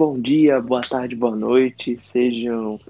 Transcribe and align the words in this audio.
Bom 0.00 0.18
dia, 0.18 0.58
boa 0.62 0.80
tarde, 0.80 1.14
boa 1.14 1.36
noite. 1.36 1.98
Sejam 2.00 2.80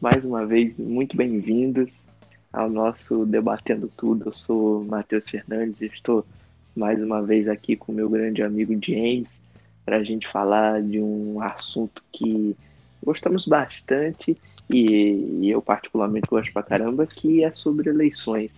mais 0.00 0.24
uma 0.24 0.44
vez 0.44 0.76
muito 0.76 1.16
bem-vindos 1.16 2.04
ao 2.52 2.68
nosso 2.68 3.24
Debatendo 3.24 3.88
Tudo. 3.96 4.28
Eu 4.28 4.32
sou 4.32 4.82
Matheus 4.82 5.28
Fernandes 5.28 5.80
e 5.80 5.86
estou 5.86 6.26
mais 6.74 7.00
uma 7.00 7.22
vez 7.22 7.46
aqui 7.46 7.76
com 7.76 7.92
meu 7.92 8.10
grande 8.10 8.42
amigo 8.42 8.76
James 8.84 9.38
para 9.84 9.98
a 9.98 10.02
gente 10.02 10.26
falar 10.26 10.82
de 10.82 11.00
um 11.00 11.40
assunto 11.40 12.02
que 12.10 12.56
gostamos 13.04 13.46
bastante 13.46 14.36
e 14.68 15.48
eu 15.48 15.62
particularmente 15.62 16.26
gosto 16.26 16.52
pra 16.52 16.64
caramba, 16.64 17.06
que 17.06 17.44
é 17.44 17.52
sobre 17.52 17.88
eleições. 17.88 18.50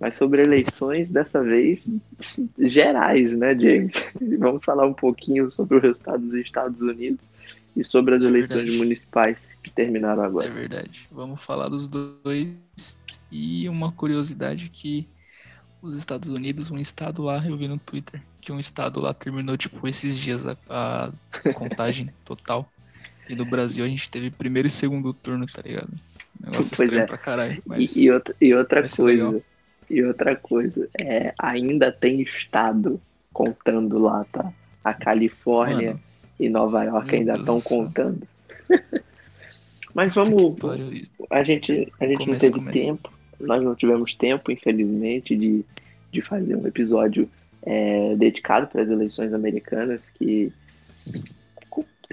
Mas 0.00 0.16
sobre 0.16 0.42
eleições, 0.42 1.08
dessa 1.08 1.44
vez, 1.44 1.86
gerais, 2.58 3.36
né, 3.36 3.56
James? 3.56 4.12
Vamos 4.36 4.64
falar 4.64 4.84
um 4.84 4.92
pouquinho 4.92 5.48
sobre 5.48 5.78
o 5.78 5.80
resultado 5.80 6.24
dos 6.24 6.34
Estados 6.34 6.82
Unidos 6.82 7.35
e 7.76 7.84
sobre 7.84 8.14
as 8.14 8.22
é 8.22 8.26
eleições 8.26 8.56
verdade. 8.56 8.78
municipais 8.78 9.58
que 9.62 9.70
terminaram 9.70 10.22
agora. 10.22 10.46
É 10.46 10.50
verdade. 10.50 11.06
Vamos 11.12 11.44
falar 11.44 11.68
dos 11.68 11.86
dois. 11.86 12.56
E 13.30 13.68
uma 13.68 13.92
curiosidade 13.92 14.70
que 14.70 15.06
os 15.82 15.94
Estados 15.94 16.30
Unidos, 16.30 16.70
um 16.70 16.78
estado 16.78 17.22
lá, 17.22 17.46
eu 17.46 17.56
vi 17.56 17.68
no 17.68 17.78
Twitter, 17.78 18.22
que 18.40 18.50
um 18.50 18.58
estado 18.58 18.98
lá 18.98 19.12
terminou, 19.12 19.56
tipo, 19.56 19.86
esses 19.86 20.18
dias 20.18 20.46
a, 20.46 20.56
a 20.68 21.12
contagem 21.52 22.10
total. 22.24 22.68
E 23.28 23.34
no 23.34 23.44
Brasil 23.44 23.84
a 23.84 23.88
gente 23.88 24.10
teve 24.10 24.30
primeiro 24.30 24.68
e 24.68 24.70
segundo 24.70 25.12
turno, 25.12 25.46
tá 25.46 25.60
ligado? 25.60 25.90
Negócio 26.40 26.76
pois 26.76 26.80
estranho 26.80 27.02
é. 27.02 27.06
pra 27.06 27.18
caralho. 27.18 27.62
Mas 27.66 27.94
e, 27.94 28.04
e, 28.04 28.10
outra, 28.10 28.34
e 28.40 28.54
outra 28.54 28.88
coisa, 28.88 29.42
e 29.90 30.02
outra 30.02 30.36
coisa, 30.36 30.88
é, 30.98 31.34
ainda 31.38 31.92
tem 31.92 32.22
estado 32.22 33.00
contando 33.32 33.98
lá, 33.98 34.24
tá? 34.32 34.50
A 34.82 34.94
Califórnia 34.94 35.88
Mano, 35.88 36.00
e 36.38 36.48
Nova 36.48 36.84
York 36.84 37.14
ainda 37.14 37.34
estão 37.34 37.60
contando. 37.60 38.26
Mas 39.94 40.14
vamos. 40.14 40.56
A 41.30 41.42
gente, 41.42 41.90
a 41.98 42.06
gente 42.06 42.28
não 42.28 42.36
teve 42.36 42.60
tempo, 42.70 43.10
nós 43.40 43.62
não 43.62 43.74
tivemos 43.74 44.14
tempo, 44.14 44.52
infelizmente, 44.52 45.34
de, 45.34 45.64
de 46.12 46.20
fazer 46.20 46.54
um 46.54 46.66
episódio 46.66 47.28
é, 47.62 48.14
dedicado 48.16 48.66
para 48.66 48.82
as 48.82 48.88
eleições 48.88 49.32
americanas 49.32 50.08
que 50.10 50.52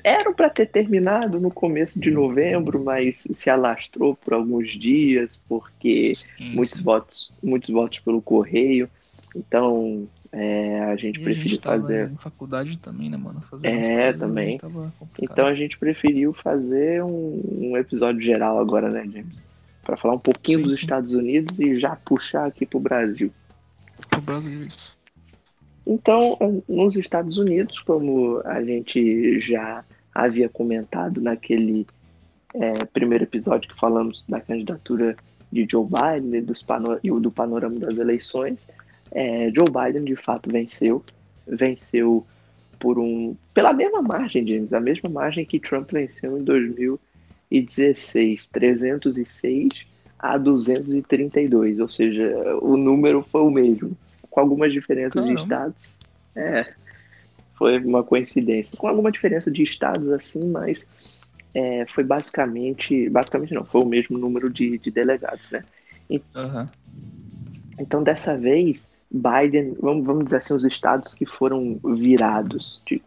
eram 0.03 0.33
para 0.33 0.49
ter 0.49 0.65
terminado 0.65 1.39
no 1.39 1.52
começo 1.52 1.99
de 1.99 2.11
novembro, 2.11 2.83
mas 2.83 3.27
se 3.33 3.49
alastrou 3.49 4.15
por 4.15 4.33
alguns 4.33 4.77
dias, 4.77 5.41
porque 5.47 6.13
sim, 6.15 6.55
muitos 6.55 6.77
sim. 6.80 6.83
votos, 6.83 7.33
muitos 7.41 7.69
votos 7.69 7.99
pelo 7.99 8.21
correio. 8.21 8.89
Então, 9.35 10.08
é, 10.36 10.81
a 10.86 10.95
gente 10.95 11.20
e 11.20 11.23
preferiu 11.23 11.45
a 11.45 11.50
gente 11.50 11.62
fazer. 11.62 12.12
Em 12.12 12.17
faculdade 12.17 12.78
também, 12.80 13.08
né, 13.08 13.17
mano? 13.17 13.42
Fazer 13.52 13.67
é, 13.67 14.12
também. 14.12 14.59
Então 15.22 15.45
a 15.45 15.53
gente 15.53 15.78
preferiu 15.78 16.34
fazer 16.34 17.03
um, 17.03 17.42
um, 17.62 17.78
episódio 17.78 18.20
geral 18.20 18.58
agora, 18.58 18.89
né, 18.89 19.04
James? 19.04 19.44
Para 19.84 19.95
falar 19.95 20.16
um 20.16 20.20
pouquinho 20.20 20.59
sim, 20.59 20.66
dos 20.66 20.80
Estados 20.80 21.11
Unidos 21.14 21.59
e 21.59 21.78
já 21.78 21.95
puxar 21.95 22.48
aqui 22.48 22.66
pro 22.66 22.80
Brasil. 22.80 23.31
Pro 24.09 24.22
Brasil, 24.22 24.61
isso. 24.61 24.98
Então, 25.86 26.64
nos 26.67 26.95
Estados 26.95 27.38
Unidos, 27.38 27.78
como 27.80 28.42
a 28.44 28.64
gente 28.64 29.39
já 29.39 29.86
havia 30.16 30.50
comentado 30.50 31.22
naquele 31.22 31.86
é, 32.56 32.72
primeiro 32.92 33.26
episódio 33.26 33.70
que 33.70 33.78
falamos 33.78 34.23
da 34.28 34.42
candidatura 34.42 35.16
de 35.52 35.67
Joe 35.70 35.86
Biden 35.86 36.39
e 37.04 37.20
do 37.20 37.31
panorama 37.31 37.80
das 37.80 37.98
eleições, 37.98 38.58
é, 39.14 39.52
Joe 39.53 39.67
Biden 39.67 40.06
de 40.06 40.16
fato 40.16 40.50
venceu, 40.52 41.03
venceu 41.47 42.25
por 42.80 42.99
um 42.99 43.36
pela 43.54 43.73
mesma 43.73 44.02
margem, 44.02 44.45
James, 44.45 44.73
a 44.73 44.80
mesma 44.80 45.10
margem 45.10 45.45
que 45.45 45.60
Trump 45.60 45.92
venceu 45.92 46.37
em 46.37 46.43
2016, 46.43 48.48
306 48.48 49.70
a 50.20 50.37
232, 50.37 51.80
ou 51.80 51.89
seja, 51.89 52.58
o 52.61 52.77
número 52.77 53.26
foi 53.30 53.42
o 53.42 53.52
mesmo 53.52 53.98
com 54.33 54.39
algumas 54.39 54.73
diferenças 54.73 55.14
Caramba. 55.14 55.36
de 55.36 55.42
estados. 55.42 55.89
É, 56.36 56.73
foi 57.55 57.77
uma 57.77 58.04
coincidência. 58.04 58.76
Com 58.76 58.87
alguma 58.87 59.11
diferença 59.11 59.52
de 59.52 59.61
estados, 59.61 60.10
assim, 60.10 60.49
mas 60.49 60.86
é, 61.54 61.86
foi 61.87 62.04
basicamente. 62.04 63.08
Basicamente 63.10 63.54
não, 63.54 63.64
foi 63.64 63.82
o 63.82 63.87
mesmo 63.87 64.17
número 64.17 64.49
de, 64.49 64.80
de 64.80 64.89
delegados, 64.89 65.52
né? 65.52 65.64
Uhum. 66.10 66.66
Então, 67.80 68.04
dessa 68.04 68.36
vez, 68.36 68.89
Biden, 69.13 69.75
vamos, 69.79 70.05
vamos 70.05 70.25
dizer 70.25 70.37
assim, 70.37 70.55
os 70.55 70.65
estados 70.65 71.13
que 71.13 71.25
foram 71.25 71.79
virados, 71.95 72.81
de, 72.85 73.01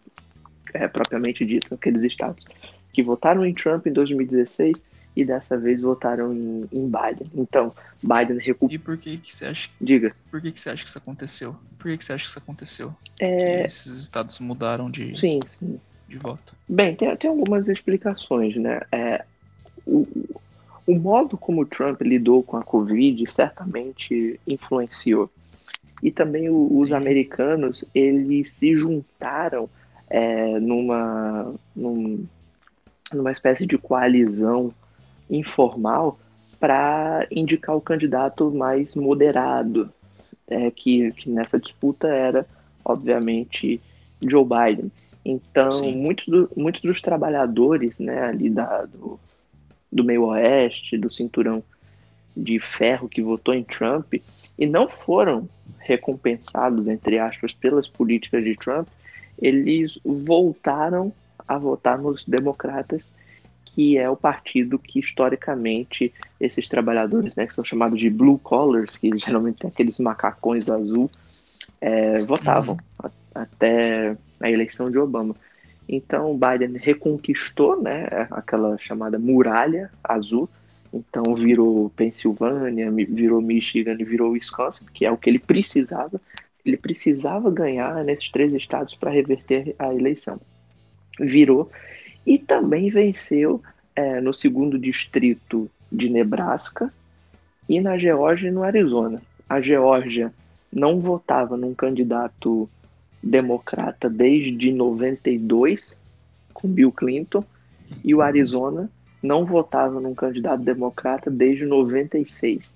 é, 0.73 0.87
propriamente 0.87 1.45
dito, 1.45 1.75
aqueles 1.75 2.03
estados 2.03 2.45
que 2.93 3.03
votaram 3.03 3.45
em 3.45 3.53
Trump 3.53 3.87
em 3.87 3.93
2016 3.93 4.77
e 5.17 5.25
dessa 5.25 5.57
vez 5.57 5.81
votaram 5.81 6.33
em, 6.33 6.69
em 6.71 6.85
Biden. 6.85 7.31
Então, 7.35 7.75
Biden 8.03 8.39
recuperou. 8.39 8.75
E 8.75 8.79
por 8.79 8.97
que, 8.97 9.17
que 9.19 9.35
você 9.35 9.47
acha? 9.47 9.69
Diga. 9.81 10.15
Por 10.31 10.41
que, 10.41 10.53
que 10.53 10.61
você 10.61 10.71
acha 10.71 10.85
que 10.85 10.91
isso 10.91 10.99
aconteceu? 10.99 11.57
Por 11.79 11.91
que, 11.91 11.99
que 11.99 12.05
você 12.05 12.13
acha 12.13 12.25
que 12.25 12.31
isso 12.31 12.39
aconteceu? 12.39 12.95
É... 13.19 13.61
Que 13.61 13.67
esses 13.67 13.99
estados 13.99 14.39
mudaram 14.39 14.91
de, 14.91 15.19
sim, 15.19 15.41
sim. 15.59 15.81
de 16.07 16.19
voto? 16.19 16.55
Bem, 16.69 16.95
tem, 16.95 17.15
tem 17.17 17.31
algumas 17.31 17.67
explicações, 17.69 18.55
né? 18.57 18.81
É, 18.93 19.25
o, 19.87 20.07
o 20.87 20.95
modo 20.95 21.37
como 21.37 21.67
Trump 21.67 22.01
lidou 22.03 22.43
com 22.43 22.57
a 22.57 22.63
Covid 22.63 23.31
certamente 23.31 24.39
influenciou. 24.47 25.31
E 26.03 26.11
também 26.11 26.49
o, 26.49 26.79
os 26.79 26.93
americanos, 26.93 27.85
eles 27.95 28.53
se 28.53 28.77
juntaram 28.77 29.69
é, 30.09 30.59
numa, 30.61 31.55
num, 31.75 32.25
numa 33.13 33.33
espécie 33.33 33.67
de 33.67 33.79
coalizão 33.79 34.73
informal 35.29 36.19
para 36.61 37.27
indicar 37.31 37.77
o 37.77 37.81
candidato 37.81 38.51
mais 38.51 38.95
moderado, 38.95 39.91
é, 40.49 40.71
que, 40.71 41.13
que 41.13 41.29
nessa 41.29 41.59
disputa 41.59 42.09
era, 42.09 42.47
obviamente, 42.85 43.81
Joe 44.27 44.45
Biden. 44.45 44.91
Então, 45.25 45.83
muitos, 45.93 46.27
do, 46.29 46.49
muitos 46.57 46.81
dos 46.83 47.01
trabalhadores 47.01 47.99
né, 47.99 48.23
ali 48.23 48.49
da, 48.49 48.85
do, 48.85 49.19
do 49.91 50.05
meio 50.05 50.27
oeste, 50.27 50.97
do 50.97 51.11
cinturão 51.11 51.63
de 52.37 52.61
ferro 52.61 53.09
que 53.09 53.23
votou 53.23 53.55
em 53.55 53.65
Trump 53.65 54.15
e 54.59 54.67
não 54.67 54.89
foram 54.89 55.49
recompensados, 55.79 56.89
entre 56.89 57.19
aspas, 57.19 57.53
pelas 57.53 57.89
políticas 57.89 58.45
de 58.45 58.57
Trump, 58.57 58.89
eles 59.41 59.99
voltaram 60.05 61.13
a 61.47 61.59
votar 61.59 61.99
nos 61.99 62.25
democratas 62.25 63.13
que 63.77 63.99
é 63.99 64.09
o 64.09 64.17
partido 64.17 64.79
que 64.79 64.99
historicamente 64.99 66.11
esses 66.41 66.67
trabalhadores, 66.67 67.37
né, 67.37 67.47
que 67.47 67.55
são 67.55 67.63
chamados 67.63 68.01
de 68.01 68.09
blue 68.09 68.39
collars, 68.39 68.97
que 68.97 69.11
geralmente 69.19 69.59
tem 69.59 69.69
aqueles 69.69 69.99
macacões 69.99 70.71
azul, 70.71 71.11
é, 71.79 72.19
votavam 72.21 72.79
uhum. 73.05 73.11
até 73.35 74.17
a 74.41 74.51
eleição 74.51 74.87
de 74.87 74.99
Obama. 74.99 75.37
Então 75.87 76.39
Biden 76.39 76.79
reconquistou, 76.79 77.81
né, 77.83 78.07
aquela 78.31 78.79
chamada 78.79 79.19
muralha 79.19 79.91
azul. 80.03 80.49
Então 80.93 81.35
virou 81.35 81.91
Pensilvânia, 81.91 82.91
virou 82.91 83.41
Michigan, 83.41 83.97
virou 83.97 84.33
Wisconsin, 84.33 84.85
que 84.93 85.05
é 85.05 85.11
o 85.11 85.17
que 85.17 85.31
ele 85.31 85.39
precisava. 85.39 86.21
Ele 86.65 86.77
precisava 86.77 87.51
ganhar 87.51 88.05
nesses 88.05 88.29
três 88.29 88.53
estados 88.55 88.95
para 88.95 89.11
reverter 89.11 89.75
a 89.79 89.95
eleição. 89.95 90.41
Virou 91.19 91.71
e 92.27 92.39
também 92.39 92.91
venceu 92.91 93.63
é, 93.95 94.21
no 94.21 94.35
segundo 94.35 94.79
distrito 94.79 95.71
de 95.91 96.09
Nebraska 96.09 96.93
e 97.69 97.81
na 97.81 97.97
Geórgia 97.97 98.49
e 98.49 98.53
no 98.53 98.63
Arizona. 98.63 99.23
A 99.49 99.61
Geórgia 99.61 100.33
não 100.73 101.01
votava 101.01 101.57
num 101.57 101.75
candidato 101.75 102.69
democrata 103.23 104.11
desde 104.11 104.73
92, 104.73 105.97
com 106.53 106.69
Bill 106.69 106.93
Clinton, 106.93 107.45
e 108.05 108.15
o 108.15 108.21
Arizona 108.21 108.91
não 109.27 109.45
votava 109.45 110.01
num 110.01 110.15
candidato 110.15 110.63
democrata 110.63 111.31
desde 111.31 111.67
96. 111.67 112.73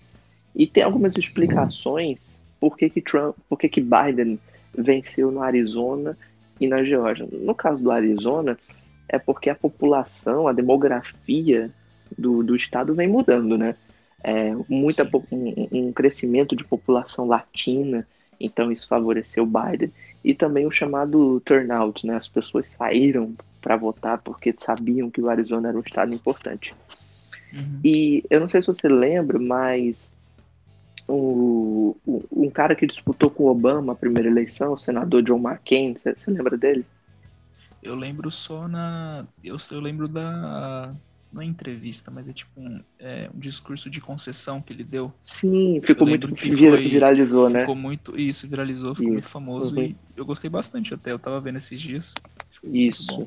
E 0.55 0.67
tem 0.67 0.83
algumas 0.83 1.17
explicações 1.17 2.41
por 2.59 2.77
que, 2.77 2.91
que 2.91 3.01
Trump, 3.01 3.37
por 3.49 3.59
que, 3.59 3.69
que 3.69 3.81
Biden 3.81 4.39
venceu 4.77 5.31
no 5.31 5.43
Arizona 5.43 6.17
e 6.61 6.69
na 6.69 6.85
Geórgia. 6.85 7.27
No 7.33 7.55
caso 7.55 7.83
do 7.83 7.91
Arizona, 7.91 8.59
é 9.09 9.19
porque 9.19 9.49
a 9.49 9.55
população, 9.55 10.47
a 10.47 10.53
demografia 10.53 11.71
do, 12.17 12.43
do 12.43 12.55
estado 12.55 12.95
vem 12.95 13.09
mudando, 13.09 13.57
né? 13.57 13.75
É, 14.23 14.55
muita, 14.69 15.09
um, 15.33 15.69
um, 15.73 15.93
crescimento 15.93 16.55
de 16.55 16.63
população 16.63 17.27
latina, 17.27 18.07
então 18.39 18.71
isso 18.71 18.87
favoreceu 18.87 19.47
Biden. 19.47 19.91
E 20.23 20.35
também 20.35 20.67
o 20.67 20.71
chamado 20.71 21.41
turnout, 21.41 22.07
né? 22.07 22.17
As 22.17 22.29
pessoas 22.29 22.71
saíram 22.71 23.35
para 23.61 23.77
votar 23.77 24.19
porque 24.19 24.55
sabiam 24.59 25.11
que 25.11 25.21
o 25.21 25.29
Arizona 25.29 25.69
era 25.69 25.77
um 25.77 25.83
estado 25.83 26.15
importante. 26.15 26.75
Uhum. 27.53 27.81
E 27.85 28.25
eu 28.31 28.41
não 28.41 28.49
sei 28.49 28.63
se 28.63 28.69
você 28.69 28.89
lembra, 28.89 29.39
mas 29.39 30.13
o, 31.09 31.97
o, 32.07 32.25
um 32.31 32.51
cara 32.51 32.75
que 32.75 32.87
disputou 32.87 33.31
com 33.31 33.45
o 33.45 33.49
Obama 33.49 33.93
a 33.93 33.97
primeira 33.97 34.29
eleição, 34.29 34.73
o 34.73 34.79
senador 34.79 35.23
John 35.23 35.39
McCain, 35.39 35.95
você, 35.95 36.15
você 36.15 36.31
lembra 36.31 36.57
dele? 36.57 36.85
Eu 37.83 37.95
lembro 37.95 38.31
só 38.31 38.69
na. 38.69 39.27
Eu, 39.43 39.57
eu 39.71 39.81
lembro 39.81 40.07
da. 40.07 40.95
Não 41.33 41.41
é 41.41 41.45
entrevista, 41.45 42.11
mas 42.11 42.29
é 42.29 42.33
tipo 42.33 42.61
um, 42.61 42.83
é, 42.99 43.31
um 43.33 43.39
discurso 43.39 43.89
de 43.89 44.01
concessão 44.01 44.61
que 44.61 44.73
ele 44.73 44.83
deu. 44.83 45.13
Sim, 45.25 45.81
ficou 45.83 46.07
muito. 46.07 46.27
Vir, 46.35 46.57
foi, 46.57 46.89
viralizou, 46.89 47.47
ficou 47.47 47.51
né? 47.51 47.61
Ficou 47.61 47.75
muito. 47.77 48.21
Isso, 48.21 48.49
viralizou, 48.49 48.95
ficou 48.95 49.05
isso. 49.07 49.13
muito 49.13 49.29
famoso. 49.29 49.77
Uhum. 49.77 49.83
E 49.83 49.97
eu 50.17 50.27
gostei 50.27 50.51
bastante 50.51 50.93
até. 50.93 51.13
Eu 51.13 51.19
tava 51.19 51.41
vendo 51.41 51.57
esses 51.57 51.81
dias. 51.81 52.15
Isso. 52.65 53.27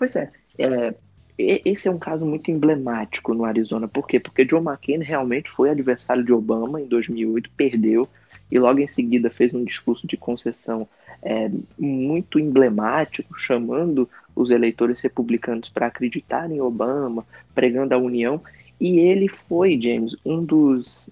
Pois 0.00 0.16
é, 0.16 0.30
é 0.56 0.94
esse 1.36 1.88
é 1.88 1.90
um 1.90 1.98
caso 1.98 2.24
muito 2.24 2.50
emblemático 2.50 3.34
no 3.34 3.44
Arizona. 3.44 3.86
Por 3.86 4.06
quê? 4.06 4.18
Porque 4.18 4.46
John 4.46 4.62
McCain 4.62 5.02
realmente 5.02 5.50
foi 5.50 5.68
adversário 5.68 6.24
de 6.24 6.32
Obama 6.32 6.80
em 6.80 6.86
2008, 6.86 7.50
perdeu, 7.54 8.08
e 8.50 8.58
logo 8.58 8.80
em 8.80 8.88
seguida 8.88 9.28
fez 9.28 9.52
um 9.52 9.62
discurso 9.62 10.06
de 10.06 10.16
concessão 10.16 10.88
é, 11.22 11.50
muito 11.78 12.38
emblemático, 12.38 13.38
chamando 13.38 14.08
os 14.34 14.50
eleitores 14.50 15.00
republicanos 15.00 15.68
para 15.68 15.88
acreditar 15.88 16.50
em 16.50 16.62
Obama, 16.62 17.26
pregando 17.54 17.94
a 17.94 17.98
união. 17.98 18.40
E 18.80 18.98
ele 19.00 19.28
foi, 19.28 19.78
James, 19.78 20.16
um 20.24 20.42
dos, 20.42 21.10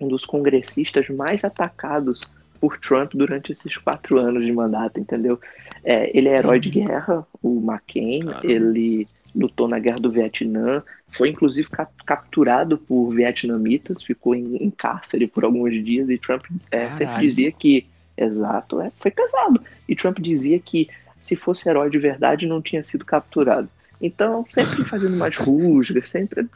um 0.00 0.08
dos 0.08 0.26
congressistas 0.26 1.08
mais 1.08 1.44
atacados 1.44 2.20
por 2.62 2.78
Trump 2.78 3.10
durante 3.12 3.50
esses 3.50 3.76
quatro 3.76 4.20
anos 4.20 4.46
de 4.46 4.52
mandato, 4.52 5.00
entendeu? 5.00 5.40
É, 5.82 6.16
ele 6.16 6.28
é 6.28 6.36
herói 6.36 6.60
de 6.60 6.68
uhum. 6.68 6.86
guerra, 6.86 7.26
o 7.42 7.60
McCain, 7.60 8.20
Caramba. 8.20 8.46
ele 8.46 9.08
lutou 9.34 9.66
na 9.66 9.80
guerra 9.80 9.98
do 9.98 10.12
Vietnã, 10.12 10.80
foi 11.10 11.30
inclusive 11.30 11.68
capturado 12.06 12.78
por 12.78 13.10
vietnamitas, 13.10 14.00
ficou 14.00 14.36
em, 14.36 14.58
em 14.58 14.70
cárcere 14.70 15.26
por 15.26 15.42
alguns 15.42 15.72
dias 15.84 16.08
e 16.08 16.16
Trump 16.16 16.44
é, 16.70 16.94
sempre 16.94 17.26
dizia 17.26 17.50
que, 17.50 17.84
exato, 18.16 18.80
é, 18.80 18.92
foi 18.96 19.10
pesado. 19.10 19.60
E 19.88 19.96
Trump 19.96 20.20
dizia 20.20 20.60
que 20.60 20.88
se 21.20 21.34
fosse 21.34 21.68
herói 21.68 21.90
de 21.90 21.98
verdade 21.98 22.46
não 22.46 22.62
tinha 22.62 22.84
sido 22.84 23.04
capturado. 23.04 23.68
Então, 24.00 24.46
sempre 24.52 24.84
fazendo 24.86 25.16
mais 25.16 25.36
rusgas, 25.36 26.06
sempre 26.06 26.46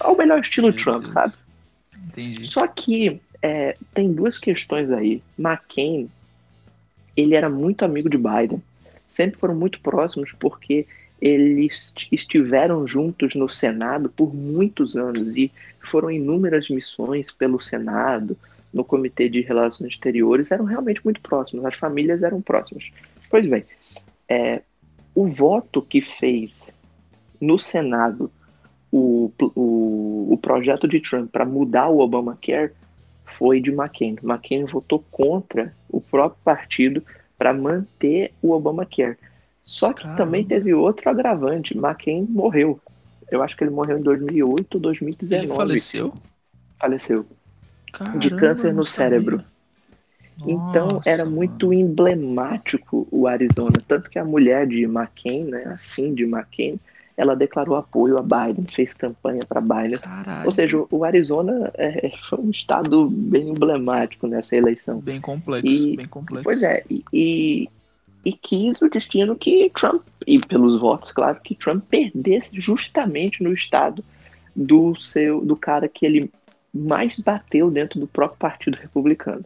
ao 0.00 0.16
melhor 0.16 0.40
estilo 0.40 0.68
Meu 0.68 0.76
Trump, 0.76 1.00
Deus. 1.00 1.12
sabe? 1.12 1.34
Entendi. 2.08 2.46
Só 2.46 2.66
que 2.66 3.20
é, 3.42 3.76
tem 3.94 4.12
duas 4.12 4.38
questões 4.38 4.90
aí. 4.90 5.22
McCain, 5.38 6.08
ele 7.16 7.34
era 7.34 7.48
muito 7.48 7.84
amigo 7.84 8.08
de 8.08 8.16
Biden. 8.16 8.62
Sempre 9.08 9.38
foram 9.38 9.54
muito 9.54 9.80
próximos 9.80 10.32
porque 10.38 10.86
eles 11.20 11.92
estiveram 12.10 12.86
juntos 12.86 13.34
no 13.34 13.48
Senado 13.48 14.08
por 14.08 14.34
muitos 14.34 14.96
anos 14.96 15.36
e 15.36 15.52
foram 15.80 16.10
inúmeras 16.10 16.68
missões 16.70 17.30
pelo 17.30 17.60
Senado, 17.60 18.36
no 18.72 18.84
Comitê 18.84 19.28
de 19.28 19.40
Relações 19.40 19.92
Exteriores, 19.92 20.52
eram 20.52 20.64
realmente 20.64 21.00
muito 21.04 21.20
próximos, 21.20 21.64
as 21.64 21.74
famílias 21.74 22.22
eram 22.22 22.40
próximas. 22.40 22.84
Pois 23.28 23.46
bem, 23.46 23.64
é, 24.28 24.62
o 25.14 25.26
voto 25.26 25.82
que 25.82 26.00
fez 26.00 26.72
no 27.40 27.58
Senado 27.58 28.30
o, 28.92 29.32
o, 29.54 30.32
o 30.32 30.38
projeto 30.38 30.86
de 30.86 31.00
Trump 31.00 31.30
para 31.30 31.44
mudar 31.44 31.88
o 31.88 31.98
Obamacare 31.98 32.72
foi 33.30 33.60
de 33.60 33.70
McCain. 33.70 34.16
McCain 34.22 34.64
votou 34.64 35.04
contra 35.10 35.74
o 35.88 36.00
próprio 36.00 36.40
partido 36.44 37.02
para 37.38 37.52
manter 37.52 38.32
o 38.42 38.52
Obamacare. 38.52 39.16
Só 39.64 39.92
que 39.92 40.02
Caramba. 40.02 40.16
também 40.18 40.44
teve 40.44 40.74
outro 40.74 41.08
agravante. 41.08 41.76
McCain 41.76 42.26
morreu. 42.28 42.80
Eu 43.30 43.42
acho 43.42 43.56
que 43.56 43.64
ele 43.64 43.70
morreu 43.70 43.98
em 43.98 44.02
2008 44.02 44.74
ou 44.74 44.80
2019. 44.80 45.46
Ele 45.46 45.54
faleceu? 45.54 46.14
Faleceu. 46.78 47.26
Caramba, 47.92 48.18
de 48.18 48.30
câncer 48.30 48.74
no 48.74 48.84
cérebro. 48.84 49.44
Então 50.46 50.88
Nossa, 50.88 51.08
era 51.08 51.24
muito 51.24 51.68
mano. 51.68 51.80
emblemático 51.80 53.06
o 53.10 53.26
Arizona, 53.26 53.76
tanto 53.86 54.10
que 54.10 54.18
a 54.18 54.24
mulher 54.24 54.66
de 54.66 54.84
McCain, 54.84 55.44
né, 55.44 55.64
assim 55.66 56.14
de 56.14 56.24
McCain, 56.24 56.80
ela 57.20 57.36
declarou 57.36 57.76
apoio 57.76 58.16
a 58.16 58.22
Biden, 58.22 58.64
fez 58.66 58.94
campanha 58.94 59.40
para 59.46 59.60
Biden. 59.60 59.98
Caralho. 59.98 60.46
Ou 60.46 60.50
seja, 60.50 60.82
o 60.90 61.04
Arizona 61.04 61.70
é, 61.74 62.10
foi 62.28 62.38
um 62.38 62.50
estado 62.50 63.10
bem 63.10 63.50
emblemático 63.50 64.26
nessa 64.26 64.56
eleição. 64.56 65.00
Bem 65.00 65.20
complexo, 65.20 65.66
e, 65.66 65.96
bem 65.96 66.08
complexo. 66.08 66.44
Pois 66.44 66.62
é, 66.62 66.82
e, 66.88 67.68
e 68.24 68.32
quis 68.32 68.80
o 68.80 68.88
destino 68.88 69.36
que 69.36 69.70
Trump, 69.74 70.02
e 70.26 70.38
pelos 70.38 70.80
votos, 70.80 71.12
claro, 71.12 71.38
que 71.44 71.54
Trump 71.54 71.84
perdesse 71.90 72.58
justamente 72.58 73.42
no 73.42 73.52
estado 73.52 74.02
do 74.56 74.96
seu 74.96 75.44
do 75.44 75.54
cara 75.54 75.88
que 75.88 76.06
ele 76.06 76.32
mais 76.72 77.18
bateu 77.18 77.70
dentro 77.70 78.00
do 78.00 78.06
próprio 78.06 78.38
Partido 78.38 78.76
Republicano. 78.76 79.44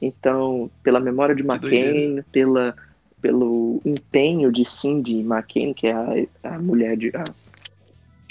Então, 0.00 0.70
pela 0.82 0.98
memória 0.98 1.34
de 1.34 1.42
McCain, 1.42 2.22
pela, 2.32 2.74
pelo 3.20 3.80
empenho 3.84 4.52
de 4.52 4.64
Cindy 4.64 5.20
McCain, 5.20 5.72
que 5.72 5.86
é 5.86 5.92
a, 5.92 6.54
a 6.54 6.58
mulher 6.58 6.96
de 6.96 7.12
a 7.14 7.24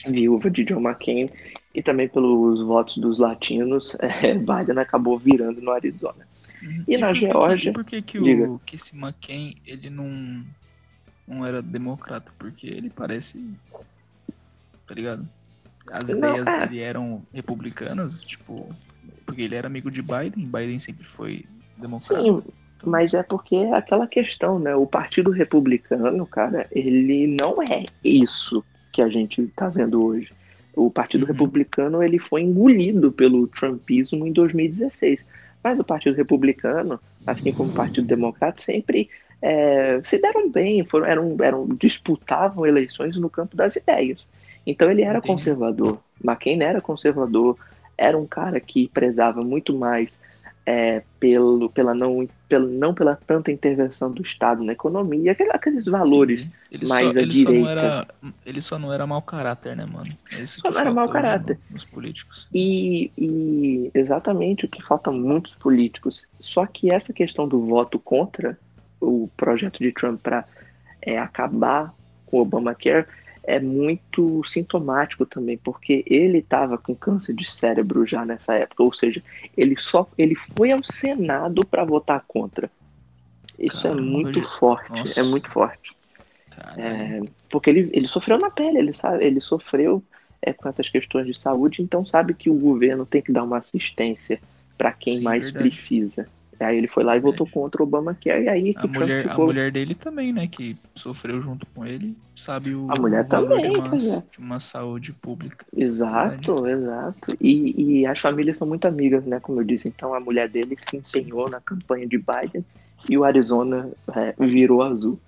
viúva 0.09 0.49
de 0.49 0.63
John 0.63 0.81
McCain, 0.81 1.29
e 1.73 1.81
também 1.81 2.07
pelos 2.07 2.61
votos 2.61 2.97
dos 2.97 3.19
latinos, 3.19 3.95
é, 3.99 4.33
Biden 4.33 4.79
acabou 4.79 5.17
virando 5.17 5.61
no 5.61 5.71
Arizona. 5.71 6.27
E, 6.87 6.95
e 6.95 6.97
na 6.97 7.13
Geórgia. 7.13 7.71
Por 7.71 7.85
que, 7.85 8.01
que, 8.01 8.19
o, 8.19 8.59
que 8.65 8.75
esse 8.75 8.95
McCain 8.95 9.55
ele 9.65 9.89
não, 9.89 10.43
não 11.27 11.45
era 11.45 11.61
democrata? 11.61 12.31
Porque 12.37 12.67
ele 12.67 12.89
parece. 12.89 13.53
Tá 14.87 14.93
ligado? 14.93 15.27
As 15.91 16.09
não, 16.09 16.17
ideias 16.17 16.47
é. 16.47 16.67
dele 16.67 16.79
eram 16.81 17.23
republicanas, 17.33 18.23
tipo. 18.23 18.75
Porque 19.25 19.43
ele 19.43 19.55
era 19.55 19.67
amigo 19.67 19.91
de 19.91 20.01
Biden, 20.01 20.45
Biden 20.45 20.79
sempre 20.79 21.05
foi 21.05 21.45
democrata. 21.77 22.23
Sim, 22.23 22.43
mas 22.83 23.13
é 23.13 23.23
porque 23.23 23.55
é 23.55 23.73
aquela 23.73 24.07
questão, 24.07 24.59
né? 24.59 24.75
O 24.75 24.85
Partido 24.85 25.31
Republicano, 25.31 26.25
cara, 26.25 26.67
ele 26.71 27.35
não 27.39 27.61
é 27.61 27.85
isso 28.03 28.63
que 28.91 29.01
a 29.01 29.09
gente 29.09 29.45
tá 29.55 29.69
vendo 29.69 30.03
hoje. 30.03 30.31
O 30.75 30.89
Partido 30.89 31.23
uhum. 31.23 31.27
Republicano 31.27 32.03
ele 32.03 32.19
foi 32.19 32.41
engolido 32.41 33.11
pelo 33.11 33.47
Trumpismo 33.47 34.25
em 34.25 34.31
2016. 34.31 35.25
Mas 35.63 35.77
o 35.77 35.83
Partido 35.83 36.15
Republicano, 36.15 36.99
assim 37.27 37.51
como 37.51 37.69
o 37.69 37.73
Partido 37.73 38.07
Democrata, 38.07 38.61
sempre 38.61 39.09
é, 39.41 39.99
se 40.03 40.19
deram 40.19 40.49
bem, 40.49 40.83
foram, 40.85 41.05
eram, 41.05 41.37
eram, 41.41 41.67
disputavam 41.67 42.65
eleições 42.65 43.17
no 43.17 43.29
campo 43.29 43.55
das 43.55 43.75
ideias. 43.75 44.27
Então 44.65 44.89
ele 44.89 45.01
era 45.01 45.17
Entendi. 45.19 45.33
conservador. 45.33 45.99
McCain 46.23 46.61
era 46.61 46.79
conservador, 46.79 47.57
era 47.97 48.17
um 48.17 48.25
cara 48.25 48.59
que 48.59 48.87
prezava 48.87 49.41
muito 49.41 49.73
mais 49.73 50.17
é, 50.65 51.01
pelo, 51.19 51.69
pela 51.69 51.93
não, 51.93 52.27
pela, 52.47 52.67
não 52.67 52.93
pela 52.93 53.15
tanta 53.15 53.51
intervenção 53.51 54.11
do 54.11 54.21
Estado 54.21 54.63
na 54.63 54.73
economia, 54.73 55.31
aqueles, 55.31 55.53
aqueles 55.53 55.85
valores 55.85 56.49
ele 56.71 56.87
mais 56.87 57.05
só, 57.05 57.19
à 57.19 57.21
ele 57.21 57.33
direita. 57.33 57.63
Só 57.63 57.69
era, 57.71 58.07
ele 58.45 58.61
só 58.61 58.79
não 58.79 58.93
era 58.93 59.07
mau 59.07 59.21
caráter, 59.21 59.75
né, 59.75 59.85
mano? 59.85 60.11
É 60.31 60.43
isso 60.43 60.61
só 60.61 60.69
não 60.69 60.79
era 60.79 60.93
mau 60.93 61.09
caráter. 61.09 61.59
nos 61.71 61.85
políticos. 61.85 62.47
E, 62.53 63.11
e 63.17 63.91
exatamente 63.93 64.65
o 64.65 64.69
que 64.69 64.83
falta 64.83 65.11
muitos 65.11 65.55
políticos. 65.55 66.27
Só 66.39 66.65
que 66.65 66.91
essa 66.91 67.11
questão 67.11 67.47
do 67.47 67.61
voto 67.61 67.97
contra 67.97 68.57
o 69.01 69.29
projeto 69.35 69.79
de 69.79 69.91
Trump 69.91 70.21
para 70.21 70.45
é, 71.01 71.17
acabar 71.17 71.93
com 72.25 72.37
o 72.37 72.41
Obamacare 72.41 73.07
é 73.49 73.59
muito 73.59 74.43
sintomático 74.45 75.25
também, 75.25 75.57
porque 75.57 76.03
ele 76.05 76.37
estava 76.37 76.77
com 76.77 76.93
câncer 76.95 77.33
de 77.33 77.49
cérebro 77.49 78.05
já 78.05 78.23
nessa 78.23 78.53
época, 78.53 78.83
ou 78.83 78.93
seja, 78.93 79.23
ele 79.57 79.75
só 79.77 80.07
ele 80.17 80.35
foi 80.35 80.71
ao 80.71 80.83
Senado 80.83 81.65
para 81.65 81.83
votar 81.83 82.23
contra. 82.27 82.69
Isso 83.57 83.87
é 83.87 83.89
Caramba, 83.89 84.01
é 84.01 84.11
muito 84.11 84.43
forte, 84.43 84.91
Nossa. 84.91 85.19
é 85.19 85.23
muito 85.23 85.49
forte. 85.49 85.95
É, 86.77 87.21
porque 87.49 87.69
ele, 87.69 87.89
ele 87.91 88.07
sofreu 88.07 88.37
na 88.37 88.51
pele, 88.51 88.77
ele 88.77 88.93
sabe, 88.93 89.25
ele 89.25 89.41
sofreu 89.41 90.03
é, 90.41 90.53
com 90.53 90.69
essas 90.69 90.87
questões 90.87 91.25
de 91.25 91.37
saúde, 91.37 91.81
então 91.81 92.05
sabe 92.05 92.35
que 92.35 92.49
o 92.49 92.53
governo 92.53 93.05
tem 93.05 93.21
que 93.21 93.31
dar 93.31 93.43
uma 93.43 93.57
assistência 93.57 94.39
para 94.77 94.91
quem 94.91 95.17
Sim, 95.17 95.23
mais 95.23 95.45
verdade. 95.45 95.69
precisa. 95.69 96.27
Aí 96.59 96.77
ele 96.77 96.87
foi 96.87 97.03
lá 97.03 97.15
e 97.15 97.21
votou 97.21 97.47
contra 97.47 97.81
o 97.81 97.85
Obamacare, 97.85 98.43
e 98.43 98.49
aí 98.49 98.75
a 98.75 98.85
mulher, 98.85 99.23
ficou... 99.23 99.43
a 99.43 99.47
mulher 99.47 99.71
dele 99.71 99.95
também, 99.95 100.33
né, 100.33 100.45
que 100.47 100.75
sofreu 100.93 101.41
junto 101.41 101.65
com 101.67 101.85
ele, 101.85 102.17
sabe 102.35 102.75
o, 102.75 102.87
a 102.89 102.99
mulher 102.99 103.23
o 103.23 103.27
também, 103.27 103.63
de, 103.63 103.69
uma, 103.69 103.87
é. 103.87 104.23
de 104.29 104.39
uma 104.39 104.59
saúde 104.59 105.13
pública. 105.13 105.65
Exato, 105.75 106.67
exato. 106.67 107.37
E, 107.39 107.99
e 108.01 108.05
as 108.05 108.19
famílias 108.19 108.57
são 108.57 108.67
muito 108.67 108.85
amigas, 108.87 109.23
né, 109.25 109.39
como 109.39 109.61
eu 109.61 109.63
disse. 109.63 109.87
Então 109.87 110.13
a 110.13 110.19
mulher 110.19 110.49
dele 110.49 110.75
se 110.79 110.97
empenhou 110.97 111.49
na 111.49 111.61
campanha 111.61 112.05
de 112.05 112.17
Biden 112.17 112.65
e 113.07 113.17
o 113.17 113.23
Arizona 113.23 113.89
é, 114.13 114.33
virou 114.37 114.81
azul. 114.81 115.19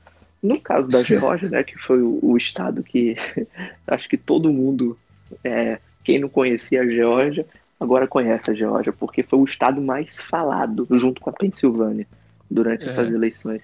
No 0.44 0.60
caso 0.60 0.90
da 0.90 1.02
Geórgia, 1.04 1.50
né, 1.50 1.64
que 1.64 1.78
foi 1.78 2.02
o, 2.02 2.20
o 2.22 2.36
estado 2.36 2.84
que 2.84 3.16
acho 3.88 4.10
que 4.10 4.18
todo 4.18 4.52
mundo, 4.52 4.98
é, 5.44 5.80
quem 6.04 6.20
não 6.20 6.28
conhecia 6.28 6.82
a 6.82 6.88
Geórgia, 6.88 7.46
agora 7.82 8.08
conhece 8.08 8.52
a 8.52 8.54
Geórgia, 8.54 8.94
porque 8.94 9.24
foi 9.24 9.40
o 9.40 9.44
estado 9.44 9.82
mais 9.82 10.22
falado, 10.22 10.88
junto 10.92 11.20
com 11.20 11.32
a 11.32 11.34
Pensilvânia, 11.34 12.08
durante 12.50 12.86
é. 12.86 12.90
essas 12.90 13.10
eleições. 13.10 13.64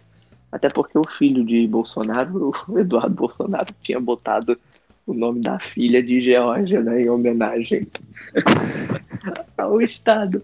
Até 0.52 0.70
porque 0.70 0.98
o 0.98 1.08
filho 1.08 1.46
de 1.46 1.68
Bolsonaro, 1.68 2.52
o 2.68 2.80
Eduardo 2.80 3.14
Bolsonaro, 3.14 3.68
tinha 3.84 4.00
botado 4.00 4.58
o 5.06 5.14
nome 5.14 5.40
da 5.40 5.60
filha 5.60 6.02
de 6.02 6.20
Geórgia, 6.20 6.82
né, 6.82 7.04
em 7.04 7.10
homenagem 7.10 7.88
ao 9.56 9.80
estado. 9.80 10.44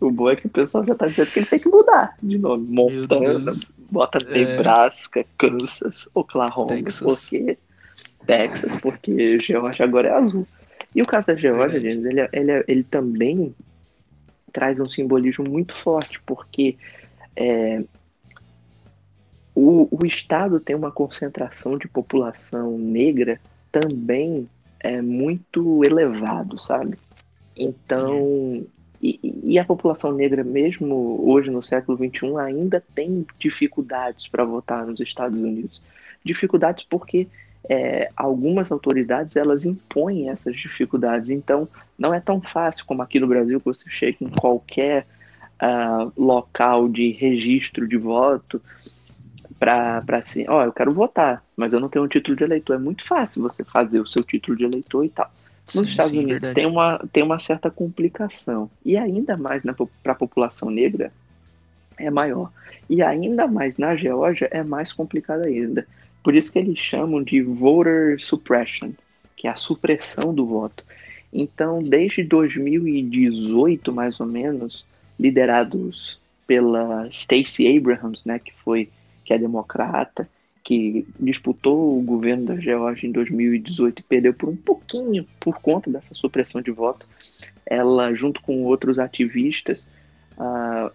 O 0.00 0.10
bom 0.10 0.28
é 0.28 0.36
que 0.36 0.48
o 0.48 0.50
pessoal 0.50 0.84
já 0.84 0.94
tá 0.94 1.06
dizendo 1.06 1.30
que 1.30 1.38
ele 1.38 1.46
tem 1.46 1.60
que 1.60 1.68
mudar 1.68 2.16
de 2.20 2.36
nome. 2.36 2.64
Montana, 2.64 3.52
bota 3.90 4.18
Nebraska, 4.18 5.24
Kansas, 5.38 6.08
Oklahoma, 6.12 6.70
Texas. 6.70 7.00
porque 7.00 7.56
Texas, 8.26 8.80
porque 8.82 9.38
Georgia 9.38 9.86
agora 9.86 10.08
é 10.08 10.12
azul. 10.12 10.46
E 10.94 11.00
o 11.00 11.06
caso 11.06 11.28
da 11.28 11.34
Georgia, 11.34 11.80
gente, 11.80 12.06
ele, 12.06 12.28
ele, 12.32 12.64
ele 12.68 12.84
também 12.84 13.54
traz 14.52 14.78
um 14.78 14.84
simbolismo 14.84 15.44
muito 15.48 15.74
forte, 15.74 16.20
porque 16.26 16.76
é, 17.34 17.82
o, 19.54 19.88
o 19.90 20.04
estado 20.04 20.60
tem 20.60 20.76
uma 20.76 20.90
concentração 20.90 21.78
de 21.78 21.88
população 21.88 22.76
negra 22.78 23.40
também 23.70 24.48
é 24.80 25.00
muito 25.00 25.82
elevado, 25.84 26.58
sabe? 26.58 26.96
Então, 27.56 28.66
e, 29.00 29.18
e, 29.44 29.58
a 29.58 29.64
população 29.64 30.12
negra, 30.12 30.42
mesmo 30.44 31.22
hoje 31.26 31.50
no 31.50 31.62
século 31.62 31.96
XXI, 31.96 32.36
ainda 32.38 32.82
tem 32.94 33.26
dificuldades 33.38 34.28
para 34.28 34.44
votar 34.44 34.86
nos 34.86 35.00
Estados 35.00 35.38
Unidos. 35.38 35.82
Dificuldades 36.24 36.84
porque 36.88 37.28
é, 37.68 38.10
algumas 38.16 38.72
autoridades 38.72 39.36
elas 39.36 39.64
impõem 39.64 40.28
essas 40.28 40.56
dificuldades. 40.56 41.30
Então, 41.30 41.68
não 41.98 42.12
é 42.12 42.20
tão 42.20 42.40
fácil 42.40 42.84
como 42.86 43.02
aqui 43.02 43.20
no 43.20 43.26
Brasil, 43.26 43.60
que 43.60 43.66
você 43.66 43.88
chega 43.88 44.18
em 44.20 44.28
qualquer 44.28 45.06
uh, 45.62 46.12
local 46.16 46.88
de 46.88 47.12
registro 47.12 47.86
de 47.86 47.96
voto 47.96 48.60
para 49.58 50.02
assim, 50.18 50.44
ó, 50.48 50.60
oh, 50.60 50.64
eu 50.64 50.72
quero 50.72 50.92
votar, 50.92 51.44
mas 51.56 51.72
eu 51.72 51.78
não 51.78 51.88
tenho 51.88 52.04
um 52.04 52.08
título 52.08 52.36
de 52.36 52.42
eleitor. 52.42 52.74
É 52.74 52.78
muito 52.78 53.04
fácil 53.04 53.42
você 53.42 53.62
fazer 53.62 54.00
o 54.00 54.06
seu 54.06 54.24
título 54.24 54.56
de 54.56 54.64
eleitor 54.64 55.04
e 55.04 55.08
tal. 55.08 55.30
Nos 55.66 55.84
sim, 55.84 55.90
Estados 55.90 56.10
sim, 56.10 56.24
Unidos 56.24 56.52
tem 56.52 56.66
uma, 56.66 56.98
tem 57.12 57.22
uma 57.22 57.38
certa 57.38 57.70
complicação. 57.70 58.68
E 58.84 58.96
ainda 58.96 59.36
mais 59.36 59.62
para 60.02 60.12
a 60.12 60.16
população 60.16 60.68
negra 60.68 61.12
é 61.96 62.10
maior. 62.10 62.50
E 62.90 63.02
ainda 63.02 63.46
mais 63.46 63.78
na 63.78 63.94
Geórgia 63.94 64.48
é 64.50 64.64
mais 64.64 64.92
complicado 64.92 65.46
ainda. 65.46 65.86
Por 66.22 66.34
isso 66.34 66.52
que 66.52 66.58
eles 66.58 66.78
chamam 66.78 67.22
de 67.22 67.42
voter 67.42 68.20
suppression, 68.20 68.92
que 69.36 69.48
é 69.48 69.50
a 69.50 69.56
supressão 69.56 70.32
do 70.34 70.46
voto. 70.46 70.84
Então, 71.32 71.78
desde 71.78 72.22
2018, 72.22 73.92
mais 73.92 74.20
ou 74.20 74.26
menos, 74.26 74.84
liderados 75.18 76.20
pela 76.46 77.08
Stacey 77.10 77.76
Abrams, 77.76 78.22
né, 78.26 78.38
que 78.38 78.52
foi 78.64 78.88
que 79.24 79.32
é 79.32 79.38
democrata, 79.38 80.28
que 80.62 81.06
disputou 81.18 81.98
o 81.98 82.02
governo 82.02 82.46
da 82.46 82.56
Geórgia 82.56 83.06
em 83.06 83.12
2018 83.12 84.00
e 84.00 84.02
perdeu 84.02 84.34
por 84.34 84.48
um 84.48 84.56
pouquinho 84.56 85.26
por 85.40 85.60
conta 85.60 85.90
dessa 85.90 86.14
supressão 86.14 86.60
de 86.60 86.70
voto. 86.70 87.06
Ela, 87.66 88.14
junto 88.14 88.40
com 88.42 88.62
outros 88.64 88.98
ativistas, 88.98 89.88
uh, 90.36 90.92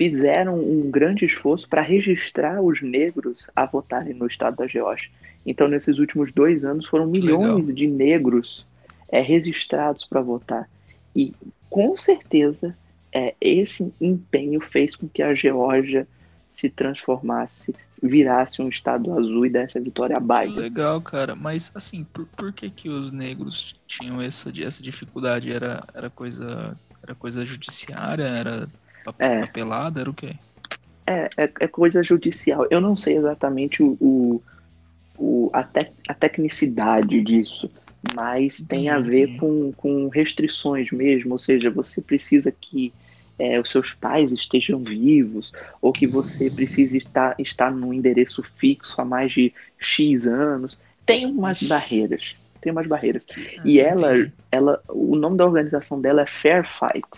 fizeram 0.00 0.58
um 0.58 0.90
grande 0.90 1.26
esforço 1.26 1.68
para 1.68 1.82
registrar 1.82 2.62
os 2.62 2.80
negros 2.80 3.50
a 3.54 3.66
votarem 3.66 4.14
no 4.14 4.26
estado 4.26 4.56
da 4.56 4.66
Geórgia. 4.66 5.10
Então, 5.44 5.68
nesses 5.68 5.98
últimos 5.98 6.32
dois 6.32 6.64
anos, 6.64 6.86
foram 6.86 7.06
milhões 7.06 7.66
Legal. 7.66 7.74
de 7.74 7.86
negros 7.86 8.66
é, 9.10 9.20
registrados 9.20 10.06
para 10.06 10.22
votar. 10.22 10.70
E, 11.14 11.34
com 11.68 11.98
certeza, 11.98 12.74
é, 13.12 13.34
esse 13.38 13.92
empenho 14.00 14.58
fez 14.62 14.96
com 14.96 15.06
que 15.06 15.22
a 15.22 15.34
Geórgia 15.34 16.08
se 16.50 16.70
transformasse, 16.70 17.74
virasse 18.02 18.62
um 18.62 18.70
estado 18.70 19.12
azul 19.12 19.44
e 19.44 19.50
desse 19.50 19.76
a 19.76 19.82
vitória 19.82 20.16
a 20.16 20.20
Biden. 20.20 20.60
Legal, 20.60 20.98
cara. 21.02 21.36
Mas 21.36 21.70
assim, 21.74 22.04
por, 22.04 22.24
por 22.24 22.54
que 22.54 22.70
que 22.70 22.88
os 22.88 23.12
negros 23.12 23.78
tinham 23.86 24.22
essa, 24.22 24.50
essa 24.62 24.82
dificuldade? 24.82 25.52
Era, 25.52 25.84
era 25.92 26.08
coisa 26.08 26.74
era 27.02 27.14
coisa 27.14 27.44
judiciária? 27.44 28.24
Era 28.24 28.66
é. 29.18 29.40
papelada? 29.40 30.00
Era 30.00 30.10
o 30.10 30.14
quê? 30.14 30.34
É, 31.06 31.28
é, 31.36 31.50
é, 31.60 31.66
coisa 31.66 32.02
judicial. 32.02 32.66
Eu 32.70 32.80
não 32.80 32.94
sei 32.94 33.16
exatamente 33.16 33.82
o, 33.82 33.96
o, 34.00 34.42
o 35.18 35.50
a, 35.52 35.62
te, 35.64 35.90
a 36.08 36.14
tecnicidade 36.14 37.20
disso, 37.20 37.70
mas 38.14 38.64
tem 38.64 38.88
a 38.88 38.98
ver 38.98 39.36
com, 39.36 39.72
com 39.72 40.08
restrições 40.08 40.90
mesmo, 40.90 41.32
ou 41.32 41.38
seja, 41.38 41.70
você 41.70 42.00
precisa 42.00 42.52
que 42.52 42.92
é, 43.40 43.58
os 43.58 43.70
seus 43.70 43.94
pais 43.94 44.32
estejam 44.32 44.84
vivos, 44.84 45.50
ou 45.80 45.92
que 45.92 46.06
você 46.06 46.50
precise 46.50 46.98
estar, 46.98 47.34
estar 47.38 47.72
num 47.72 47.92
endereço 47.92 48.42
fixo 48.42 49.00
há 49.00 49.04
mais 49.04 49.32
de 49.32 49.52
X 49.78 50.26
anos. 50.26 50.78
Tem 51.06 51.24
umas 51.24 51.62
barreiras. 51.62 52.36
Tem 52.60 52.70
umas 52.70 52.86
barreiras. 52.86 53.26
Ah, 53.30 53.62
e 53.64 53.80
ela, 53.80 54.30
ela, 54.52 54.82
o 54.88 55.16
nome 55.16 55.38
da 55.38 55.46
organização 55.46 55.98
dela 55.98 56.22
é 56.22 56.26
Fair 56.26 56.64
Fight, 56.68 57.08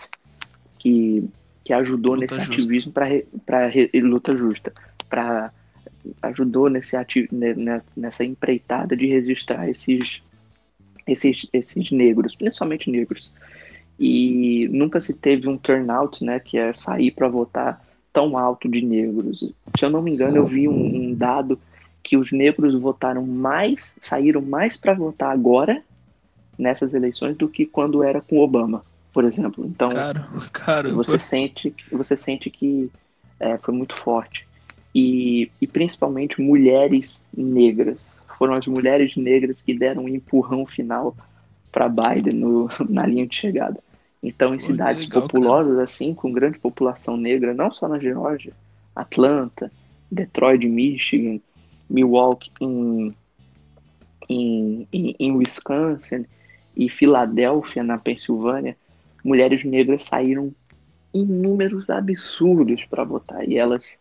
que, 0.79 1.25
que 1.63 1.73
ajudou 1.73 2.15
luta 2.15 2.35
nesse 2.35 2.47
justa. 2.47 2.61
ativismo 2.61 2.91
para 2.91 3.71
luta 3.95 4.37
justa, 4.37 4.73
para 5.09 5.51
ajudou 6.21 6.69
nesse 6.69 6.97
ati, 6.97 7.29
nessa 7.95 8.25
empreitada 8.25 8.95
de 8.95 9.07
registrar 9.07 9.69
esses, 9.69 10.21
esses, 11.07 11.47
esses 11.53 11.91
negros, 11.91 12.35
principalmente 12.35 12.89
negros 12.89 13.31
e 13.99 14.67
nunca 14.71 14.99
se 14.99 15.13
teve 15.13 15.47
um 15.47 15.57
turnout, 15.57 16.23
né, 16.23 16.39
que 16.39 16.57
é 16.57 16.73
sair 16.73 17.11
para 17.11 17.27
votar 17.27 17.83
tão 18.11 18.37
alto 18.37 18.67
de 18.69 18.81
negros. 18.81 19.51
Se 19.77 19.85
eu 19.85 19.89
não 19.89 20.01
me 20.01 20.11
engano, 20.11 20.37
eu 20.37 20.45
vi 20.45 20.67
um, 20.67 20.95
um 20.95 21.13
dado 21.13 21.59
que 22.01 22.17
os 22.17 22.31
negros 22.31 22.73
votaram 22.79 23.25
mais, 23.25 23.95
saíram 24.01 24.41
mais 24.41 24.77
para 24.77 24.93
votar 24.93 25.31
agora 25.31 25.81
nessas 26.57 26.93
eleições 26.93 27.35
do 27.35 27.47
que 27.47 27.65
quando 27.65 28.03
era 28.03 28.21
com 28.21 28.39
Obama, 28.39 28.83
por 29.13 29.23
exemplo. 29.23 29.65
Então, 29.65 29.91
caro, 29.91 30.25
caro, 30.51 30.95
você 30.95 31.19
sente, 31.19 31.73
você 31.91 32.17
sente 32.17 32.49
que 32.49 32.91
é, 33.39 33.57
foi 33.57 33.73
muito 33.73 33.95
forte. 33.95 34.45
E, 34.93 35.49
e 35.61 35.67
principalmente 35.67 36.41
mulheres 36.41 37.21
negras. 37.35 38.19
Foram 38.37 38.55
as 38.55 38.65
mulheres 38.67 39.15
negras 39.15 39.61
que 39.61 39.73
deram 39.73 40.03
um 40.03 40.09
empurrão 40.09 40.65
final 40.65 41.15
para 41.71 41.87
Biden 41.87 42.39
no, 42.39 42.69
na 42.89 43.05
linha 43.05 43.25
de 43.25 43.35
chegada. 43.35 43.79
Então, 44.21 44.53
em 44.53 44.57
Pô, 44.57 44.65
cidades 44.65 45.03
legal, 45.03 45.23
populosas, 45.23 45.73
cara. 45.73 45.83
assim, 45.83 46.13
com 46.13 46.31
grande 46.31 46.57
população 46.57 47.17
negra, 47.17 47.53
não 47.53 47.71
só 47.71 47.87
na 47.87 47.99
Geórgia, 47.99 48.53
Atlanta, 48.95 49.71
Detroit, 50.09 50.67
Michigan, 50.67 51.39
Milwaukee, 51.89 52.51
em, 52.61 53.13
em, 54.29 54.87
em, 54.93 55.15
em 55.19 55.35
Wisconsin 55.35 56.25
e 56.75 56.87
Filadélfia, 56.87 57.83
na 57.83 57.97
Pensilvânia, 57.97 58.77
mulheres 59.23 59.63
negras 59.63 60.03
saíram 60.03 60.53
em 61.13 61.25
números 61.25 61.89
absurdos 61.89 62.85
para 62.85 63.03
votar. 63.03 63.47
E 63.47 63.57
elas, 63.57 63.97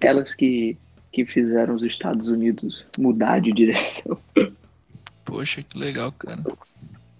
elas 0.00 0.34
que, 0.34 0.76
que 1.12 1.24
fizeram 1.24 1.74
os 1.74 1.82
Estados 1.82 2.28
Unidos 2.28 2.84
mudar 2.98 3.40
de 3.40 3.52
direção. 3.52 4.18
Poxa, 5.24 5.62
que 5.62 5.78
legal, 5.78 6.12
cara. 6.12 6.42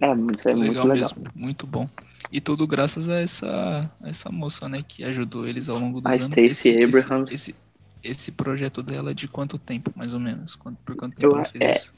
É, 0.00 0.06
isso 0.34 0.48
é 0.48 0.54
legal 0.54 0.86
muito 0.86 0.94
legal. 0.94 1.10
Mesmo, 1.16 1.24
muito 1.34 1.66
bom. 1.66 1.88
E 2.30 2.40
tudo 2.40 2.66
graças 2.66 3.08
a 3.08 3.20
essa, 3.20 3.90
a 4.00 4.08
essa 4.08 4.30
moça, 4.30 4.68
né, 4.68 4.82
que 4.86 5.04
ajudou 5.04 5.46
eles 5.46 5.68
ao 5.68 5.78
longo 5.78 6.00
dos 6.00 6.12
a 6.12 6.14
anos. 6.14 6.28
Stacey 6.28 6.82
Abrams. 6.82 7.34
Esse, 7.34 7.50
esse, 7.50 7.54
esse, 8.02 8.32
projeto 8.32 8.82
dela 8.82 9.12
é 9.12 9.14
de 9.14 9.28
quanto 9.28 9.58
tempo, 9.58 9.92
mais 9.94 10.12
ou 10.12 10.20
menos? 10.20 10.56
Por 10.56 10.96
quanto 10.96 11.14
tempo 11.14 11.34
Eu, 11.34 11.36
ela 11.36 11.44
fez 11.44 11.62
é, 11.62 11.70
isso? 11.70 11.94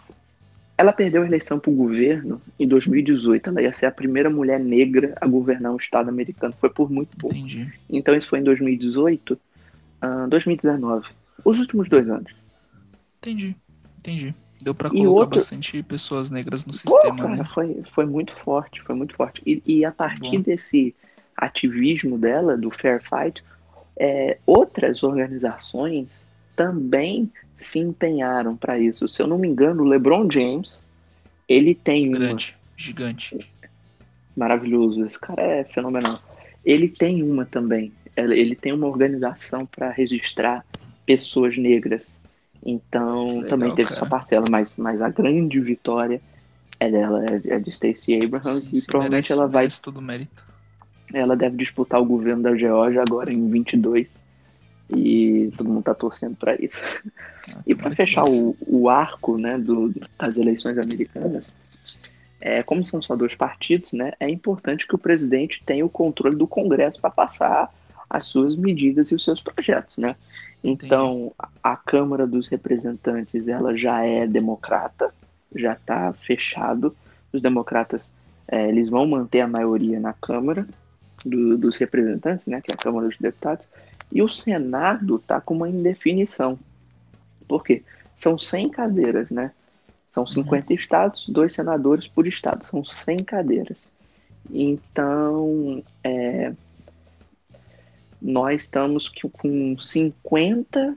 Ela 0.79 0.93
perdeu 0.93 1.23
a 1.23 1.27
eleição 1.27 1.59
para 1.59 1.73
o 1.73 1.75
governo 1.75 2.41
em 2.57 2.67
2018. 2.67 3.51
Ela 3.51 3.63
ia 3.63 3.73
ser 3.73 3.87
a 3.87 3.91
primeira 3.91 4.31
mulher 4.31 4.61
negra 4.61 5.13
a 5.21 5.27
governar 5.27 5.73
um 5.73 5.77
estado 5.77 6.09
americano. 6.09 6.55
Foi 6.57 6.71
por 6.71 6.89
muito 6.89 7.17
pouco. 7.17 7.35
Entendi. 7.35 7.73
Então 7.91 8.15
isso 8.15 8.29
foi 8.29 8.39
em 8.39 8.45
2018, 8.45 9.33
uh, 9.35 10.29
2019. 10.29 11.09
Os 11.45 11.59
últimos 11.59 11.89
dois 11.89 12.09
anos. 12.09 12.33
Entendi, 13.19 13.57
entendi. 13.99 14.33
Deu 14.63 14.73
para 14.73 14.89
colocar 14.89 15.09
outro... 15.09 15.41
bastante 15.41 15.83
pessoas 15.83 16.31
negras 16.31 16.65
no 16.65 16.73
Pô, 16.73 16.79
sistema. 16.79 17.17
Cara, 17.17 17.37
né? 17.37 17.45
foi, 17.45 17.83
foi 17.91 18.07
muito 18.07 18.33
forte, 18.33 18.81
foi 18.81 18.95
muito 18.95 19.17
forte. 19.17 19.43
E, 19.45 19.61
e 19.67 19.85
a 19.85 19.91
partir 19.91 20.39
Bom. 20.39 20.43
desse 20.43 20.95
ativismo 21.37 22.17
dela, 22.17 22.57
do 22.57 22.71
Fair 22.71 23.01
Fight, 23.03 23.43
é, 23.97 24.39
outras 24.47 25.03
organizações 25.03 26.27
também 26.55 27.31
se 27.59 27.79
empenharam 27.79 28.57
para 28.57 28.79
isso. 28.79 29.09
Se 29.09 29.23
eu 29.23 29.27
não 29.27 29.39
me 29.39 29.49
engano, 29.49 29.83
o 29.83 29.87
LeBron 29.87 30.31
James, 30.31 30.85
ele 31.49 31.75
tem 31.75 32.11
grande, 32.11 32.55
uma... 32.57 32.73
gigante, 32.77 33.39
maravilhoso. 34.37 35.05
Esse 35.05 35.19
cara 35.19 35.43
é 35.43 35.65
fenomenal. 35.65 36.21
Ele 36.65 36.89
tem 36.89 37.23
uma 37.23 37.45
também. 37.45 37.93
Ele 38.17 38.57
tem 38.57 38.73
uma 38.73 38.87
organização 38.87 39.65
para 39.65 39.91
registrar 39.91 40.65
pessoas 41.07 41.57
negras 41.57 42.19
então 42.65 43.29
Legal, 43.29 43.45
também 43.45 43.71
teve 43.71 43.89
cara. 43.89 44.01
sua 44.01 44.09
parcela, 44.09 44.45
mas, 44.51 44.77
mas 44.77 45.01
a 45.01 45.09
grande 45.09 45.61
vitória 45.61 46.21
é 46.81 46.91
dela, 46.91 47.25
é, 47.25 47.55
é 47.55 47.59
de 47.59 47.71
Stacey 47.73 48.19
Abrams 48.23 48.65
sim, 48.65 48.71
e 48.73 48.81
sim, 48.81 48.87
provavelmente 48.87 49.11
merece, 49.11 49.33
ela 49.33 49.47
vai. 49.47 49.69
todo 49.83 50.03
mérito. 50.03 50.47
Ela 51.13 51.37
deve 51.37 51.57
disputar 51.57 52.01
o 52.01 52.05
governo 52.05 52.43
da 52.43 52.55
Geórgia 52.55 53.03
agora 53.03 53.33
em 53.33 53.49
22 53.49 54.07
e 54.91 55.53
todo 55.57 55.69
mundo 55.69 55.85
tá 55.85 55.95
torcendo 55.95 56.37
para 56.37 56.55
isso. 56.55 56.81
Ah, 57.51 57.63
e 57.67 57.75
para 57.75 57.95
fechar 57.95 58.25
o, 58.25 58.57
o 58.67 58.89
arco 58.89 59.41
né, 59.41 59.59
do, 59.59 59.95
das 60.19 60.37
eleições 60.37 60.79
americanas, 60.79 61.53
é, 62.41 62.63
como 62.63 62.87
são 62.87 63.03
só 63.03 63.17
dois 63.17 63.35
partidos, 63.35 63.93
né, 63.93 64.13
é 64.21 64.29
importante 64.29 64.87
que 64.87 64.95
o 64.95 64.99
presidente 64.99 65.63
tenha 65.65 65.85
o 65.85 65.91
controle 65.91 66.37
do 66.37 66.47
Congresso 66.47 67.01
para 67.01 67.11
passar 67.11 67.73
as 68.09 68.25
suas 68.25 68.57
medidas 68.57 69.11
e 69.11 69.15
os 69.15 69.23
seus 69.23 69.43
projetos, 69.43 69.99
né? 69.99 70.17
Então, 70.65 71.33
a 71.63 71.77
Câmara 71.77 72.27
dos 72.27 72.49
Representantes, 72.49 73.47
ela 73.47 73.77
já 73.77 74.05
é 74.05 74.27
democrata, 74.27 75.13
já 75.55 75.75
está 75.75 76.13
fechado. 76.15 76.97
Os 77.33 77.43
democratas, 77.43 78.13
é, 78.47 78.69
eles 78.69 78.89
vão 78.89 79.07
manter 79.07 79.41
a 79.41 79.47
maioria 79.47 80.01
na 80.01 80.15
Câmara 80.15 80.67
do, 81.25 81.59
dos 81.59 81.77
Representantes, 81.77 82.47
né, 82.47 82.61
que 82.61 82.73
é 82.73 82.75
a 82.75 82.79
Câmara 82.79 83.09
dos 83.09 83.19
Deputados, 83.19 83.69
e 84.11 84.23
o 84.23 84.29
Senado 84.29 85.17
está 85.17 85.41
com 85.41 85.55
uma 85.55 85.69
indefinição. 85.69 86.59
Por 87.47 87.65
quê? 87.65 87.83
São 88.17 88.39
100 88.39 88.71
cadeiras, 88.71 89.31
né? 89.31 89.53
São 90.11 90.27
50 90.27 90.73
uhum. 90.73 90.79
estados, 90.79 91.29
dois 91.29 91.53
senadores 91.53 92.09
por 92.09 92.27
estado, 92.27 92.65
são 92.65 92.85
100 92.85 93.19
cadeiras. 93.19 93.91
Então, 94.51 95.83
é, 96.03 96.53
nós 98.21 98.63
estamos 98.63 99.09
com 99.09 99.79
50 99.79 100.97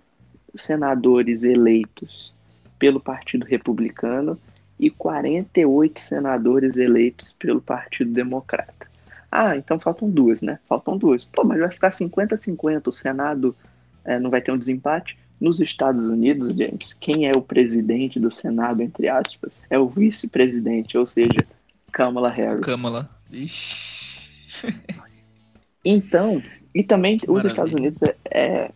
senadores 0.60 1.44
eleitos 1.44 2.34
pelo 2.80 3.00
Partido 3.00 3.46
Republicano 3.46 4.40
e 4.80 4.90
48 4.90 6.00
senadores 6.00 6.78
eleitos 6.78 7.36
pelo 7.38 7.62
Partido 7.62 8.12
Democrata. 8.12 8.91
Ah, 9.32 9.56
então 9.56 9.80
faltam 9.80 10.10
duas, 10.10 10.42
né? 10.42 10.60
Faltam 10.68 10.98
duas. 10.98 11.24
Pô, 11.24 11.44
mas 11.44 11.60
vai 11.60 11.72
ficar 11.72 11.92
50-50. 11.92 12.88
O 12.88 12.92
Senado 12.92 13.56
é, 14.04 14.20
não 14.20 14.30
vai 14.30 14.42
ter 14.42 14.52
um 14.52 14.58
desempate? 14.58 15.18
Nos 15.40 15.60
Estados 15.60 16.06
Unidos, 16.06 16.50
James, 16.50 16.94
quem 17.00 17.28
é 17.28 17.32
o 17.36 17.42
presidente 17.42 18.20
do 18.20 18.30
Senado, 18.30 18.82
entre 18.84 19.08
aspas, 19.08 19.64
é 19.70 19.80
o 19.80 19.88
vice-presidente, 19.88 20.98
ou 20.98 21.08
seja, 21.08 21.48
Kamala 21.92 22.30
Harris. 22.30 22.62
Kamala. 22.62 23.10
Ixi. 23.32 24.22
então, 25.84 26.44
e 26.76 26.84
também 26.84 27.18
que 27.18 27.26
os 27.26 27.44
maravilha. 27.44 27.52
Estados 27.52 27.74
Unidos 27.74 28.02
é, 28.04 28.16
é 28.32 28.72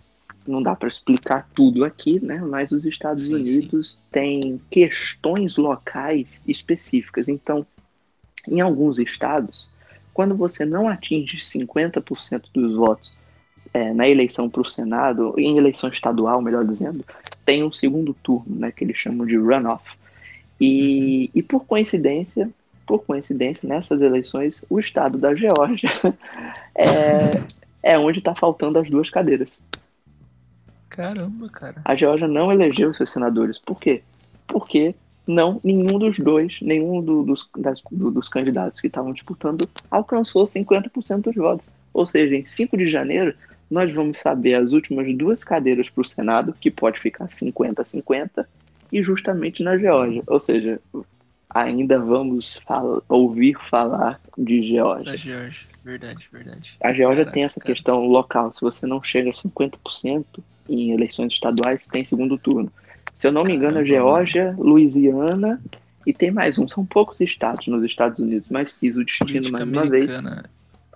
não 0.47 0.62
dá 0.62 0.75
para 0.75 0.88
explicar 0.88 1.50
tudo 1.53 1.83
aqui, 1.83 2.24
né? 2.24 2.38
Mas 2.39 2.71
os 2.71 2.85
Estados 2.85 3.24
sim, 3.24 3.35
Unidos 3.35 3.93
sim. 3.93 4.00
têm 4.12 4.62
questões 4.69 5.57
locais 5.57 6.41
específicas. 6.47 7.27
Então, 7.27 7.65
em 8.47 8.62
alguns 8.62 9.00
estados, 9.00 9.67
quando 10.15 10.34
você 10.34 10.65
não 10.65 10.88
atinge 10.88 11.39
50% 11.39 12.45
dos 12.53 12.74
votos 12.77 13.13
é, 13.74 13.93
na 13.93 14.07
eleição 14.07 14.50
para 14.50 14.62
o 14.62 14.65
Senado, 14.65 15.36
em 15.38 15.57
eleição 15.57 15.89
estadual, 15.89 16.41
melhor 16.41 16.65
dizendo, 16.65 17.03
tem 17.45 17.65
um 17.65 17.72
segundo 17.72 18.13
turno, 18.13 18.55
né? 18.57 18.72
Que 18.72 18.86
eles 18.86 18.98
chamam 18.98 19.27
de 19.27 19.36
runoff. 19.36 19.98
E, 20.60 21.25
uhum. 21.25 21.29
e 21.36 21.43
por 21.43 21.65
coincidência, 21.65 22.50
por 22.88 23.03
coincidência, 23.03 23.67
nessas 23.67 24.01
eleições, 24.01 24.63
o 24.69 24.79
estado 24.79 25.17
da 25.17 25.36
Geórgia 25.36 25.89
é, 26.74 27.43
é 27.84 28.00
onde 28.00 28.19
está 28.19 28.34
faltando 28.34 28.79
as 28.79 28.89
duas 28.89 29.10
cadeiras. 29.10 29.60
Caramba, 30.88 31.50
cara. 31.50 31.81
A 31.84 31.93
Geórgia 31.93 32.29
não 32.29 32.53
elegeu 32.53 32.93
seus 32.93 33.10
senadores. 33.10 33.60
Por 33.60 33.77
quê? 33.81 34.01
Porque 34.48 34.95
não, 35.27 35.60
nenhum 35.63 35.98
dos 35.98 36.20
dois, 36.20 36.58
nenhum 36.62 37.01
do, 37.01 37.24
dos, 37.24 37.50
das, 37.58 37.82
do, 37.91 38.12
dos 38.12 38.29
candidatos 38.29 38.79
que 38.79 38.88
estavam 38.88 39.12
disputando 39.12 39.67
alcançou 39.89 40.46
50% 40.46 41.22
dos 41.22 41.36
votos. 41.36 41.65
Ou 41.94 42.05
seja, 42.05 42.36
em 42.36 42.46
5 42.46 42.77
de 42.77 42.89
janeiro, 42.89 43.34
nós 43.70 43.91
vamos 43.94 44.20
saber 44.20 44.55
as 44.55 44.74
últimas 44.74 45.15
duas 45.17 45.44
cadeiras 45.44 45.89
para 45.89 46.01
o 46.01 46.05
Senado, 46.05 46.55
que 46.60 46.70
pode 46.70 47.00
ficar 47.00 47.27
50-50, 47.27 48.46
e 48.91 49.01
justamente 49.01 49.63
na 49.63 49.77
Geórgia. 49.77 50.22
Ou 50.27 50.39
seja, 50.39 50.79
ainda 51.50 52.00
vamos 52.00 52.60
fala, 52.67 53.01
ouvir 53.10 53.55
falar 53.70 54.20
de 54.38 54.62
Geórgia. 54.67 55.12
Da 55.12 55.15
Geórgia, 55.15 55.67
verdade, 55.84 56.27
verdade. 56.32 56.77
A 56.84 56.94
Geórgia 56.94 57.24
Caraca, 57.24 57.34
tem 57.34 57.44
essa 57.44 57.60
cara. 57.60 57.74
questão 57.74 58.05
local. 58.05 58.52
Se 58.54 58.62
você 58.62 58.86
não 58.86 59.02
chega 59.02 59.30
a 59.30 59.34
50% 59.34 60.26
em 60.69 60.91
eleições 60.91 61.34
estaduais, 61.34 61.88
tem 61.88 62.06
segundo 62.06 62.38
turno. 62.38 62.71
Se 63.15 63.28
eu 63.28 63.32
não 63.32 63.43
me 63.43 63.54
engano, 63.54 63.80
a 63.80 63.84
Geórgia, 63.84 64.54
Louisiana 64.58 65.62
e 66.06 66.13
tem 66.13 66.32
mais 66.32 66.60
um. 66.60 66.67
São 66.67 66.86
poucos 66.86 67.19
estados 67.21 67.65
nos 67.67 67.84
Estados 67.84 68.19
Unidos, 68.19 68.47
mas 68.49 68.65
preciso 68.65 69.01
o 69.01 69.06
destino 69.06 69.51
mais 69.51 69.67
uma 69.67 69.89
vez. 69.89 70.13
A 70.15 70.43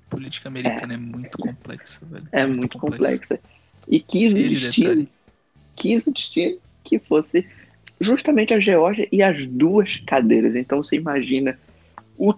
política 0.10 0.49
americana 0.49 0.93
é, 0.93 0.95
é 0.95 0.99
muito 0.99 1.38
complexa, 1.38 2.05
velho. 2.05 2.27
É 2.32 2.45
muito, 2.45 2.60
muito 2.60 2.77
complexa. 2.77 3.38
complexa. 3.38 3.39
E 3.88 3.99
quis 3.99 4.34
o 4.34 4.38
destino, 4.38 5.08
quis 5.75 6.08
o 6.08 6.13
destino 6.13 6.58
que 6.84 6.99
fosse 6.99 7.47
justamente 7.99 8.53
a 8.53 8.60
Geórgia 8.60 9.08
e 9.12 9.23
as 9.23 9.45
duas 9.45 9.97
cadeiras. 9.97 10.55
Então 10.55 10.84
você 10.84 10.95
imagina 10.95 11.58
o 12.17 12.34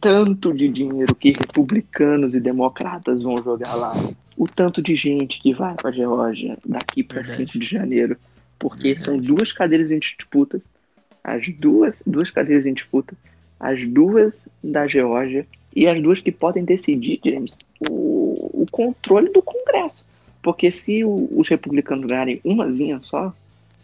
tanto 0.00 0.52
de 0.54 0.68
dinheiro 0.68 1.14
que 1.14 1.32
republicanos 1.32 2.34
e 2.34 2.40
democratas 2.40 3.22
vão 3.22 3.36
jogar 3.36 3.74
lá, 3.74 3.92
o 4.36 4.44
tanto 4.44 4.82
de 4.82 4.94
gente 4.94 5.38
que 5.38 5.52
vai 5.52 5.74
para 5.74 5.90
a 5.90 5.92
Geórgia 5.92 6.56
daqui 6.64 7.02
para 7.02 7.24
5 7.24 7.58
de 7.58 7.66
janeiro, 7.66 8.16
porque 8.60 8.94
Verdade. 8.94 9.04
são 9.04 9.16
duas 9.16 9.50
cadeiras 9.52 9.90
em 9.90 9.98
disputa, 9.98 10.60
as 11.24 11.48
duas, 11.48 11.96
duas 12.06 12.30
cadeiras 12.30 12.66
em 12.66 12.74
disputa, 12.74 13.16
as 13.58 13.88
duas 13.88 14.44
da 14.62 14.86
Geórgia 14.86 15.46
e 15.74 15.88
as 15.88 16.00
duas 16.00 16.20
que 16.20 16.30
podem 16.30 16.64
decidir, 16.64 17.18
James, 17.24 17.58
o, 17.88 18.62
o 18.62 18.66
controle 18.70 19.30
do 19.30 19.42
Congresso. 19.42 20.04
Porque 20.42 20.70
se 20.70 21.02
o, 21.02 21.16
os 21.36 21.48
republicanos 21.48 22.06
ganharem 22.06 22.40
umazinha 22.44 23.00
só, 23.02 23.34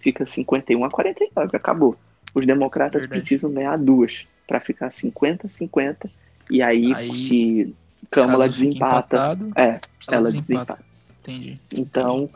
fica 0.01 0.25
51 0.25 0.85
a 0.85 0.91
49, 0.91 1.57
acabou. 1.57 1.97
Os 2.35 2.47
democratas 2.47 3.01
Verdade. 3.01 3.21
precisam 3.23 3.51
ganhar 3.51 3.77
duas 3.79 4.27
para 4.47 4.61
ficar 4.61 4.93
50 4.93 5.47
a 5.47 5.51
50 5.51 6.11
e 6.51 6.63
aí, 6.63 6.95
aí 6.95 7.19
se 7.19 7.75
Câmara 8.11 8.49
desempata, 8.49 9.17
empatado, 9.17 9.49
é, 9.57 9.81
ela 10.09 10.27
desempata. 10.27 10.75
desempata. 10.75 10.85
Entendi. 11.23 11.61
Então, 11.79 12.31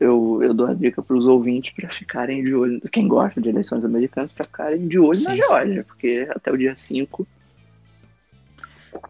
eu, 0.00 0.40
eu 0.42 0.54
dou 0.54 0.66
a 0.66 0.74
dica 0.74 1.02
para 1.02 1.16
os 1.16 1.26
ouvintes 1.26 1.72
para 1.74 1.88
ficarem 1.90 2.42
de 2.42 2.54
olho, 2.54 2.80
quem 2.90 3.08
gosta 3.08 3.40
de 3.40 3.48
eleições 3.48 3.84
americanas, 3.84 4.32
para 4.32 4.44
ficarem 4.44 4.88
de 4.88 4.98
olho 4.98 5.14
sim, 5.14 5.24
na 5.24 5.36
Geórgia, 5.36 5.84
porque 5.84 6.26
até 6.30 6.50
o 6.50 6.56
dia 6.56 6.76
5 6.76 7.26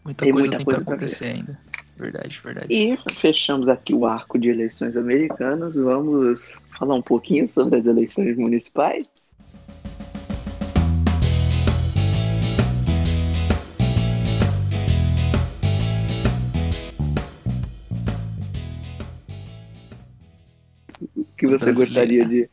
muita 0.05 0.25
tem 0.25 0.33
coisa 0.33 0.49
muita 0.49 0.65
coisa 0.65 0.81
para 0.85 0.95
acontecer 0.95 1.27
ainda. 1.27 1.59
Verdade, 1.97 2.41
verdade. 2.43 2.67
E 2.71 2.99
fechamos 3.15 3.69
aqui 3.69 3.95
o 3.95 4.07
arco 4.07 4.39
de 4.39 4.49
eleições 4.49 4.97
americanas. 4.97 5.75
Vamos 5.75 6.57
falar 6.77 6.95
um 6.95 7.03
pouquinho 7.03 7.49
sobre 7.49 7.79
as 7.79 7.87
eleições 7.87 8.37
municipais. 8.37 9.07
Você 21.65 21.73
gostaria 21.73 22.27
de 22.27 22.51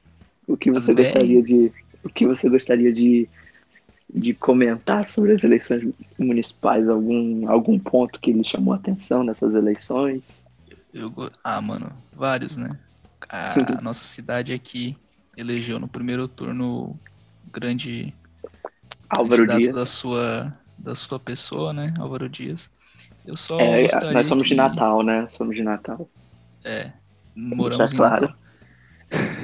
o 0.48 0.58
que 0.58 0.72
você 0.72 0.94
gostaria 0.94 1.44
de 1.44 1.72
o 2.04 2.10
que 2.10 2.26
você 2.26 2.50
gostaria 2.50 2.94
de 2.94 3.30
de 4.12 4.34
comentar 4.34 5.06
sobre 5.06 5.34
as 5.34 5.44
eleições 5.44 5.88
municipais, 6.18 6.90
algum, 6.90 7.48
algum 7.48 7.78
ponto 7.78 8.20
que 8.20 8.34
lhe 8.34 8.44
chamou 8.44 8.74
a 8.74 8.78
atenção 8.78 9.24
nessas 9.24 9.54
eleições? 9.54 10.24
Eu, 10.92 11.14
ah, 11.44 11.62
mano, 11.62 11.92
vários, 12.12 12.58
né? 12.58 12.72
A 13.30 13.56
nossa 13.82 14.04
cidade 14.04 14.52
aqui 14.52 14.98
elegeu 15.38 15.80
no 15.80 15.88
primeiro 15.88 16.28
turno 16.28 17.00
grande 17.52 18.14
Álvaro 19.10 19.46
Dias 19.46 19.76
da 19.76 19.86
sua 19.86 20.54
da 20.78 20.96
sua 20.96 21.20
pessoa, 21.20 21.74
né, 21.74 21.94
Álvaro 22.00 22.30
Dias. 22.30 22.72
Eu 23.26 23.36
só 23.36 23.60
é, 23.60 23.88
nós 24.14 24.28
somos 24.28 24.44
que... 24.44 24.50
de 24.50 24.56
Natal, 24.56 25.04
né? 25.04 25.28
Somos 25.30 25.56
de 25.56 25.62
Natal. 25.62 26.10
É, 26.64 26.92
moramos 27.36 27.94
em 27.94 27.98
claro. 27.98 28.28
Natal. 28.28 28.40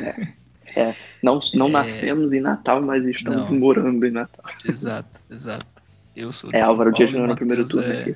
É. 0.02 0.46
É, 0.76 0.94
não, 1.24 1.40
não 1.54 1.68
é... 1.68 1.72
nascemos 1.72 2.34
em 2.34 2.42
Natal, 2.42 2.82
mas 2.82 3.06
estamos 3.06 3.50
não. 3.50 3.58
morando 3.58 4.06
em 4.06 4.12
Natal. 4.12 4.46
Exato, 4.66 5.10
exato. 5.32 5.66
Eu 6.14 6.34
sou 6.34 6.50
É 6.54 6.62
Álvaro 6.62 6.92
Dias 6.92 7.14
no 7.14 7.36
primeiro 7.36 7.66
turno 7.66 7.92
é... 7.92 8.00
aqui. 8.00 8.16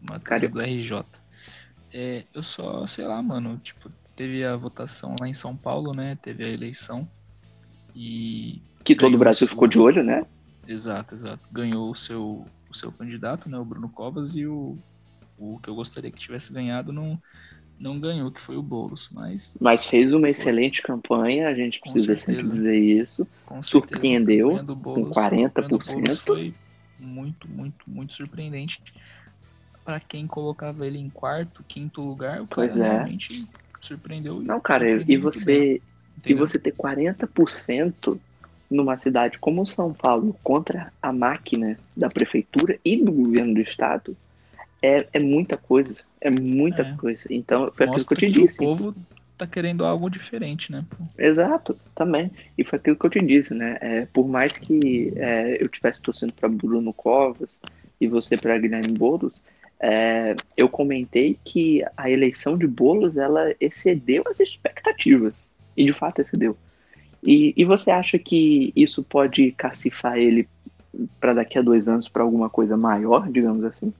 Matheus 0.00 0.42
é 0.42 0.48
do 0.48 0.60
RJ. 0.60 1.04
É, 1.92 2.24
eu 2.32 2.44
só, 2.44 2.86
sei 2.86 3.06
lá, 3.06 3.20
mano, 3.20 3.58
tipo, 3.62 3.90
teve 4.14 4.44
a 4.44 4.56
votação 4.56 5.16
lá 5.20 5.28
em 5.28 5.34
São 5.34 5.56
Paulo, 5.56 5.92
né? 5.92 6.16
Teve 6.22 6.44
a 6.44 6.48
eleição. 6.48 7.08
E. 7.94 8.60
Que 8.84 8.94
todo 8.94 9.14
o 9.14 9.18
Brasil 9.18 9.46
seu... 9.46 9.48
ficou 9.48 9.66
de 9.66 9.78
olho, 9.78 10.04
né? 10.04 10.24
Exato, 10.66 11.14
exato. 11.14 11.40
Ganhou 11.50 11.90
o 11.90 11.94
seu, 11.94 12.46
o 12.68 12.74
seu 12.74 12.92
candidato, 12.92 13.48
né? 13.48 13.58
O 13.58 13.64
Bruno 13.64 13.88
Covas, 13.88 14.36
e 14.36 14.46
o, 14.46 14.78
o 15.38 15.58
que 15.62 15.68
eu 15.68 15.74
gostaria 15.74 16.10
que 16.10 16.18
tivesse 16.18 16.52
ganhado 16.52 16.92
não, 16.92 17.20
não 17.78 18.00
ganhou, 18.00 18.30
que 18.30 18.40
foi 18.40 18.56
o 18.56 18.62
Boulos, 18.62 19.08
mas. 19.12 19.56
Mas 19.60 19.84
fez 19.84 20.12
uma 20.12 20.22
foi. 20.22 20.30
excelente 20.30 20.82
campanha, 20.82 21.48
a 21.48 21.54
gente 21.54 21.80
precisa 21.80 22.16
sempre 22.16 22.48
dizer 22.48 22.78
isso. 22.78 23.26
Com 23.44 23.62
Surpreendeu 23.62 24.62
Boulos, 24.64 25.08
com 25.08 25.20
40%. 25.20 26.16
Foi 26.16 26.54
muito, 26.98 27.48
muito, 27.48 27.90
muito 27.90 28.12
surpreendente. 28.12 28.82
Para 29.84 30.00
quem 30.00 30.26
colocava 30.26 30.86
ele 30.86 30.98
em 30.98 31.08
quarto, 31.08 31.64
quinto 31.68 32.00
lugar, 32.00 32.40
o 32.40 32.46
cara 32.46 32.68
pois 32.68 32.80
é. 32.80 32.90
realmente 32.90 33.46
surpreendeu. 33.80 34.40
Não, 34.40 34.60
cara, 34.60 34.88
e 34.90 35.16
você. 35.16 35.80
E 36.24 36.32
você 36.32 36.58
ter 36.58 36.72
40% 36.72 38.18
numa 38.70 38.96
cidade 38.96 39.38
como 39.38 39.66
São 39.66 39.92
Paulo 39.92 40.34
contra 40.42 40.92
a 41.00 41.12
máquina 41.12 41.78
da 41.96 42.08
prefeitura 42.08 42.78
e 42.84 42.96
do 42.96 43.12
governo 43.12 43.54
do 43.54 43.60
estado 43.60 44.16
é, 44.86 45.08
é 45.12 45.20
muita 45.20 45.56
coisa. 45.56 45.94
É 46.20 46.30
muita 46.30 46.82
É. 46.82 46.96
coisa. 46.96 47.24
Então, 47.30 47.70
foi 47.74 47.86
aquilo 47.86 48.04
que 48.06 48.14
Mostra 48.14 48.14
eu 48.14 48.18
te 48.18 48.32
que 48.32 48.40
o 48.40 48.46
disse. 48.46 48.56
povo 48.58 48.94
tá 49.36 49.46
querendo 49.46 49.84
algo 49.84 50.08
diferente, 50.08 50.72
né? 50.72 50.84
pô? 50.88 51.04
Exato, 51.18 51.76
também. 51.94 52.30
E 52.56 52.64
foi 52.64 52.78
aquilo 52.78 52.96
que 52.96 53.06
eu 53.06 53.10
te 53.10 53.20
disse, 53.20 53.54
né? 53.54 53.76
É, 53.80 54.06
por 54.06 54.26
mais 54.28 54.56
que 54.56 55.12
é, 55.16 55.60
eu 55.60 55.66
estivesse 55.66 56.00
torcendo 56.00 56.32
para 56.34 56.48
Bruno 56.48 56.92
Covas 56.92 57.50
e 58.00 58.06
você 58.06 58.36
para 58.36 58.56
Guilherme 58.58 58.92
Boulos, 58.96 59.42
é, 59.78 60.34
eu 60.56 60.68
comentei 60.68 61.38
que 61.44 61.82
a 61.96 62.10
eleição 62.10 62.56
de 62.56 62.66
Boulos 62.66 63.16
ela 63.16 63.54
excedeu 63.60 64.22
as 64.30 64.40
expectativas. 64.40 65.34
E 65.76 65.84
de 65.84 65.92
fato 65.92 66.20
excedeu. 66.22 66.56
E, 67.22 67.52
e 67.56 67.64
você 67.64 67.90
acha 67.90 68.18
que 68.18 68.72
isso 68.74 69.02
pode 69.02 69.52
cacifar 69.52 70.16
ele 70.16 70.48
para 71.20 71.34
daqui 71.34 71.58
a 71.58 71.62
dois 71.62 71.88
anos 71.88 72.08
para 72.08 72.22
alguma 72.22 72.48
coisa 72.48 72.76
maior, 72.76 73.28
digamos 73.30 73.62
assim? 73.64 73.92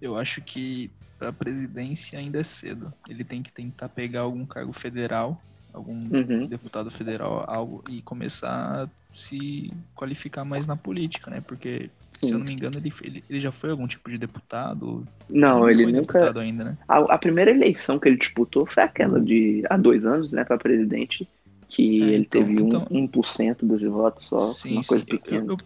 Eu 0.00 0.16
acho 0.16 0.40
que 0.42 0.90
pra 1.18 1.32
presidência 1.32 2.18
ainda 2.18 2.40
é 2.40 2.44
cedo. 2.44 2.92
Ele 3.08 3.24
tem 3.24 3.42
que 3.42 3.52
tentar 3.52 3.88
pegar 3.88 4.20
algum 4.22 4.44
cargo 4.44 4.72
federal, 4.72 5.40
algum 5.72 5.94
Uhum. 5.94 6.46
deputado 6.46 6.90
federal, 6.90 7.44
algo 7.46 7.82
e 7.90 8.02
começar 8.02 8.84
a 8.84 8.88
se 9.16 9.72
qualificar 9.94 10.44
mais 10.44 10.66
na 10.66 10.76
política, 10.76 11.30
né? 11.30 11.40
Porque, 11.40 11.88
se 12.20 12.26
Sim. 12.28 12.32
eu 12.32 12.38
não 12.40 12.46
me 12.46 12.52
engano, 12.52 12.76
ele, 12.78 12.92
ele, 13.02 13.24
ele 13.30 13.40
já 13.40 13.52
foi 13.52 13.70
algum 13.70 13.86
tipo 13.86 14.10
de 14.10 14.18
deputado? 14.18 15.06
Não, 15.30 15.70
ele 15.70 15.84
foi 15.84 15.92
nunca. 15.92 16.12
deputado 16.12 16.40
ainda, 16.40 16.64
né? 16.64 16.78
A, 16.88 16.98
a 17.14 17.18
primeira 17.18 17.50
eleição 17.52 17.98
que 17.98 18.08
ele 18.08 18.16
disputou 18.18 18.66
foi 18.66 18.82
aquela 18.82 19.20
de 19.20 19.62
há 19.70 19.76
dois 19.76 20.04
anos, 20.04 20.32
né, 20.32 20.44
para 20.44 20.58
presidente, 20.58 21.28
que 21.68 22.02
É, 22.02 22.06
ele 22.06 22.16
então- 22.28 22.40
teve 22.44 22.60
um, 22.62 22.66
então- 22.66 22.86
1% 22.90 23.64
dos 23.64 23.80
votos 23.82 24.24
só, 24.26 24.36
uma 24.68 24.82
coisa 24.84 25.04
Eu- 25.04 25.18
pequena. 25.18 25.46
Eu, 25.46 25.56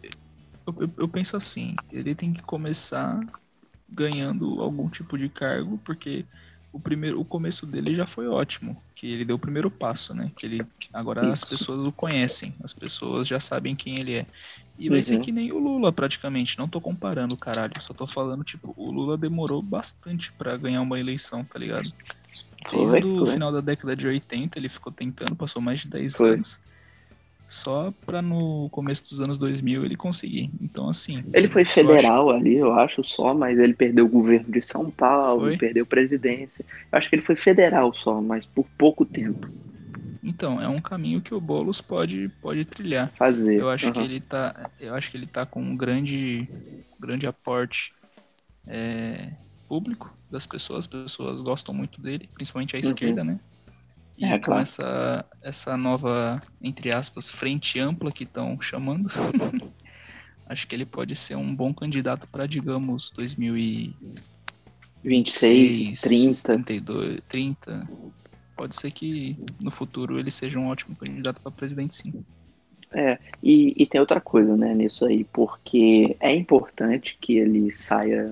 eu, 0.66 0.74
eu, 0.82 0.90
eu 0.98 1.08
penso 1.08 1.36
assim, 1.36 1.74
ele 1.90 2.14
tem 2.14 2.32
que 2.34 2.42
começar 2.42 3.18
ganhando 3.88 4.60
algum 4.60 4.88
tipo 4.88 5.16
de 5.16 5.28
cargo, 5.28 5.78
porque 5.84 6.24
o 6.72 6.78
primeiro, 6.78 7.20
o 7.20 7.24
começo 7.24 7.66
dele 7.66 7.94
já 7.94 8.06
foi 8.06 8.28
ótimo, 8.28 8.82
que 8.94 9.06
ele 9.06 9.24
deu 9.24 9.36
o 9.36 9.38
primeiro 9.38 9.70
passo, 9.70 10.14
né? 10.14 10.30
Que 10.36 10.46
ele 10.46 10.66
agora 10.92 11.32
as 11.32 11.42
Isso. 11.42 11.50
pessoas 11.50 11.86
o 11.86 11.92
conhecem, 11.92 12.54
as 12.62 12.74
pessoas 12.74 13.26
já 13.26 13.40
sabem 13.40 13.74
quem 13.74 13.98
ele 13.98 14.14
é. 14.14 14.26
E 14.78 14.88
vai 14.88 15.02
ser 15.02 15.16
Uhum. 15.16 15.20
que 15.22 15.32
nem 15.32 15.50
o 15.50 15.58
Lula 15.58 15.92
praticamente, 15.92 16.58
não 16.58 16.68
tô 16.68 16.80
comparando, 16.80 17.36
caralho, 17.36 17.80
só 17.80 17.92
tô 17.92 18.06
falando 18.06 18.44
tipo, 18.44 18.72
o 18.76 18.90
Lula 18.92 19.16
demorou 19.16 19.60
bastante 19.62 20.32
pra 20.34 20.56
ganhar 20.56 20.82
uma 20.82 21.00
eleição, 21.00 21.44
tá 21.44 21.58
ligado? 21.58 21.92
Desde 22.70 23.06
o 23.06 23.26
final 23.26 23.50
da 23.50 23.60
década 23.60 23.96
de 23.96 24.06
80 24.06 24.58
ele 24.58 24.68
ficou 24.68 24.92
tentando, 24.92 25.34
passou 25.34 25.60
mais 25.62 25.80
de 25.80 25.88
10 25.88 26.16
Foi. 26.16 26.34
anos. 26.34 26.60
Só 27.48 27.92
pra 28.04 28.20
no 28.20 28.68
começo 28.70 29.08
dos 29.10 29.20
anos 29.20 29.38
2000 29.38 29.84
ele 29.84 29.96
conseguir. 29.96 30.50
Então, 30.60 30.88
assim. 30.88 31.22
Ele 31.32 31.48
foi 31.48 31.62
eu 31.62 31.66
acho- 31.66 31.74
federal 31.74 32.30
ali, 32.30 32.56
eu 32.56 32.72
acho 32.72 33.02
só, 33.02 33.34
mas 33.34 33.58
ele 33.58 33.74
perdeu 33.74 34.04
o 34.04 34.08
governo 34.08 34.50
de 34.52 34.60
São 34.62 34.90
Paulo, 34.90 35.40
Foi? 35.40 35.56
perdeu 35.56 35.86
presidência. 35.86 36.64
Eu 36.92 36.98
acho 36.98 37.08
que 37.08 37.16
ele 37.16 37.22
foi 37.22 37.36
federal 37.36 37.92
só, 37.94 38.20
mas 38.20 38.44
por 38.44 38.66
pouco 38.76 39.04
tempo 39.04 39.48
Então, 40.22 40.60
é 40.60 40.68
um 40.68 40.78
caminho 40.78 41.20
que 41.22 41.34
o 41.34 41.40
Boulos 41.40 41.80
pode, 41.80 42.28
pode 42.40 42.64
trilhar. 42.64 43.08
fazer. 43.10 43.60
Eu 43.60 43.70
acho 43.70 43.92
que 43.92 43.98
Uhum. 43.98 44.04
ele 44.04 44.20
tá. 44.20 44.70
Eu 44.78 44.94
acho 44.94 45.10
que 45.10 45.16
ele 45.16 45.26
tá 45.26 45.46
com 45.46 45.62
um 45.62 45.76
grande, 45.76 46.48
grande 46.98 47.26
aporte 47.26 47.92
é, 48.66 49.32
público 49.68 50.12
das 50.30 50.46
pessoas. 50.46 50.80
As 50.80 50.86
pessoas 50.86 51.40
gostam 51.40 51.74
muito 51.74 52.00
dele, 52.00 52.28
principalmente 52.34 52.76
a 52.76 52.78
Uhum. 52.78 52.90
esquerda, 52.90 53.24
né? 53.24 53.38
E 54.18 54.24
É, 54.24 54.36
com 54.36 54.40
claro. 54.40 54.62
essa, 54.62 55.24
essa 55.40 55.76
nova, 55.76 56.34
entre 56.60 56.92
aspas, 56.92 57.30
frente 57.30 57.78
ampla 57.78 58.10
que 58.10 58.24
estão 58.24 58.60
chamando, 58.60 59.08
acho 60.46 60.66
que 60.66 60.74
ele 60.74 60.84
pode 60.84 61.14
ser 61.14 61.36
um 61.36 61.54
bom 61.54 61.72
candidato 61.72 62.26
para, 62.26 62.44
digamos, 62.44 63.12
2026, 63.14 64.26
26, 65.04 66.00
30. 66.00 66.64
32, 66.64 67.20
30. 67.28 67.88
Pode 68.56 68.74
ser 68.74 68.90
que 68.90 69.36
no 69.62 69.70
futuro 69.70 70.18
ele 70.18 70.32
seja 70.32 70.58
um 70.58 70.66
ótimo 70.66 70.96
candidato 70.96 71.40
para 71.40 71.52
presidente, 71.52 71.94
sim. 71.94 72.12
É, 72.92 73.20
e, 73.40 73.72
e 73.80 73.86
tem 73.86 74.00
outra 74.00 74.20
coisa, 74.20 74.56
né, 74.56 74.74
nisso 74.74 75.04
aí, 75.04 75.22
porque 75.24 76.16
é 76.18 76.34
importante 76.34 77.16
que 77.20 77.36
ele 77.36 77.72
saia 77.76 78.30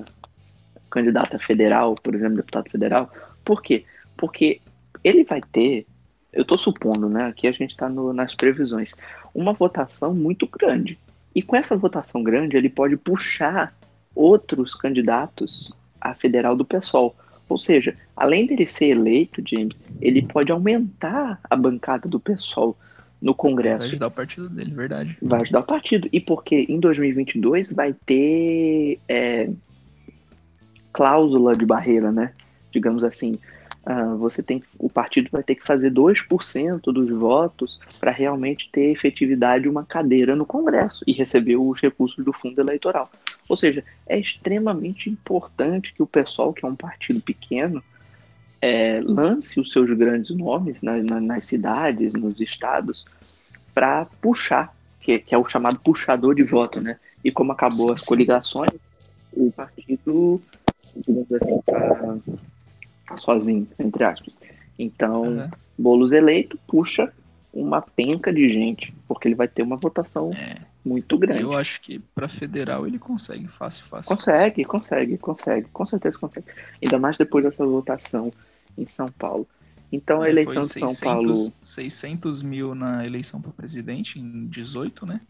candidato 0.90 1.36
a 1.36 1.38
federal, 1.38 1.94
por 1.94 2.12
exemplo, 2.12 2.38
deputado 2.38 2.68
federal. 2.70 3.08
Por 3.44 3.62
quê? 3.62 3.84
Porque 4.16 4.60
ele 5.08 5.24
vai 5.24 5.40
ter, 5.52 5.86
eu 6.32 6.44
tô 6.44 6.56
supondo, 6.58 7.08
né, 7.08 7.24
aqui 7.26 7.46
a 7.46 7.52
gente 7.52 7.76
tá 7.76 7.88
no- 7.88 8.12
nas 8.12 8.34
previsões, 8.34 8.94
uma 9.34 9.52
votação 9.52 10.14
muito 10.14 10.46
grande. 10.46 10.98
E 11.34 11.42
com 11.42 11.54
essa 11.54 11.76
votação 11.76 12.22
grande, 12.22 12.56
ele 12.56 12.68
pode 12.68 12.96
puxar 12.96 13.74
outros 14.14 14.74
candidatos 14.74 15.72
a 16.00 16.14
federal 16.14 16.56
do 16.56 16.64
PSOL. 16.64 17.14
Ou 17.48 17.58
seja, 17.58 17.94
além 18.16 18.46
dele 18.46 18.66
ser 18.66 18.86
eleito, 18.86 19.42
James, 19.46 19.76
ele 20.00 20.26
pode 20.26 20.50
aumentar 20.50 21.38
a 21.48 21.54
bancada 21.54 22.08
do 22.08 22.18
PSOL 22.18 22.76
no 23.20 23.32
Vai 23.32 23.38
Congresso 23.38 23.86
ajudar 23.86 24.06
o 24.08 24.10
partido 24.10 24.48
dele, 24.48 24.74
verdade. 24.74 25.16
vai 25.22 25.42
ajudar 25.42 25.60
o 25.60 25.64
partido. 25.64 26.08
E 26.12 26.20
porque 26.20 26.66
em 26.68 26.80
2022 26.80 27.72
vai 27.72 27.92
ter 27.92 28.98
é, 29.08 29.50
cláusula 30.92 31.56
de 31.56 31.64
barreira, 31.66 32.10
né? 32.10 32.32
Digamos 32.72 33.04
assim, 33.04 33.38
ah, 33.86 34.14
você 34.16 34.42
tem 34.42 34.62
o 34.78 34.90
partido 34.90 35.30
vai 35.32 35.42
ter 35.44 35.54
que 35.54 35.64
fazer 35.64 35.90
2% 35.90 36.92
dos 36.92 37.10
votos 37.10 37.80
para 38.00 38.10
realmente 38.10 38.68
ter 38.72 38.90
efetividade 38.92 39.68
uma 39.68 39.84
cadeira 39.86 40.36
no 40.36 40.44
Congresso 40.46 41.04
e 41.06 41.12
receber 41.12 41.56
os 41.56 41.80
recursos 41.80 42.24
do 42.24 42.32
fundo 42.32 42.60
eleitoral. 42.60 43.10
Ou 43.48 43.56
seja, 43.56 43.84
é 44.08 44.18
extremamente 44.18 45.08
importante 45.10 45.94
que 45.94 46.02
o 46.02 46.06
pessoal, 46.06 46.52
que 46.52 46.66
é 46.66 46.68
um 46.68 46.76
partido 46.76 47.20
pequeno, 47.22 47.82
é, 48.60 49.00
lance 49.04 49.60
os 49.60 49.70
seus 49.72 49.90
grandes 49.96 50.34
nomes 50.36 50.80
na- 50.82 50.98
na- 51.02 51.20
nas 51.20 51.46
cidades, 51.46 52.12
nos 52.14 52.40
estados, 52.40 53.04
para 53.74 54.06
puxar, 54.20 54.74
que, 55.00 55.18
que 55.18 55.34
é 55.34 55.38
o 55.38 55.44
chamado 55.44 55.80
puxador 55.80 56.34
de 56.34 56.42
voto, 56.42 56.80
né? 56.80 56.98
E 57.24 57.30
como 57.30 57.52
acabou 57.52 57.92
as 57.92 58.04
coligações, 58.04 58.72
o 59.32 59.52
partido, 59.52 60.42
digamos 60.96 61.32
assim, 61.32 61.60
tá, 61.62 62.18
tá 63.06 63.16
sozinho, 63.16 63.68
entre 63.78 64.04
aspas. 64.04 64.38
Então, 64.78 65.44
Aham. 65.44 65.50
Boulos 65.78 66.12
eleito 66.12 66.58
puxa 66.66 67.12
uma 67.52 67.80
penca 67.82 68.32
de 68.32 68.48
gente, 68.48 68.94
porque 69.08 69.28
ele 69.28 69.34
vai 69.34 69.48
ter 69.48 69.62
uma 69.62 69.76
votação 69.76 70.38
É, 70.38 70.66
muito 70.84 71.18
grande. 71.18 71.50
eu 71.50 71.54
acho 71.54 71.80
que 71.80 71.98
para 71.98 72.28
federal 72.28 72.86
ele 72.86 72.98
consegue 72.98 73.48
fácil, 73.48 73.86
fácil. 73.86 74.16
Consegue, 74.16 74.64
consegue, 74.64 75.18
consegue, 75.18 75.68
com 75.70 75.84
certeza 75.86 76.18
consegue. 76.18 76.46
Ainda 76.82 76.98
mais 76.98 77.16
depois 77.18 77.44
dessa 77.44 77.66
votação 77.66 78.30
em 78.78 78.86
São 78.86 79.10
Paulo. 79.10 79.48
Então 79.90 80.22
a 80.22 80.28
É, 80.28 80.30
eleição 80.30 80.62
foi 80.62 80.66
de 80.66 80.74
São 80.74 80.94
600, 80.94 80.96
Paulo 80.96 81.52
600 81.62 82.42
mil 82.42 82.74
na 82.74 83.04
eleição 83.04 83.40
para 83.40 83.52
presidente 83.52 84.18
em 84.18 84.46
18, 84.48 85.04
né? 85.06 85.20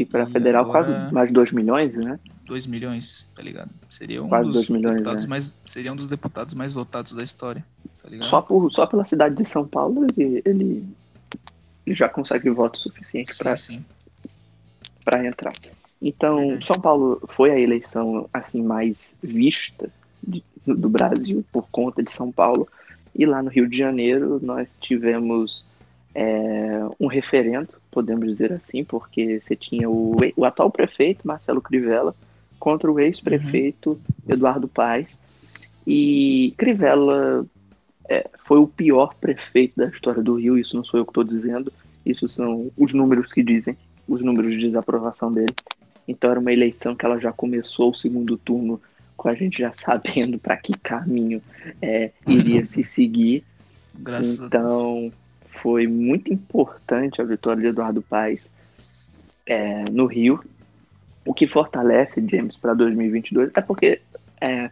E 0.00 0.04
para 0.04 0.26
federal 0.26 0.64
agora- 0.64 0.84
quase 0.84 1.12
mais 1.14 1.28
de 1.28 1.34
2 1.34 1.50
milhões, 1.52 1.96
né? 1.96 2.18
2 2.46 2.66
milhões, 2.66 3.28
tá 3.34 3.42
ligado? 3.42 3.70
Seria 3.90 4.22
um 4.22 4.28
Quase 4.28 4.44
dos 4.46 4.54
dois 4.54 4.70
milhões, 4.70 4.96
deputados 4.96 5.24
né? 5.24 5.28
mais 5.30 5.54
seria 5.66 5.92
um 5.92 5.96
dos 5.96 6.08
deputados 6.08 6.54
mais 6.54 6.72
votados 6.72 7.12
da 7.12 7.22
história, 7.24 7.64
tá 8.02 8.08
ligado? 8.08 8.28
Só, 8.28 8.40
por, 8.40 8.70
só 8.72 8.86
pela 8.86 9.04
cidade 9.04 9.34
de 9.34 9.44
São 9.46 9.66
Paulo 9.66 10.06
ele, 10.16 10.40
ele, 10.46 10.84
já 11.88 12.08
consegue 12.08 12.48
voto 12.50 12.78
suficiente 12.78 13.36
para 13.36 13.56
sim. 13.56 13.84
para 15.04 15.26
entrar. 15.26 15.52
Então, 16.00 16.36
Verdade. 16.38 16.66
São 16.66 16.80
Paulo 16.80 17.20
foi 17.28 17.50
a 17.50 17.58
eleição 17.58 18.28
assim 18.32 18.62
mais 18.62 19.14
vista 19.22 19.90
de- 20.22 20.44
do 20.66 20.88
Brasil 20.88 21.44
por 21.52 21.66
conta 21.70 22.02
de 22.02 22.12
São 22.12 22.30
Paulo. 22.30 22.68
E 23.14 23.26
lá 23.26 23.42
no 23.42 23.50
Rio 23.50 23.68
de 23.68 23.76
Janeiro 23.76 24.38
nós 24.42 24.76
tivemos 24.80 25.64
é, 26.20 26.80
um 26.98 27.06
referendo, 27.06 27.68
podemos 27.92 28.26
dizer 28.26 28.52
assim, 28.52 28.82
porque 28.82 29.40
você 29.40 29.54
tinha 29.54 29.88
o, 29.88 30.16
o 30.36 30.44
atual 30.44 30.68
prefeito, 30.68 31.24
Marcelo 31.24 31.62
Crivella, 31.62 32.12
contra 32.58 32.90
o 32.90 32.98
ex-prefeito 32.98 34.00
Eduardo 34.28 34.66
Paes. 34.66 35.06
E 35.86 36.52
Crivella 36.58 37.46
é, 38.08 38.28
foi 38.44 38.58
o 38.58 38.66
pior 38.66 39.14
prefeito 39.14 39.74
da 39.76 39.86
história 39.86 40.20
do 40.20 40.34
Rio, 40.34 40.58
isso 40.58 40.74
não 40.74 40.82
sou 40.82 40.98
eu 40.98 41.06
que 41.06 41.12
estou 41.12 41.22
dizendo, 41.22 41.72
isso 42.04 42.28
são 42.28 42.68
os 42.76 42.92
números 42.92 43.32
que 43.32 43.44
dizem, 43.44 43.76
os 44.08 44.20
números 44.20 44.50
de 44.50 44.58
desaprovação 44.58 45.32
dele. 45.32 45.54
Então 46.08 46.32
era 46.32 46.40
uma 46.40 46.52
eleição 46.52 46.96
que 46.96 47.06
ela 47.06 47.20
já 47.20 47.32
começou 47.32 47.92
o 47.92 47.94
segundo 47.94 48.36
turno 48.36 48.82
com 49.16 49.28
a 49.28 49.34
gente 49.34 49.58
já 49.58 49.72
sabendo 49.78 50.36
para 50.36 50.56
que 50.56 50.72
caminho 50.82 51.40
é, 51.80 52.10
iria 52.26 52.66
se 52.66 52.82
seguir. 52.82 53.44
Graças 53.94 54.40
a 54.40 54.48
Deus. 54.48 55.12
Foi 55.50 55.86
muito 55.86 56.32
importante 56.32 57.20
a 57.20 57.24
vitória 57.24 57.60
de 57.60 57.68
Eduardo 57.68 58.02
Paes 58.02 58.48
é, 59.46 59.82
no 59.90 60.06
Rio, 60.06 60.42
o 61.24 61.34
que 61.34 61.46
fortalece 61.46 62.24
James 62.26 62.56
para 62.56 62.74
2022, 62.74 63.50
até 63.50 63.60
porque 63.60 64.00
é, 64.40 64.70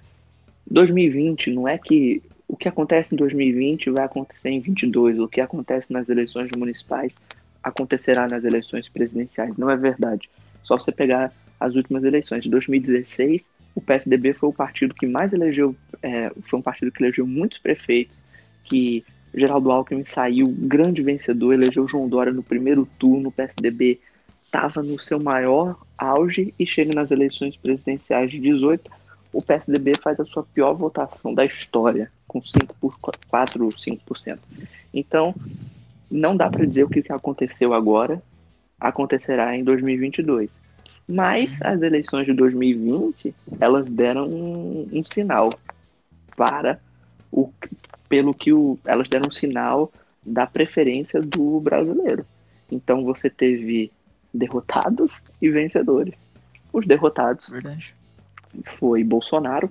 2020 0.71 1.51
não 1.51 1.67
é 1.67 1.77
que 1.79 2.23
o 2.49 2.57
que 2.57 2.69
acontece 2.69 3.15
em 3.15 3.19
2020 3.19 3.91
vai 3.91 4.05
acontecer 4.05 4.51
em 4.51 4.61
22, 4.61 5.19
o 5.19 5.29
que 5.29 5.41
acontece 5.41 5.93
nas 5.93 6.09
eleições 6.09 6.51
municipais 6.57 7.15
acontecerá 7.63 8.29
nas 8.29 8.45
eleições 8.45 8.89
presidenciais, 8.89 9.59
não 9.59 9.69
é 9.69 9.77
verdade. 9.77 10.31
Só 10.63 10.79
você 10.79 10.93
pegar 10.93 11.33
as 11.59 11.75
últimas 11.75 12.05
eleições 12.05 12.43
de 12.43 12.51
2016 12.51 13.43
o 13.77 13.81
PSDB 13.83 14.33
foi 14.33 14.49
o 14.49 14.53
partido 14.55 14.95
que 14.95 15.07
mais 15.07 15.35
elegeu, 15.35 15.77
é, 16.03 16.33
foi 16.45 16.59
um 16.59 16.63
partido 16.63 16.91
que 16.91 17.03
elegeu 17.03 17.27
muitos 17.27 17.59
prefeitos, 17.59 18.17
que 18.65 19.05
Geraldo 19.37 19.71
Alckmin 19.71 20.05
saiu 20.05 20.47
grande 20.49 21.03
vencedor, 21.03 21.53
elegeu 21.53 21.87
João 21.87 22.09
Dória 22.09 22.33
no 22.33 22.43
primeiro 22.43 22.89
turno, 22.99 23.29
o 23.29 23.33
PSDB 23.33 24.01
estava 24.43 24.83
no 24.83 24.99
seu 24.99 25.21
maior 25.21 25.77
auge 25.99 26.55
e 26.59 26.65
chega 26.65 26.95
nas 26.95 27.11
eleições 27.11 27.57
presidenciais 27.57 28.31
de 28.31 28.39
18, 28.41 28.91
o 29.35 29.45
PSDB 29.45 29.93
faz 30.01 30.19
a 30.19 30.25
sua 30.25 30.43
pior 30.43 30.73
votação 30.73 31.35
da 31.35 31.45
história, 31.45 32.11
com 32.27 32.41
5 32.41 32.75
por 32.81 32.99
4 33.29 33.65
ou 33.65 33.71
5%. 33.71 34.39
Então, 34.95 35.35
não 36.11 36.35
dá 36.35 36.49
para 36.49 36.65
dizer 36.65 36.85
o 36.85 36.89
que 36.89 37.05
aconteceu 37.11 37.75
agora, 37.75 38.23
acontecerá 38.81 39.55
em 39.55 39.63
2022. 39.63 40.51
Mas 41.07 41.61
as 41.63 41.83
eleições 41.83 42.25
de 42.25 42.33
2020, 42.33 43.35
elas 43.61 43.91
deram 43.91 44.25
um, 44.25 44.89
um 44.93 45.05
sinal 45.05 45.51
para 46.37 46.81
o 47.31 47.51
pelo 48.09 48.33
que 48.33 48.53
o, 48.53 48.79
elas 48.85 49.09
deram 49.09 49.29
um 49.29 49.33
sinal 49.33 49.93
da 50.25 50.47
preferência 50.47 51.21
do 51.21 51.61
brasileiro. 51.61 52.27
Então 52.71 53.05
você 53.05 53.31
teve 53.31 53.93
derrotados 54.33 55.23
e 55.41 55.49
vencedores. 55.51 56.15
Os 56.73 56.87
derrotados 56.87 57.49
Verdade. 57.49 57.95
foi 58.65 59.03
Bolsonaro, 59.05 59.71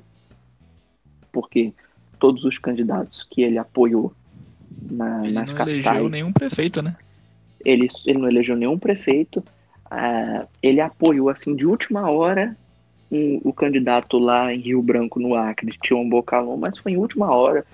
porque 1.32 1.74
todos 2.18 2.44
os 2.46 2.58
candidatos 2.58 3.28
que 3.30 3.42
ele 3.42 3.58
apoiou 3.58 4.14
na, 4.82 5.24
ele 5.24 5.34
nas 5.34 5.48
não 5.50 5.56
capitais. 5.56 5.86
elegeu 5.86 6.10
nenhum 6.10 6.32
prefeito, 6.32 6.82
né? 6.82 6.96
Ele, 7.64 7.90
ele 8.06 8.20
não 8.20 8.28
elegeu 8.28 8.56
nenhum 8.56 8.78
prefeito. 8.78 9.40
Uh, 9.86 10.48
ele 10.62 10.82
apoiou, 10.82 11.30
assim, 11.30 11.56
de 11.56 11.66
última 11.66 12.10
hora, 12.10 12.56
um, 13.12 13.40
o 13.44 13.54
candidato 13.54 14.18
lá 14.18 14.54
em 14.54 14.60
Rio 14.60 14.82
Branco, 14.82 15.20
no 15.20 15.36
Acre, 15.36 15.78
Tião 15.82 16.08
Bocalon, 16.08 16.58
mas 16.58 16.78
foi 16.78 16.94
em 16.94 16.98
última 16.98 17.32
hora. 17.32 17.66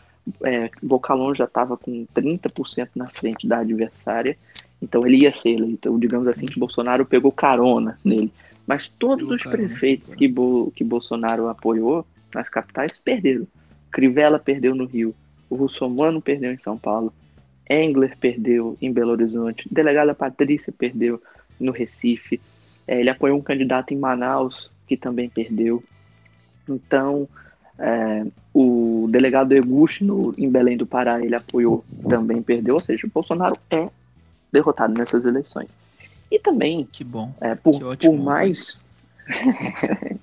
É, 0.43 0.69
Bocalon 0.81 1.33
já 1.33 1.45
estava 1.45 1.75
com 1.75 2.05
30% 2.15 2.89
na 2.95 3.07
frente 3.07 3.47
da 3.47 3.59
adversária, 3.59 4.37
então 4.81 5.01
ele 5.05 5.23
ia 5.23 5.33
ser 5.33 5.51
eleito. 5.51 5.97
Digamos 5.99 6.27
assim, 6.27 6.45
que 6.45 6.59
Bolsonaro 6.59 7.05
pegou 7.05 7.31
carona 7.31 7.97
nele. 8.03 8.31
Mas 8.67 8.89
todos 8.89 9.23
Pegou 9.23 9.35
os 9.35 9.43
carona, 9.43 9.67
prefeitos 9.67 10.09
cara. 10.09 10.19
que, 10.19 10.27
Bo, 10.27 10.71
que 10.75 10.83
Bolsonaro 10.83 11.47
apoiou 11.47 12.05
nas 12.33 12.49
capitais 12.49 12.93
perderam. 12.97 13.47
Crivella 13.91 14.39
perdeu 14.39 14.73
no 14.73 14.85
Rio, 14.85 15.13
o 15.49 15.55
Russomano 15.55 16.21
perdeu 16.21 16.53
em 16.53 16.57
São 16.57 16.77
Paulo, 16.77 17.13
Engler 17.69 18.17
perdeu 18.17 18.77
em 18.81 18.91
Belo 18.91 19.11
Horizonte, 19.11 19.67
delegada 19.69 20.15
Patrícia 20.15 20.71
perdeu 20.71 21.21
no 21.59 21.71
Recife, 21.73 22.39
é, 22.87 22.99
ele 22.99 23.09
apoiou 23.09 23.37
um 23.37 23.41
candidato 23.41 23.93
em 23.93 23.97
Manaus 23.97 24.71
que 24.87 24.95
também 24.95 25.29
perdeu. 25.29 25.83
Então, 26.67 27.27
é, 27.79 28.25
o 28.53 29.07
delegado 29.09 29.53
Eguchi 29.53 30.03
no, 30.03 30.33
em 30.37 30.49
Belém 30.49 30.77
do 30.77 30.85
Pará 30.85 31.23
ele 31.23 31.35
apoiou, 31.35 31.83
também 32.07 32.41
perdeu, 32.41 32.75
ou 32.75 32.79
seja, 32.79 33.07
o 33.07 33.09
Bolsonaro 33.09 33.55
é 33.71 33.89
derrotado 34.51 34.93
nessas 34.93 35.25
eleições. 35.25 35.69
E 36.29 36.39
também, 36.39 36.87
Que 36.91 37.03
bom. 37.03 37.33
é, 37.41 37.55
por, 37.55 37.77
Que 37.77 37.83
ótimo 37.83 38.17
por 38.17 38.23
mais. 38.23 38.77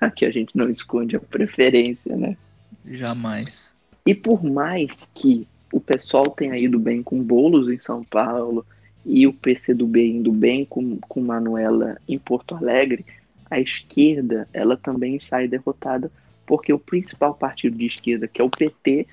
Aqui 0.00 0.24
a 0.24 0.30
gente 0.30 0.56
não 0.56 0.68
esconde 0.68 1.16
a 1.16 1.20
preferência, 1.20 2.16
né? 2.16 2.36
Jamais. 2.84 3.74
E 4.04 4.14
por 4.14 4.44
mais 4.44 5.10
que 5.14 5.46
o 5.72 5.80
pessoal 5.80 6.24
tenha 6.30 6.56
ido 6.56 6.78
bem 6.78 7.02
com 7.02 7.22
Bolos 7.22 7.70
em 7.70 7.78
São 7.80 8.04
Paulo 8.04 8.64
e 9.04 9.26
o 9.26 9.32
PCdoB 9.32 10.16
indo 10.16 10.32
bem 10.32 10.64
com, 10.64 10.96
com 11.08 11.20
Manuela 11.20 11.96
em 12.08 12.18
Porto 12.18 12.54
Alegre, 12.54 13.04
a 13.50 13.60
esquerda 13.60 14.48
ela 14.52 14.76
também 14.76 15.18
sai 15.20 15.48
derrotada 15.48 16.10
porque 16.46 16.72
o 16.72 16.78
principal 16.78 17.34
partido 17.34 17.76
de 17.76 17.86
esquerda, 17.86 18.28
que 18.28 18.40
é 18.40 18.44
o 18.44 18.50
PT, 18.50 19.06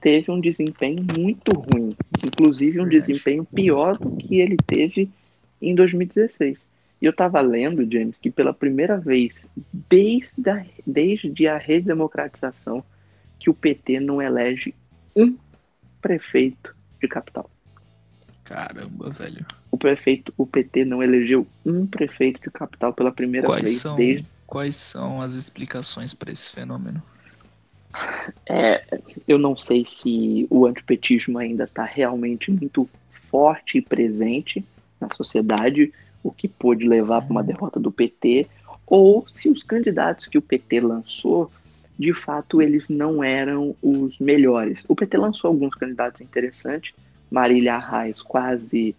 teve 0.00 0.30
um 0.30 0.40
desempenho 0.40 1.04
muito 1.16 1.52
ruim, 1.52 1.90
inclusive 2.24 2.80
um 2.80 2.88
desempenho 2.88 3.44
pior 3.44 3.96
do 3.96 4.16
que 4.16 4.40
ele 4.40 4.56
teve 4.56 5.08
em 5.62 5.74
2016. 5.74 6.58
E 7.00 7.04
eu 7.06 7.10
estava 7.10 7.40
lendo, 7.40 7.90
James, 7.90 8.18
que 8.18 8.30
pela 8.30 8.52
primeira 8.52 8.98
vez 8.98 9.46
desde 9.88 10.50
a, 10.50 10.64
desde 10.86 11.46
a 11.46 11.56
redemocratização 11.56 12.84
que 13.38 13.48
o 13.48 13.54
PT 13.54 14.00
não 14.00 14.20
elege 14.20 14.74
um 15.16 15.36
prefeito 16.02 16.74
de 17.00 17.08
capital. 17.08 17.50
Caramba, 18.44 19.10
velho. 19.10 19.46
O 19.70 19.78
prefeito, 19.78 20.32
o 20.36 20.46
PT 20.46 20.84
não 20.84 21.02
elegeu 21.02 21.46
um 21.64 21.86
prefeito 21.86 22.40
de 22.40 22.50
capital 22.50 22.92
pela 22.92 23.12
primeira 23.12 23.46
Quais 23.46 23.62
vez 23.62 23.78
são, 23.78 23.96
desde 23.96 24.26
quais 24.46 24.76
são 24.76 25.22
as 25.22 25.34
explicações 25.34 26.12
para 26.12 26.32
esse 26.32 26.52
fenômeno? 26.52 27.00
É, 28.48 28.82
eu 29.26 29.38
não 29.38 29.56
sei 29.56 29.84
se 29.88 30.46
o 30.50 30.66
antipetismo 30.66 31.38
ainda 31.38 31.64
está 31.64 31.84
realmente 31.84 32.50
muito 32.50 32.88
forte 33.10 33.78
e 33.78 33.82
presente 33.82 34.64
na 35.00 35.08
sociedade, 35.14 35.92
o 36.22 36.30
que 36.30 36.48
pôde 36.48 36.86
levar 36.86 37.22
para 37.22 37.30
uma 37.30 37.42
derrota 37.42 37.80
do 37.80 37.90
PT, 37.90 38.46
ou 38.86 39.26
se 39.28 39.48
os 39.48 39.62
candidatos 39.62 40.26
que 40.26 40.36
o 40.36 40.42
PT 40.42 40.80
lançou, 40.80 41.50
de 41.98 42.12
fato, 42.12 42.60
eles 42.60 42.88
não 42.88 43.22
eram 43.22 43.74
os 43.82 44.18
melhores. 44.18 44.84
O 44.88 44.96
PT 44.96 45.16
lançou 45.16 45.48
alguns 45.48 45.74
candidatos 45.74 46.20
interessantes, 46.20 46.92
Marília 47.30 47.74
Arraes 47.74 48.20
quase, 48.20 48.94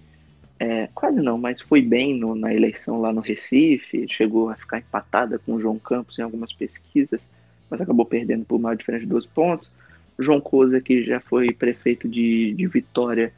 é, 0.63 0.87
quase 0.93 1.19
não, 1.19 1.39
mas 1.39 1.59
foi 1.59 1.81
bem 1.81 2.15
no, 2.15 2.35
na 2.35 2.53
eleição 2.53 3.01
lá 3.01 3.11
no 3.11 3.19
Recife, 3.19 4.05
chegou 4.07 4.47
a 4.49 4.55
ficar 4.55 4.77
empatada 4.77 5.39
com 5.39 5.55
o 5.55 5.59
João 5.59 5.79
Campos 5.79 6.19
em 6.19 6.21
algumas 6.21 6.53
pesquisas, 6.53 7.19
mas 7.67 7.81
acabou 7.81 8.05
perdendo 8.05 8.45
por 8.45 8.57
uma 8.57 8.75
diferença 8.75 9.03
de 9.03 9.09
12 9.09 9.27
pontos. 9.29 9.71
João 10.19 10.39
Cousa, 10.39 10.79
que 10.79 11.03
já 11.03 11.19
foi 11.19 11.51
prefeito 11.51 12.07
de, 12.07 12.53
de 12.53 12.67
Vitória, 12.67 13.33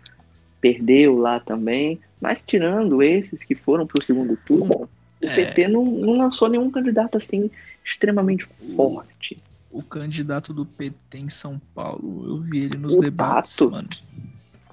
perdeu 0.59 1.17
lá 1.17 1.39
também. 1.39 1.97
Mas 2.19 2.41
tirando 2.45 3.01
esses 3.01 3.41
que 3.41 3.55
foram 3.55 3.87
para 3.87 4.01
o 4.01 4.03
segundo 4.03 4.37
turno, 4.45 4.89
o 5.21 5.25
É. 5.25 5.33
PT 5.33 5.69
não, 5.69 5.85
não 5.85 6.17
lançou 6.17 6.49
nenhum 6.49 6.69
candidato 6.69 7.15
assim 7.15 7.49
extremamente 7.85 8.43
forte. 8.75 9.37
O 9.71 9.81
candidato 9.81 10.53
do 10.53 10.65
PT 10.65 11.19
em 11.19 11.29
São 11.29 11.61
Paulo, 11.73 12.25
eu 12.27 12.37
vi 12.41 12.65
ele 12.65 12.77
nos 12.77 12.97
O 12.97 12.99
debates, 12.99 13.55
Tato? 13.55 13.71
mano. 13.71 13.87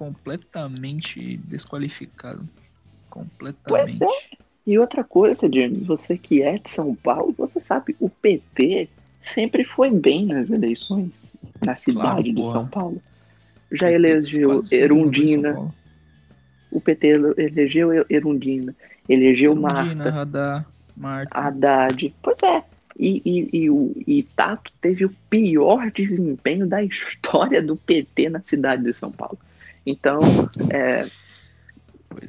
Completamente 0.01 1.37
desqualificado. 1.45 2.49
Completamente. 3.07 3.99
Pois 3.99 4.01
é. 4.01 4.07
E 4.65 4.79
outra 4.79 5.03
coisa, 5.03 5.47
James, 5.53 5.85
você 5.85 6.17
que 6.17 6.41
é 6.41 6.57
de 6.57 6.71
São 6.71 6.95
Paulo, 6.95 7.35
você 7.37 7.59
sabe, 7.59 7.95
o 7.99 8.09
PT 8.09 8.89
sempre 9.21 9.63
foi 9.63 9.91
bem 9.91 10.25
nas 10.25 10.49
eleições 10.49 11.11
na 11.63 11.75
cidade 11.75 12.31
de 12.31 12.33
porra. 12.33 12.51
São 12.51 12.67
Paulo. 12.67 12.99
Já 13.71 13.89
PT 13.89 13.95
elegeu 13.95 14.61
Erundina, 14.71 15.71
o 16.71 16.81
PT 16.81 17.07
elegeu 17.37 18.05
Erundina, 18.09 18.75
elegeu 19.07 19.51
Erundina, 19.51 19.71
Marta, 19.71 20.09
Radar, 20.09 20.67
Marta. 20.97 21.39
Haddad. 21.39 22.15
Pois 22.23 22.41
é. 22.41 22.63
E, 22.97 23.21
e, 23.23 23.49
e, 23.55 23.69
o, 23.69 23.93
e 24.07 24.23
Tato 24.35 24.71
teve 24.81 25.05
o 25.05 25.15
pior 25.29 25.91
desempenho 25.91 26.65
da 26.65 26.83
história 26.83 27.61
do 27.61 27.75
PT 27.75 28.29
na 28.29 28.41
cidade 28.41 28.81
de 28.83 28.95
São 28.95 29.11
Paulo. 29.11 29.37
Então, 29.85 30.19
é, 30.69 31.07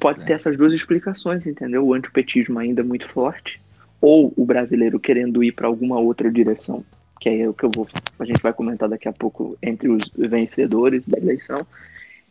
pode 0.00 0.22
é. 0.22 0.24
ter 0.24 0.32
essas 0.34 0.56
duas 0.56 0.72
explicações, 0.72 1.46
entendeu? 1.46 1.86
O 1.86 1.94
antipetismo 1.94 2.58
ainda 2.58 2.82
muito 2.82 3.06
forte, 3.06 3.60
ou 4.00 4.32
o 4.36 4.44
brasileiro 4.44 4.98
querendo 4.98 5.42
ir 5.42 5.52
para 5.52 5.68
alguma 5.68 5.98
outra 5.98 6.30
direção, 6.30 6.84
que 7.20 7.28
é 7.28 7.48
o 7.48 7.54
que 7.54 7.64
eu 7.64 7.70
vou, 7.74 7.86
a 8.18 8.24
gente 8.24 8.42
vai 8.42 8.52
comentar 8.52 8.88
daqui 8.88 9.08
a 9.08 9.12
pouco 9.12 9.56
entre 9.62 9.88
os 9.88 10.10
vencedores 10.16 11.04
da 11.06 11.18
eleição, 11.18 11.66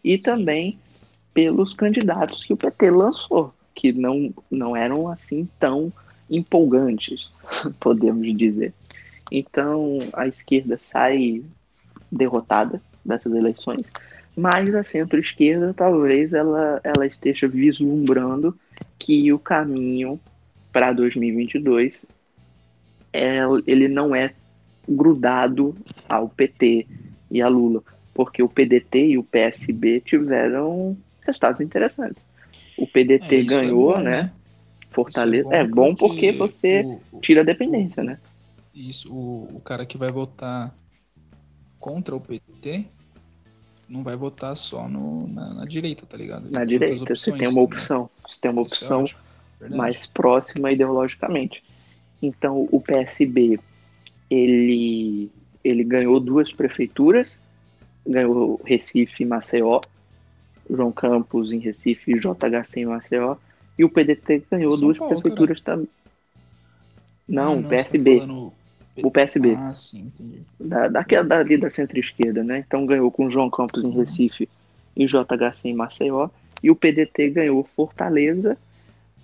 e 0.03 0.17
também 0.17 0.77
pelos 1.33 1.73
candidatos 1.73 2.43
que 2.43 2.53
o 2.53 2.57
PT 2.57 2.91
lançou, 2.91 3.53
que 3.73 3.93
não, 3.93 4.33
não 4.49 4.75
eram 4.75 5.07
assim 5.07 5.47
tão 5.59 5.91
empolgantes, 6.29 7.41
podemos 7.79 8.35
dizer. 8.37 8.73
Então 9.31 9.99
a 10.11 10.27
esquerda 10.27 10.77
sai 10.77 11.41
derrotada 12.11 12.81
dessas 13.05 13.33
eleições, 13.33 13.89
mas 14.35 14.73
a 14.73 14.83
centro-esquerda 14.83 15.73
talvez 15.73 16.33
ela, 16.33 16.79
ela 16.83 17.05
esteja 17.05 17.47
vislumbrando 17.47 18.57
que 18.97 19.31
o 19.33 19.39
caminho 19.39 20.19
para 20.71 20.93
2022 20.93 22.05
é, 23.13 23.39
ele 23.67 23.87
não 23.87 24.15
é 24.15 24.33
grudado 24.87 25.75
ao 26.07 26.29
PT 26.29 26.87
e 27.29 27.41
a 27.41 27.47
Lula, 27.47 27.83
porque 28.13 28.41
o 28.43 28.49
PDT 28.49 29.07
e 29.07 29.17
o 29.17 29.23
PSB 29.23 30.01
tiveram 30.01 30.97
resultados 31.25 31.61
interessantes. 31.61 32.23
O 32.77 32.87
PDT 32.87 33.35
É, 33.35 33.39
é 33.39 33.43
ganhou, 33.43 33.93
bom, 33.95 33.99
né? 33.99 34.31
Fortaleza. 34.91 35.47
Isso 35.47 35.53
É 35.53 35.63
bom 35.65 35.95
porque 35.95 36.31
você 36.31 36.83
o- 36.85 37.01
o- 37.11 37.19
tira 37.21 37.41
a 37.41 37.45
dependência, 37.45 38.03
né? 38.03 38.17
Isso, 38.73 39.13
o, 39.13 39.57
o 39.57 39.61
cara 39.61 39.85
que 39.85 39.97
vai 39.97 40.09
votar 40.11 40.73
contra 41.79 42.15
o 42.15 42.21
PT 42.21 42.85
não 43.91 44.03
vai 44.03 44.15
votar 44.15 44.55
só 44.55 44.87
no, 44.87 45.27
na, 45.27 45.53
na 45.53 45.65
direita, 45.65 46.05
tá 46.05 46.17
ligado? 46.17 46.47
Ele 46.47 46.53
Na 46.53 46.65
tem 46.65 46.75
outras 46.75 46.89
direita, 46.89 47.15
você 47.15 47.31
opções 47.31 47.37
tem 47.39 47.47
uma 47.47 47.53
também. 47.53 47.63
opção. 47.63 48.09
Você 48.27 48.37
tem 48.39 48.51
uma 48.51 48.61
é 48.61 48.63
opção 48.63 49.05
mais 49.69 50.07
próxima 50.07 50.71
ideologicamente. 50.71 51.63
Então, 52.21 52.67
o 52.71 52.79
PSB, 52.79 53.59
ele, 54.29 55.29
ele 55.63 55.83
ganhou 55.83 56.19
duas 56.19 56.51
prefeituras, 56.51 57.37
ganhou 58.07 58.61
Recife 58.63 59.23
e 59.23 59.25
Maceió, 59.25 59.81
João 60.69 60.91
Campos 60.91 61.51
em 61.51 61.59
Recife 61.59 62.13
e 62.13 62.19
JHC 62.19 62.81
em 62.81 62.85
Maceió, 62.85 63.35
e 63.77 63.83
o 63.83 63.89
PDT 63.89 64.43
ganhou 64.49 64.71
São 64.71 64.81
duas 64.81 64.97
Paulo, 64.97 65.19
prefeituras 65.19 65.59
também. 65.61 65.89
Não, 67.27 67.55
não, 67.55 67.63
PSB. 67.63 68.19
Tá 68.19 68.25
falando... 68.25 68.53
O 68.97 69.09
PSB. 69.09 69.55
Ah, 69.57 69.73
sim, 69.73 70.11
entendi. 70.13 70.41
Da, 70.59 70.87
daquela 70.87 71.23
dali 71.23 71.57
da 71.57 71.69
centro-esquerda, 71.69 72.43
né? 72.43 72.63
Então 72.67 72.85
ganhou 72.85 73.09
com 73.09 73.29
João 73.29 73.49
Campos 73.49 73.83
em 73.83 73.87
uhum. 73.87 73.99
Recife 73.99 74.49
e 74.95 75.05
JHC 75.05 75.69
em 75.69 75.73
Maceió. 75.73 76.29
E 76.61 76.69
o 76.69 76.75
PDT 76.75 77.29
ganhou 77.29 77.63
Fortaleza 77.63 78.57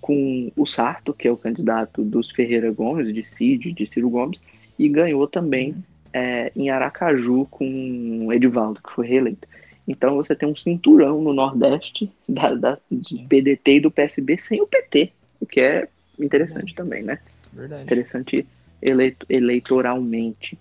com 0.00 0.50
o 0.56 0.66
Sarto, 0.66 1.12
que 1.12 1.28
é 1.28 1.30
o 1.30 1.36
candidato 1.36 2.02
dos 2.02 2.30
Ferreira 2.30 2.70
Gomes, 2.70 3.12
de 3.12 3.24
Cid, 3.24 3.72
de 3.72 3.86
Ciro 3.86 4.08
Gomes, 4.08 4.40
e 4.78 4.88
ganhou 4.88 5.26
também 5.26 5.72
uhum. 5.72 5.82
é, 6.12 6.52
em 6.56 6.70
Aracaju 6.70 7.46
com 7.50 8.32
Edivaldo, 8.32 8.80
que 8.82 8.92
foi 8.92 9.06
reeleito. 9.06 9.46
Então 9.86 10.16
você 10.16 10.34
tem 10.34 10.48
um 10.48 10.56
cinturão 10.56 11.20
no 11.20 11.32
Nordeste 11.32 12.10
da, 12.28 12.52
da, 12.54 12.78
do 12.90 13.18
PDT 13.28 13.76
e 13.76 13.80
do 13.80 13.90
PSB 13.90 14.38
sem 14.38 14.60
o 14.60 14.66
PT, 14.66 15.12
o 15.40 15.46
que 15.46 15.60
é 15.60 15.88
interessante 16.18 16.74
também, 16.74 17.02
né? 17.02 17.18
Verdade. 17.52 17.84
Interessante 17.84 18.46
eleito, 18.80 19.26
eleitoralmente. 19.28 20.58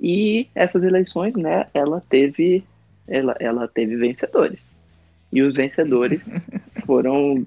E 0.00 0.48
essas 0.54 0.82
eleições, 0.82 1.34
né, 1.34 1.66
ela 1.74 2.02
teve, 2.08 2.64
ela, 3.06 3.36
ela 3.38 3.68
teve 3.68 3.96
vencedores. 3.96 4.74
E 5.32 5.42
os 5.42 5.54
vencedores 5.54 6.22
foram 6.86 7.46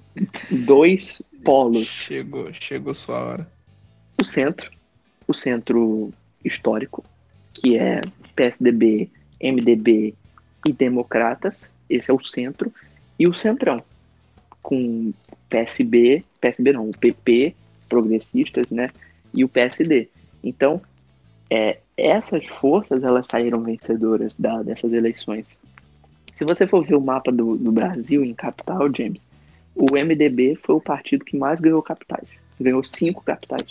dois 0.64 1.20
polos. 1.44 1.86
Chegou, 1.86 2.52
chegou 2.52 2.94
sua 2.94 3.20
hora. 3.20 3.50
O 4.20 4.24
centro, 4.24 4.70
o 5.26 5.34
centro 5.34 6.12
histórico, 6.44 7.04
que 7.52 7.76
é 7.76 8.00
PSDB, 8.34 9.10
MDB 9.42 10.14
e 10.66 10.72
Democratas, 10.72 11.60
esse 11.88 12.10
é 12.10 12.14
o 12.14 12.22
centro, 12.22 12.72
e 13.18 13.26
o 13.26 13.34
centrão, 13.34 13.82
com 14.62 15.12
PSB, 15.48 16.24
PSB 16.40 16.72
não, 16.72 16.88
o 16.88 16.98
PP, 16.98 17.54
progressistas, 17.88 18.70
né, 18.70 18.88
e 19.34 19.44
o 19.44 19.48
PSD. 19.48 20.08
Então, 20.42 20.80
é, 21.50 21.78
essas 21.96 22.44
forças 22.46 23.02
elas 23.02 23.26
saíram 23.26 23.62
vencedoras 23.62 24.34
da, 24.38 24.62
dessas 24.62 24.92
eleições. 24.92 25.56
Se 26.34 26.44
você 26.44 26.66
for 26.66 26.84
ver 26.84 26.96
o 26.96 27.00
mapa 27.00 27.30
do, 27.30 27.56
do 27.56 27.70
Brasil 27.70 28.24
em 28.24 28.34
capital, 28.34 28.92
James, 28.94 29.24
o 29.74 29.86
MDB 29.92 30.56
foi 30.56 30.74
o 30.74 30.80
partido 30.80 31.24
que 31.24 31.36
mais 31.36 31.60
ganhou 31.60 31.82
capitais. 31.82 32.28
Ganhou 32.60 32.82
cinco 32.82 33.22
capitais. 33.22 33.66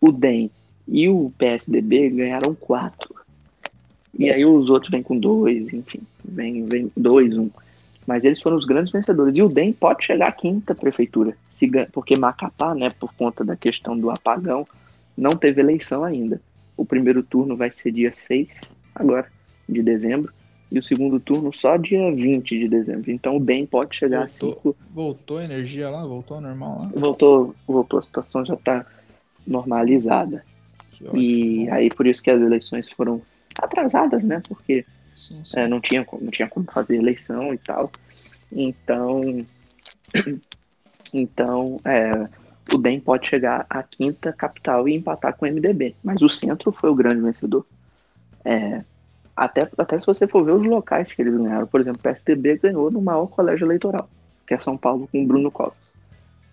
O 0.00 0.12
DEM 0.12 0.50
e 0.88 1.08
o 1.08 1.32
PSDB 1.38 2.10
ganharam 2.10 2.54
quatro. 2.54 3.14
E 4.18 4.28
aí 4.30 4.44
os 4.44 4.68
outros 4.68 4.90
vêm 4.90 5.02
com 5.02 5.16
dois, 5.16 5.72
enfim, 5.72 6.00
vem, 6.24 6.66
vem 6.66 6.90
dois, 6.96 7.36
um. 7.38 7.48
Mas 8.10 8.24
eles 8.24 8.42
foram 8.42 8.56
os 8.56 8.64
grandes 8.64 8.90
vencedores. 8.90 9.36
E 9.36 9.40
o 9.40 9.48
DEM 9.48 9.72
pode 9.72 10.04
chegar 10.04 10.30
à 10.30 10.32
quinta 10.32 10.74
prefeitura, 10.74 11.36
se, 11.48 11.70
porque 11.92 12.18
Macapá, 12.18 12.74
né, 12.74 12.88
por 12.98 13.14
conta 13.14 13.44
da 13.44 13.54
questão 13.54 13.96
do 13.96 14.10
apagão, 14.10 14.64
não 15.16 15.30
teve 15.30 15.60
eleição 15.60 16.02
ainda. 16.02 16.40
O 16.76 16.84
primeiro 16.84 17.22
turno 17.22 17.56
vai 17.56 17.70
ser 17.70 17.92
dia 17.92 18.10
6, 18.12 18.48
agora, 18.96 19.28
de 19.68 19.80
dezembro 19.80 20.32
e 20.72 20.80
o 20.80 20.82
segundo 20.82 21.20
turno 21.20 21.52
só 21.54 21.76
dia 21.76 22.12
20 22.12 22.58
de 22.58 22.66
dezembro. 22.66 23.12
Então 23.12 23.36
o 23.36 23.40
bem 23.40 23.64
pode 23.64 23.94
chegar 23.94 24.26
voltou, 24.26 24.50
a 24.50 24.54
5. 24.54 24.76
Voltou 24.92 25.38
a 25.38 25.44
energia 25.44 25.88
lá? 25.88 26.04
Voltou 26.04 26.38
ao 26.38 26.40
normal 26.40 26.82
lá? 26.84 26.92
Voltou, 26.92 27.54
voltou, 27.64 28.00
a 28.00 28.02
situação 28.02 28.44
já 28.44 28.54
está 28.54 28.84
normalizada. 29.46 30.44
e 31.14 31.70
aí 31.70 31.88
por 31.90 32.08
isso 32.08 32.20
que 32.20 32.30
as 32.32 32.40
eleições 32.40 32.90
foram 32.90 33.22
atrasadas, 33.62 34.24
né? 34.24 34.42
Porque 34.48 34.84
sim, 35.20 35.44
sim. 35.44 35.58
É, 35.58 35.68
não, 35.68 35.80
tinha, 35.80 36.06
não 36.20 36.30
tinha 36.30 36.48
como 36.48 36.70
fazer 36.70 36.96
eleição 36.96 37.52
e 37.52 37.58
tal. 37.58 37.90
Então, 38.50 39.20
então 41.12 41.80
é, 41.84 42.28
o 42.74 42.78
DEM 42.78 43.00
pode 43.00 43.26
chegar 43.26 43.66
à 43.68 43.82
quinta 43.82 44.32
capital 44.32 44.88
e 44.88 44.94
empatar 44.94 45.36
com 45.36 45.46
o 45.46 45.48
MDB. 45.48 45.94
Mas 46.02 46.20
o 46.22 46.28
centro 46.28 46.72
foi 46.72 46.90
o 46.90 46.94
grande 46.94 47.20
vencedor. 47.20 47.66
É, 48.44 48.82
até, 49.36 49.62
até 49.78 49.98
se 50.00 50.06
você 50.06 50.26
for 50.26 50.44
ver 50.44 50.52
os 50.52 50.64
locais 50.64 51.12
que 51.12 51.22
eles 51.22 51.36
ganharam. 51.36 51.66
Por 51.66 51.80
exemplo, 51.80 52.00
o 52.00 52.02
PSDB 52.02 52.58
ganhou 52.58 52.90
no 52.90 53.00
maior 53.00 53.26
colégio 53.26 53.66
eleitoral, 53.66 54.08
que 54.46 54.54
é 54.54 54.58
São 54.58 54.76
Paulo, 54.76 55.08
com 55.10 55.26
Bruno 55.26 55.50
Covas. 55.50 55.78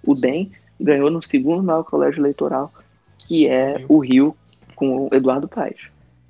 O 0.06 0.14
DEM 0.14 0.52
ganhou 0.80 1.10
no 1.10 1.22
segundo 1.22 1.64
maior 1.64 1.84
colégio 1.84 2.22
eleitoral, 2.22 2.72
que 3.18 3.48
é 3.48 3.84
o 3.90 4.00
Rio, 4.00 4.36
com 4.76 5.08
o 5.08 5.10
Eduardo 5.12 5.48
Paes. 5.48 5.90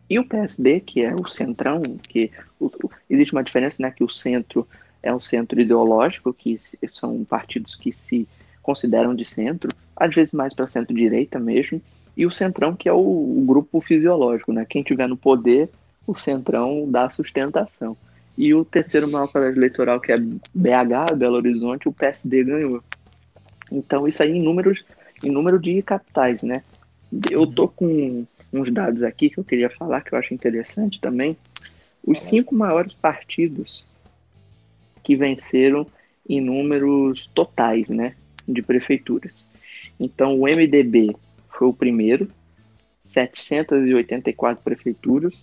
E 0.09 0.17
o 0.19 0.25
PSD, 0.25 0.79
que 0.79 1.01
é 1.01 1.13
o 1.13 1.27
centrão, 1.27 1.81
que 1.81 2.31
o, 2.59 2.71
existe 3.09 3.33
uma 3.33 3.43
diferença, 3.43 3.77
né, 3.81 3.91
que 3.91 4.03
o 4.03 4.09
centro 4.09 4.67
é 5.03 5.13
um 5.13 5.19
centro 5.19 5.59
ideológico, 5.59 6.33
que 6.33 6.57
são 6.93 7.23
partidos 7.23 7.75
que 7.75 7.91
se 7.91 8.27
consideram 8.61 9.13
de 9.13 9.25
centro, 9.25 9.69
às 9.95 10.13
vezes 10.13 10.33
mais 10.33 10.53
para 10.53 10.67
centro-direita 10.67 11.39
mesmo, 11.39 11.81
e 12.15 12.25
o 12.25 12.31
centrão, 12.31 12.75
que 12.75 12.89
é 12.89 12.93
o, 12.93 12.97
o, 12.97 13.43
grupo 13.45 13.79
fisiológico, 13.79 14.51
né, 14.51 14.65
quem 14.67 14.81
tiver 14.81 15.07
no 15.07 15.15
poder 15.15 15.69
o 16.07 16.15
Centrão 16.15 16.89
dá 16.89 17.09
sustentação. 17.09 17.95
E 18.37 18.53
o 18.53 18.63
terceiro 18.63 19.11
maior 19.11 19.27
colégio 19.27 19.59
eleitoral, 19.59 19.99
que 19.99 20.13
é 20.13 20.17
BH, 20.17 21.15
Belo 21.17 21.35
Horizonte, 21.35 21.89
o 21.89 21.91
PSD 21.91 22.45
ganhou. 22.45 22.81
Então, 23.69 24.07
isso 24.07 24.23
aí 24.23 24.31
em 24.31 24.41
números, 24.41 24.81
em 25.23 25.29
número 25.29 25.59
de 25.59 25.81
capitais, 25.81 26.43
né? 26.43 26.63
Eu 27.29 27.45
tô 27.45 27.67
com 27.67 28.25
uns 28.57 28.71
dados 28.71 29.03
aqui 29.03 29.29
que 29.29 29.37
eu 29.37 29.43
queria 29.43 29.69
falar, 29.69 30.01
que 30.01 30.13
eu 30.13 30.19
acho 30.19 30.33
interessante 30.33 30.99
também. 30.99 31.37
Os 32.05 32.21
cinco 32.21 32.55
maiores 32.55 32.93
partidos 32.93 33.85
que 35.03 35.15
venceram 35.15 35.85
em 36.27 36.41
números 36.41 37.27
totais, 37.27 37.87
né? 37.87 38.15
De 38.47 38.61
prefeituras. 38.61 39.45
Então, 39.99 40.39
o 40.39 40.43
MDB 40.43 41.15
foi 41.49 41.67
o 41.67 41.73
primeiro, 41.73 42.29
784 43.03 44.63
prefeituras 44.63 45.41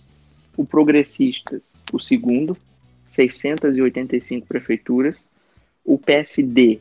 o 0.57 0.65
Progressistas, 0.65 1.81
o 1.91 1.99
segundo, 1.99 2.55
685 3.07 4.47
prefeituras, 4.47 5.17
o 5.83 5.97
PSD 5.97 6.79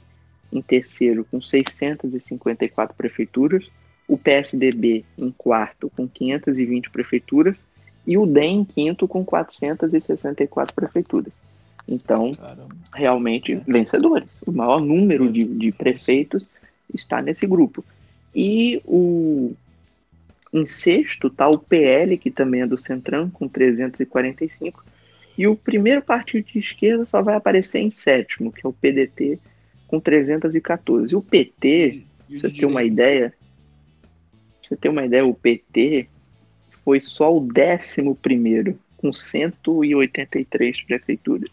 em 0.53 0.63
terceiro 0.63 1.27
com 1.31 1.41
654 1.41 2.97
prefeituras, 2.97 3.69
o 4.07 4.19
PSDB 4.19 5.05
em 5.17 5.31
quarto 5.31 5.91
com 5.97 6.07
520 6.07 6.91
prefeituras 6.91 7.65
e 8.07 8.19
o 8.19 8.27
DEM 8.27 8.61
em 8.61 8.65
quinto 8.65 9.09
com 9.09 9.25
464 9.25 10.75
prefeituras. 10.75 11.33
Então, 11.87 12.35
Caramba. 12.35 12.75
realmente 12.95 13.53
é. 13.53 13.63
vencedores. 13.67 14.41
O 14.47 14.53
maior 14.53 14.81
número 14.81 15.31
de, 15.31 15.45
de 15.45 15.73
prefeitos 15.73 16.49
está 16.93 17.21
nesse 17.21 17.47
grupo. 17.47 17.85
E 18.35 18.81
o, 18.85 19.55
em 20.53 20.67
sexto 20.67 21.29
está 21.29 21.49
o 21.49 21.59
PL, 21.59 22.17
que 22.19 22.31
também 22.31 22.63
é 22.63 22.67
do 22.67 22.79
Centrão, 22.79 23.31
com 23.31 23.49
345. 23.49 24.85
E 25.37 25.47
o 25.47 25.57
primeiro 25.57 26.01
partido 26.01 26.47
de 26.47 26.59
esquerda 26.59 27.05
só 27.07 27.21
vai 27.21 27.35
aparecer 27.35 27.81
em 27.81 27.91
sétimo, 27.91 28.53
que 28.53 28.65
é 28.65 28.69
o 28.69 28.73
PDT, 28.73 29.39
com 29.87 30.01
314. 30.01 31.15
O 31.15 31.23
PT, 31.23 32.03
pra 32.29 32.39
você 32.39 32.51
ter 32.51 32.67
uma 32.67 32.83
ideia, 32.83 33.35
pra 34.65 34.69
você 34.69 34.77
ter 34.77 34.89
uma 34.89 35.05
ideia, 35.05 35.25
o 35.25 35.35
PT 35.35 36.09
foi 36.85 37.01
só 37.01 37.37
o 37.37 37.41
décimo 37.41 38.15
primeiro, 38.15 38.79
com 38.97 39.13
183 39.13 40.83
prefeituras. 40.83 41.51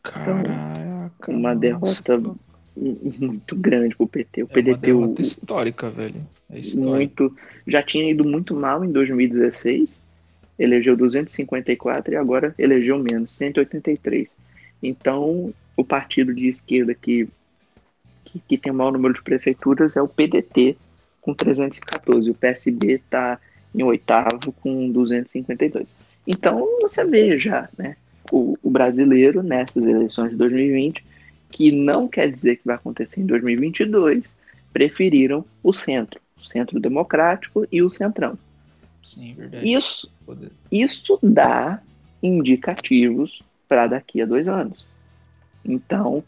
Então, 0.00 0.42
Caraca, 0.42 1.10
então, 1.22 1.34
uma 1.34 1.54
derrota 1.54 2.18
nossa 2.18 2.38
muito 2.76 3.54
grande 3.56 3.94
pro 3.94 4.06
PT. 4.06 4.42
O 4.42 4.46
é 4.46 4.48
PDT 4.48 4.92
uma 4.92 5.06
o, 5.06 5.20
histórica, 5.20 5.90
velho. 5.90 6.26
É 6.50 6.58
histórica. 6.58 6.90
Muito, 6.90 7.36
já 7.66 7.82
tinha 7.82 8.10
ido 8.10 8.28
muito 8.28 8.54
mal 8.54 8.84
em 8.84 8.90
2016, 8.90 10.00
elegeu 10.58 10.96
254 10.96 12.14
e 12.14 12.16
agora 12.16 12.54
elegeu 12.58 12.98
menos, 12.98 13.34
183. 13.34 14.28
Então, 14.82 15.54
o 15.76 15.84
partido 15.84 16.34
de 16.34 16.48
esquerda 16.48 16.94
que, 16.94 17.28
que, 18.24 18.40
que 18.40 18.58
tem 18.58 18.72
o 18.72 18.74
maior 18.74 18.92
número 18.92 19.14
de 19.14 19.22
prefeituras 19.22 19.96
é 19.96 20.02
o 20.02 20.08
PDT, 20.08 20.76
com 21.24 21.34
314. 21.34 22.30
O 22.30 22.34
PSB 22.34 22.94
está 22.94 23.40
em 23.74 23.82
oitavo, 23.82 24.52
com 24.60 24.90
252. 24.90 25.88
Então, 26.26 26.68
você 26.80 27.04
vê 27.04 27.38
já, 27.38 27.68
né? 27.76 27.96
O, 28.30 28.56
o 28.62 28.70
brasileiro, 28.70 29.42
nessas 29.42 29.86
eleições 29.86 30.30
de 30.30 30.36
2020, 30.36 31.04
que 31.50 31.72
não 31.72 32.06
quer 32.06 32.30
dizer 32.30 32.56
que 32.56 32.66
vai 32.66 32.76
acontecer 32.76 33.20
em 33.20 33.26
2022, 33.26 34.24
preferiram 34.72 35.44
o 35.62 35.72
centro, 35.72 36.20
o 36.36 36.42
centro 36.42 36.78
democrático 36.78 37.66
e 37.72 37.82
o 37.82 37.90
centrão. 37.90 38.38
Sim, 39.02 39.34
verdade. 39.34 39.72
Isso, 39.72 40.10
isso 40.70 41.18
dá 41.22 41.80
indicativos 42.22 43.42
para 43.68 43.86
daqui 43.86 44.20
a 44.22 44.26
dois 44.26 44.48
anos. 44.48 44.86
Então, 45.64 46.22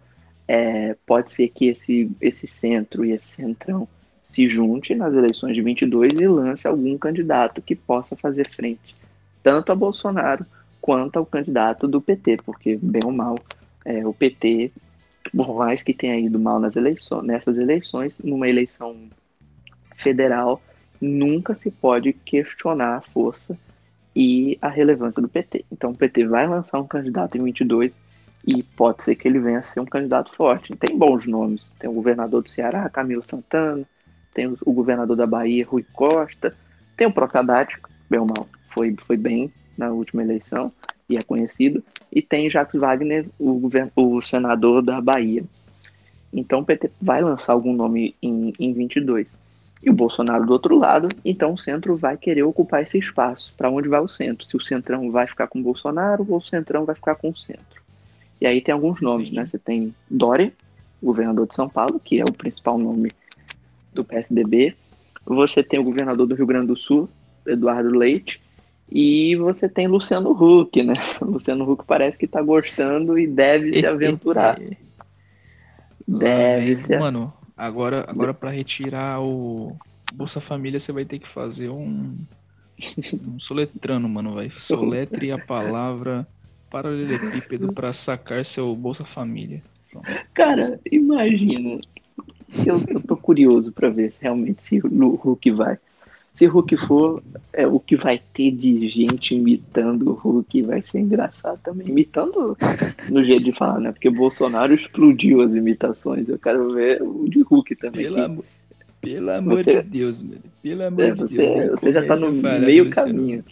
é, 0.49 0.97
pode 1.07 1.33
ser 1.33 1.49
que 1.49 1.67
esse, 1.67 2.11
esse 2.21 2.47
centro 2.47 3.05
e 3.05 3.13
esse 3.13 3.29
centrão 3.29 3.89
se 4.37 4.49
junte 4.51 4.95
nas 4.95 5.15
eleições 5.15 5.55
de 5.55 5.63
22 5.63 6.21
e 6.21 6.29
lance 6.29 6.69
algum 6.69 6.99
candidato 6.99 7.63
que 7.63 7.75
possa 7.75 8.15
fazer 8.15 8.47
frente 8.51 8.95
tanto 9.43 9.71
a 9.71 9.77
Bolsonaro 9.77 10.45
quanto 10.81 11.19
ao 11.19 11.25
candidato 11.25 11.87
do 11.87 12.01
PT, 12.01 12.39
porque 12.45 12.77
bem 12.83 13.01
ou 13.05 13.13
mal 13.13 13.39
é, 13.85 14.07
o 14.07 14.13
PT, 14.13 14.73
por 15.33 15.57
mais 15.57 15.83
que 15.85 15.95
tenha 15.95 16.19
ido 16.19 16.37
mal 16.37 16.59
nas 16.59 16.75
eleições, 16.75 17.25
nessas 17.25 17.57
eleições, 17.57 18.19
numa 18.19 18.49
eleição 18.49 18.97
federal, 19.97 20.61
nunca 21.01 21.55
se 21.55 21.71
pode 21.71 22.13
questionar 22.13 22.97
a 22.97 23.01
força 23.01 23.57
e 24.17 24.59
a 24.61 24.69
relevância 24.69 25.23
do 25.23 25.29
PT. 25.29 25.65
Então 25.71 25.93
o 25.93 25.97
PT 25.97 26.27
vai 26.27 26.49
lançar 26.49 26.81
um 26.81 26.87
candidato 26.87 27.39
em 27.39 27.45
22 27.45 27.95
e 28.45 28.65
pode 28.65 29.03
ser 29.03 29.15
que 29.15 29.27
ele 29.29 29.39
venha 29.39 29.61
a 29.61 29.63
ser 29.63 29.79
um 29.79 29.87
candidato 29.87 30.35
forte. 30.35 30.75
Tem 30.75 30.99
bons 30.99 31.25
nomes. 31.25 31.71
Tem 31.79 31.89
o 31.89 31.93
governador 31.93 32.43
do 32.43 32.51
Ceará, 32.51 32.89
Camilo 32.89 33.23
Santana, 33.23 33.87
tem 34.37 34.55
o 34.67 34.73
governador 34.73 35.17
da 35.17 35.27
Bahia, 35.27 35.67
Rui 35.67 35.83
Costa, 35.95 36.55
tem 36.95 37.07
o 37.07 37.11
ou 37.11 38.27
mal, 38.27 38.47
foi, 38.75 38.95
foi 39.07 39.17
bem 39.17 39.51
na 39.79 39.91
última 39.91 40.23
eleição 40.23 40.71
e 41.09 41.17
é 41.17 41.23
conhecido, 41.23 41.83
e 42.13 42.21
tem 42.21 42.51
Jacques 42.51 42.79
Wagner, 42.79 43.27
o, 43.39 43.71
o 43.97 44.21
senador 44.21 44.83
da 44.83 45.01
Bahia. 45.01 45.43
Então 46.33 46.61
o 46.61 46.65
PT 46.65 46.91
vai 47.01 47.23
lançar 47.23 47.55
algum 47.55 47.73
nome 47.73 48.15
em, 48.21 48.53
em 48.61 48.75
22. 48.75 49.39
E 49.83 49.89
o 49.89 49.95
Bolsonaro 49.95 50.45
do 50.45 50.53
outro 50.53 50.77
lado, 50.77 51.09
então 51.25 51.55
o 51.55 51.59
centro 51.59 51.97
vai 51.97 52.17
querer 52.19 52.43
ocupar 52.43 52.83
esse 52.83 52.99
espaço. 52.99 53.55
Para 53.57 53.71
onde 53.71 53.89
vai 53.89 54.01
o 54.01 54.09
centro? 54.09 54.47
Se 54.47 54.57
o 54.57 54.61
centrão 54.61 55.11
vai 55.11 55.27
ficar 55.27 55.47
com 55.47 55.61
o 55.61 55.63
Bolsonaro 55.63 56.27
ou 56.29 56.39
o 56.39 56.43
centrão 56.43 56.85
vai 56.85 56.95
ficar 56.95 57.15
com 57.15 57.31
o 57.31 57.37
centro. 57.37 57.81
E 58.41 58.47
aí 58.47 58.61
tem 58.61 58.75
alguns 58.75 59.01
nomes, 59.01 59.31
né? 59.31 59.47
Você 59.47 59.59
tem 59.59 59.95
Dória, 60.11 60.53
governador 61.03 61.47
de 61.47 61.55
São 61.55 61.69
Paulo, 61.69 62.01
que 62.03 62.21
é 62.21 62.25
o 62.25 62.33
principal 62.33 62.77
nome 62.77 63.13
do 63.97 64.05
PSDB. 64.05 64.75
Você 65.25 65.63
tem 65.63 65.81
o 65.81 65.85
governador 65.85 66.27
do 66.27 66.35
Rio 66.35 66.47
Grande 66.47 66.69
do 66.69 66.77
Sul, 66.77 67.09
Eduardo 67.47 67.91
Leite, 67.91 68.41
e 68.91 69.35
você 69.37 69.69
tem 69.69 69.89
Luciano 69.89 70.31
Huck, 70.31 70.83
né? 70.83 70.95
Luciano 71.21 71.71
Huck 71.71 71.85
parece 71.85 72.17
que 72.17 72.27
tá 72.27 72.41
gostando 72.41 73.19
e 73.19 73.27
deve 73.27 73.81
se 73.81 73.87
aventurar. 73.87 74.59
deve. 76.07 76.85
se... 76.85 76.99
Mano, 76.99 77.33
agora, 77.57 78.05
agora 78.09 78.33
para 78.33 78.51
retirar 78.51 79.21
o 79.21 79.77
Bolsa 80.15 80.41
Família, 80.41 80.79
você 80.79 80.93
vai 80.93 81.05
ter 81.05 81.19
que 81.19 81.29
fazer 81.29 81.69
um, 81.69 82.17
um 83.27 83.41
soletrano, 83.41 84.09
mano. 84.09 84.35
Vai 84.35 84.51
soletre 84.51 85.33
a 85.33 85.39
palavra 85.39 86.27
paralelepípedo 86.71 87.73
para 87.73 87.93
sacar 87.93 88.45
seu 88.45 88.75
Bolsa 88.77 89.05
Família. 89.05 89.63
Cara, 90.35 90.79
imagina. 90.91 91.81
Eu, 92.67 92.81
eu 92.89 93.01
tô 93.01 93.17
curioso 93.17 93.73
para 93.73 93.89
ver 93.89 94.15
realmente 94.21 94.65
se 94.65 94.81
o 94.81 95.21
Huck 95.25 95.51
vai. 95.51 95.79
Se 96.37 96.45
Hulk 96.45 96.77
for, 96.77 97.23
é, 97.51 97.67
o 97.67 97.81
que 97.81 97.97
vai 97.97 98.21
ter 98.35 98.51
de 98.51 98.91
gente 98.91 99.35
imitando 99.35 100.11
o 100.11 100.13
Hulk 100.13 100.61
vai 100.63 100.83
ser 100.83 101.01
engraçado 101.01 101.59
também. 101.65 101.89
Imitando 101.89 102.55
no 103.11 103.25
jeito 103.25 103.45
de 103.45 103.53
falar, 103.53 103.81
né? 103.81 103.91
Porque 103.91 104.11
Bolsonaro 104.11 104.75
explodiu 104.75 105.41
as 105.41 105.55
imitações. 105.55 106.29
Eu 106.29 106.39
quero 106.39 106.75
ver 106.75 107.01
o 107.01 107.27
de 107.27 107.41
Hulk 107.41 107.77
também. 107.77 108.05
Pelo, 108.05 108.23
amor, 108.23 108.45
pelo 109.01 109.31
amor 109.31 109.57
você, 109.57 109.83
de 109.83 109.89
Deus, 109.89 110.21
mano. 110.21 110.43
Pelo 110.63 110.83
amor 110.83 111.05
é, 111.05 111.11
de 111.13 111.21
você, 111.21 111.37
Deus. 111.47 111.81
Você 111.81 111.93
já 111.93 112.07
tá 112.07 112.17
no 112.17 112.33
meio 112.33 112.91
caminho. 112.91 113.45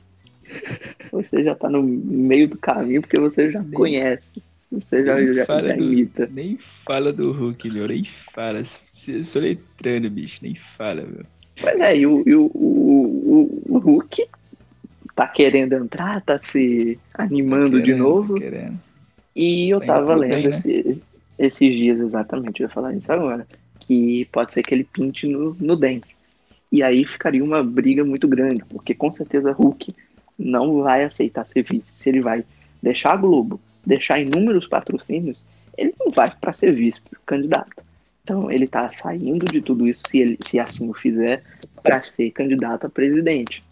Você 1.11 1.43
já 1.43 1.55
tá 1.55 1.71
no 1.71 1.83
meio 1.83 2.49
do 2.49 2.59
caminho 2.59 3.01
porque 3.01 3.19
você 3.19 3.51
já 3.51 3.63
nem, 3.63 3.71
conhece. 3.71 4.43
Você 4.75 5.05
já, 5.05 5.20
já, 5.33 5.45
já 5.45 5.61
do, 5.61 5.85
imita. 5.85 6.29
Nem 6.33 6.57
fala 6.59 7.12
do 7.12 7.31
Hulk, 7.33 7.70
meu. 7.70 7.87
Nem 7.87 8.05
fala. 8.05 8.62
Sou 8.64 9.41
letrando, 9.41 10.11
bicho. 10.11 10.41
Nem 10.43 10.55
fala, 10.55 11.03
meu. 11.03 11.25
Pois 11.61 11.81
é, 11.81 11.97
e 11.97 12.07
o, 12.07 12.22
e 12.27 12.35
o, 12.35 12.47
o, 12.47 13.62
o, 13.68 13.79
Hulk 13.79 14.27
tá 15.14 15.29
querendo 15.29 15.75
entrar, 15.75 16.20
tá 16.22 16.37
se 16.39 16.99
animando 17.16 17.79
tá 17.79 17.85
querendo, 17.85 17.85
de 17.85 17.95
novo. 17.95 18.35
E 19.37 19.70
eu 19.70 19.79
tá 19.81 19.87
tava 19.87 20.16
lendo 20.16 20.35
bem, 20.35 20.49
né? 20.49 20.57
esse, 20.57 21.03
esses 21.39 21.77
dias 21.77 22.01
exatamente, 22.01 22.61
eu 22.61 22.66
ia 22.66 22.72
falar 22.75 22.95
isso 22.95 23.12
agora. 23.12 23.47
Que 23.79 24.25
pode 24.33 24.53
ser 24.53 24.62
que 24.62 24.75
ele 24.75 24.85
pinte 24.85 25.29
no, 25.29 25.57
no 25.61 25.77
dente. 25.77 26.16
E 26.72 26.83
aí 26.83 27.05
ficaria 27.05 27.45
uma 27.45 27.62
briga 27.62 28.05
muito 28.05 28.27
grande, 28.27 28.64
porque 28.68 28.95
com 28.95 29.12
certeza 29.12 29.53
Hulk 29.53 29.93
não 30.37 30.83
vai 30.83 31.05
aceitar 31.05 31.47
ser 31.47 31.62
vice. 31.62 31.91
Se 31.95 32.09
ele 32.09 32.20
vai 32.20 32.45
deixar 32.83 33.12
a 33.12 33.16
Globo, 33.16 33.61
deixar 33.85 34.20
inúmeros 34.20 34.66
patrocínios, 34.66 35.39
ele 35.76 35.95
não 35.99 36.11
vai 36.11 36.28
para 36.41 36.53
ser 36.53 36.72
vice 36.72 37.01
candidato. 37.26 37.82
Então 38.22 38.51
ele 38.51 38.64
está 38.64 38.89
saindo 38.89 39.45
de 39.47 39.61
tudo 39.61 39.87
isso, 39.87 40.03
se, 40.07 40.18
ele, 40.18 40.39
se 40.45 40.59
assim 40.59 40.89
o 40.89 40.95
fizer, 40.95 41.43
para 41.82 42.01
ser 42.01 42.30
candidato 42.30 42.87
a 42.87 42.91
presidente. 42.91 43.62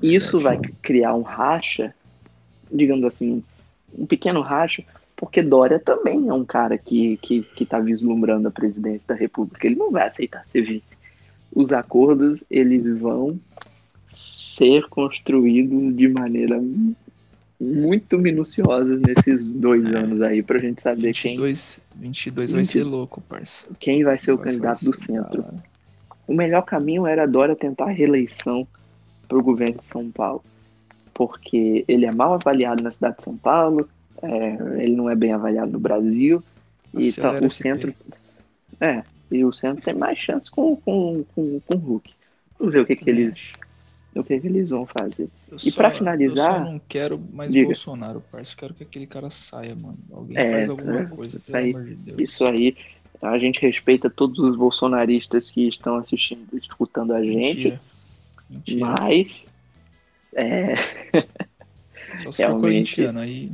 Isso 0.00 0.38
vai 0.38 0.58
criar 0.80 1.14
um 1.14 1.22
racha, 1.22 1.92
digamos 2.70 3.04
assim, 3.04 3.42
um 3.92 4.06
pequeno 4.06 4.40
racha, 4.40 4.84
porque 5.16 5.42
Dória 5.42 5.80
também 5.80 6.28
é 6.28 6.32
um 6.32 6.44
cara 6.44 6.78
que 6.78 7.14
está 7.14 7.26
que, 7.26 7.42
que 7.42 7.66
tá 7.66 7.80
vislumbrando 7.80 8.46
a 8.46 8.52
presidência 8.52 9.02
da 9.08 9.14
República. 9.14 9.66
Ele 9.66 9.74
não 9.74 9.90
vai 9.90 10.06
aceitar 10.06 10.46
ser 10.52 10.62
vice. 10.62 10.96
Os 11.52 11.72
acordos 11.72 12.44
eles 12.48 12.86
vão 12.98 13.40
ser 14.14 14.88
construídos 14.88 15.96
de 15.96 16.06
maneira 16.08 16.60
muito 17.60 18.18
minuciosas 18.18 18.98
nesses 19.00 19.46
dois 19.48 19.92
anos 19.92 20.22
aí 20.22 20.42
pra 20.42 20.58
gente 20.58 20.80
saber 20.80 21.12
22, 21.12 21.82
quem. 21.90 22.00
22 22.00 22.52
vai 22.52 22.62
20, 22.62 22.68
ser 22.70 22.84
louco, 22.84 23.20
parça. 23.22 23.66
Quem 23.78 24.04
vai 24.04 24.16
ser 24.18 24.32
o 24.32 24.38
candidato 24.38 24.84
do 24.84 24.96
centro. 24.96 25.42
Cara. 25.42 25.64
O 26.26 26.34
melhor 26.34 26.62
caminho 26.62 27.06
era 27.06 27.24
a 27.24 27.26
Dória 27.26 27.56
tentar 27.56 27.86
a 27.86 27.90
reeleição 27.90 28.66
pro 29.26 29.42
governo 29.42 29.78
de 29.78 29.84
São 29.86 30.10
Paulo. 30.10 30.44
Porque 31.12 31.84
ele 31.88 32.06
é 32.06 32.14
mal 32.14 32.34
avaliado 32.34 32.82
na 32.82 32.92
cidade 32.92 33.16
de 33.16 33.24
São 33.24 33.36
Paulo, 33.36 33.88
é, 34.22 34.82
ele 34.82 34.94
não 34.94 35.10
é 35.10 35.16
bem 35.16 35.32
avaliado 35.32 35.72
no 35.72 35.80
Brasil. 35.80 36.42
E 36.96 37.12
tá, 37.12 37.32
o 37.32 37.50
centro. 37.50 37.92
É, 38.80 39.02
e 39.30 39.44
o 39.44 39.52
centro 39.52 39.82
tem 39.82 39.94
mais 39.94 40.18
chance 40.18 40.50
com, 40.50 40.76
com, 40.76 41.24
com, 41.34 41.60
com 41.60 41.74
o 41.74 41.78
Hulk. 41.78 42.10
Vamos 42.58 42.72
ver 42.72 42.80
o 42.80 42.86
que, 42.86 42.96
que 42.96 43.10
eles 43.10 43.52
o 44.20 44.24
que, 44.24 44.34
é 44.34 44.40
que 44.40 44.46
eles 44.46 44.68
vão 44.68 44.86
fazer. 44.86 45.28
Eu 45.50 45.58
e 45.64 45.72
para 45.72 45.90
finalizar. 45.90 46.60
Eu 46.60 46.64
só 46.64 46.72
não 46.72 46.80
quero 46.88 47.20
mais 47.32 47.52
diga. 47.52 47.66
Bolsonaro, 47.66 48.22
parceiro. 48.30 48.58
Quero 48.58 48.74
que 48.74 48.82
aquele 48.82 49.06
cara 49.06 49.30
saia, 49.30 49.74
mano. 49.74 49.98
Alguém 50.12 50.36
é, 50.36 50.50
faz 50.52 50.70
alguma 50.70 51.04
tá. 51.04 51.16
coisa, 51.16 51.40
pelo 51.40 51.58
aí, 51.58 51.70
amor 51.70 51.84
de 51.84 51.94
Deus. 51.94 52.20
Isso 52.20 52.50
aí. 52.50 52.76
A 53.20 53.38
gente 53.38 53.60
respeita 53.60 54.08
todos 54.08 54.38
os 54.38 54.56
bolsonaristas 54.56 55.50
que 55.50 55.66
estão 55.66 55.96
assistindo, 55.96 56.46
escutando 56.56 57.12
a 57.12 57.22
gente. 57.22 57.38
Mentira. 57.38 57.80
Mentira. 58.48 58.94
Mas. 59.00 59.46
É. 60.34 60.74
Só 62.22 62.32
se 62.32 62.44
for 62.46 62.60
corintiano 62.60 63.18
aí. 63.18 63.52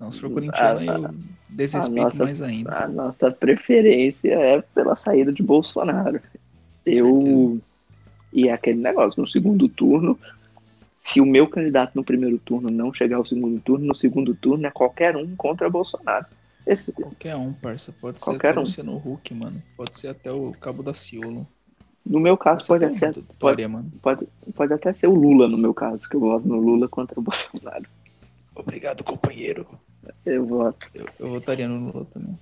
Não, 0.00 0.10
se 0.10 0.20
for 0.20 0.30
corintiano 0.30 0.80
aí 0.80 0.86
eu 0.86 1.14
desrespeito 1.48 2.02
nossa, 2.02 2.24
mais 2.24 2.42
ainda. 2.42 2.84
A 2.84 2.88
nossa 2.88 3.30
preferência 3.30 4.32
é 4.34 4.62
pela 4.74 4.96
saída 4.96 5.32
de 5.32 5.42
Bolsonaro. 5.42 6.20
Eu 6.84 7.60
e 8.36 8.48
é 8.48 8.52
aquele 8.52 8.78
negócio, 8.78 9.18
no 9.18 9.26
segundo 9.26 9.66
turno, 9.66 10.18
se 11.00 11.22
o 11.22 11.26
meu 11.26 11.48
candidato 11.48 11.92
no 11.94 12.04
primeiro 12.04 12.36
turno 12.38 12.68
não 12.68 12.92
chegar 12.92 13.16
ao 13.16 13.24
segundo 13.24 13.58
turno, 13.60 13.86
no 13.86 13.94
segundo 13.94 14.34
turno 14.34 14.66
é 14.66 14.70
qualquer 14.70 15.16
um 15.16 15.34
contra 15.34 15.70
Bolsonaro. 15.70 16.26
Esse... 16.66 16.92
Qualquer 16.92 17.34
um, 17.34 17.54
parça. 17.54 17.94
Pode 17.98 18.18
ser 18.18 18.24
qualquer 18.26 18.50
até 18.50 18.58
um. 18.58 18.62
o 18.62 18.64
Luciano 18.66 18.96
Huck, 18.96 19.32
mano. 19.32 19.62
Pode 19.74 19.98
ser 19.98 20.08
até 20.08 20.30
o 20.30 20.52
Cabo 20.60 20.82
da 20.82 20.92
Ciolo. 20.92 21.46
No 22.04 22.20
meu 22.20 22.36
caso, 22.36 22.66
pode, 22.66 22.86
pode, 22.86 23.04
até, 23.04 23.20
pode, 23.38 23.66
mano. 23.66 23.90
Pode, 24.02 24.28
pode 24.54 24.74
até 24.74 24.92
ser 24.92 25.06
o 25.06 25.14
Lula, 25.14 25.48
no 25.48 25.56
meu 25.56 25.72
caso, 25.72 26.06
que 26.06 26.16
eu 26.16 26.20
voto 26.20 26.46
no 26.46 26.56
Lula 26.56 26.88
contra 26.88 27.18
o 27.18 27.22
Bolsonaro. 27.24 27.86
Obrigado, 28.54 29.02
companheiro. 29.02 29.66
Eu 30.26 30.44
voto. 30.44 30.90
Eu, 30.94 31.06
eu 31.18 31.30
votaria 31.30 31.66
no 31.66 31.90
Lula 31.90 32.04
também. 32.12 32.38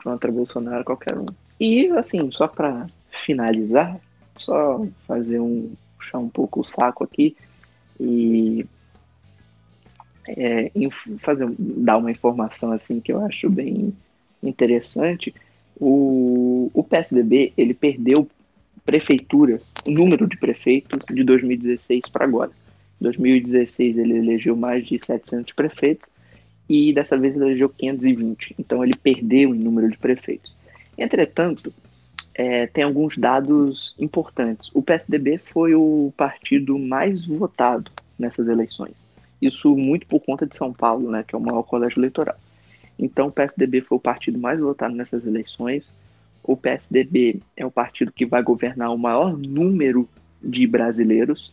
Contra 0.00 0.30
Bolsonaro, 0.30 0.84
qualquer 0.84 1.18
um. 1.18 1.26
E, 1.58 1.88
assim, 1.88 2.30
só 2.30 2.46
pra 2.46 2.86
finalizar, 3.24 3.98
só 4.38 4.86
fazer 5.06 5.40
um 5.40 5.72
puxar 5.96 6.18
um 6.18 6.28
pouco 6.28 6.60
o 6.60 6.64
saco 6.64 7.04
aqui 7.04 7.36
e 7.98 8.66
é, 10.28 10.70
fazer 11.18 11.48
dar 11.58 11.98
uma 11.98 12.10
informação 12.10 12.72
assim 12.72 13.00
que 13.00 13.12
eu 13.12 13.24
acho 13.24 13.48
bem 13.48 13.92
interessante. 14.42 15.34
O, 15.78 16.70
o 16.72 16.84
PSDB 16.84 17.52
ele 17.56 17.74
perdeu 17.74 18.28
prefeituras, 18.84 19.72
número 19.86 20.26
de 20.26 20.36
prefeitos 20.36 21.00
de 21.10 21.24
2016 21.24 22.02
para 22.12 22.24
agora. 22.24 22.50
Em 23.00 23.04
2016 23.04 23.98
ele 23.98 24.18
elegeu 24.18 24.56
mais 24.56 24.86
de 24.86 25.04
700 25.04 25.52
prefeitos 25.54 26.08
e 26.68 26.92
dessa 26.92 27.16
vez 27.16 27.34
ele 27.34 27.46
elegeu 27.46 27.68
520. 27.68 28.54
Então 28.58 28.82
ele 28.84 28.94
perdeu 29.02 29.54
em 29.54 29.58
número 29.58 29.90
de 29.90 29.98
prefeitos. 29.98 30.54
Entretanto, 30.96 31.72
é, 32.34 32.66
tem 32.66 32.84
alguns 32.84 33.16
dados 33.16 33.94
importantes. 33.98 34.70
O 34.74 34.82
PSDB 34.82 35.38
foi 35.38 35.74
o 35.74 36.12
partido 36.16 36.78
mais 36.78 37.24
votado 37.26 37.90
nessas 38.18 38.48
eleições. 38.48 39.02
Isso 39.40 39.74
muito 39.76 40.06
por 40.06 40.20
conta 40.20 40.46
de 40.46 40.56
São 40.56 40.72
Paulo, 40.72 41.10
né, 41.10 41.24
que 41.26 41.34
é 41.34 41.38
o 41.38 41.40
maior 41.40 41.62
colégio 41.62 41.98
eleitoral. 41.98 42.36
Então, 42.98 43.28
o 43.28 43.32
PSDB 43.32 43.80
foi 43.80 43.96
o 43.98 44.00
partido 44.00 44.38
mais 44.38 44.60
votado 44.60 44.94
nessas 44.94 45.26
eleições, 45.26 45.84
o 46.44 46.56
PSDB 46.56 47.40
é 47.56 47.64
o 47.64 47.70
partido 47.70 48.12
que 48.12 48.26
vai 48.26 48.42
governar 48.42 48.92
o 48.92 48.98
maior 48.98 49.36
número 49.36 50.06
de 50.42 50.66
brasileiros, 50.66 51.50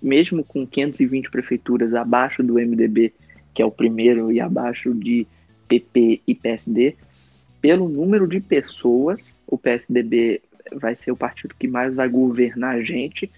mesmo 0.00 0.44
com 0.44 0.64
520 0.64 1.30
prefeituras 1.30 1.92
abaixo 1.92 2.40
do 2.40 2.54
MDB, 2.54 3.12
que 3.52 3.60
é 3.60 3.66
o 3.66 3.72
primeiro, 3.72 4.30
e 4.30 4.40
abaixo 4.40 4.94
de 4.94 5.26
PP 5.66 6.22
e 6.26 6.34
PSD. 6.34 6.94
Pelo 7.64 7.88
número 7.88 8.28
de 8.28 8.40
pessoas, 8.40 9.34
o 9.46 9.56
PSDB 9.56 10.42
vai 10.74 10.94
ser 10.94 11.12
o 11.12 11.16
partido 11.16 11.54
que 11.58 11.66
mais 11.66 11.94
vai 11.94 12.06
governar 12.10 12.74
a 12.74 12.82
gente 12.82 13.32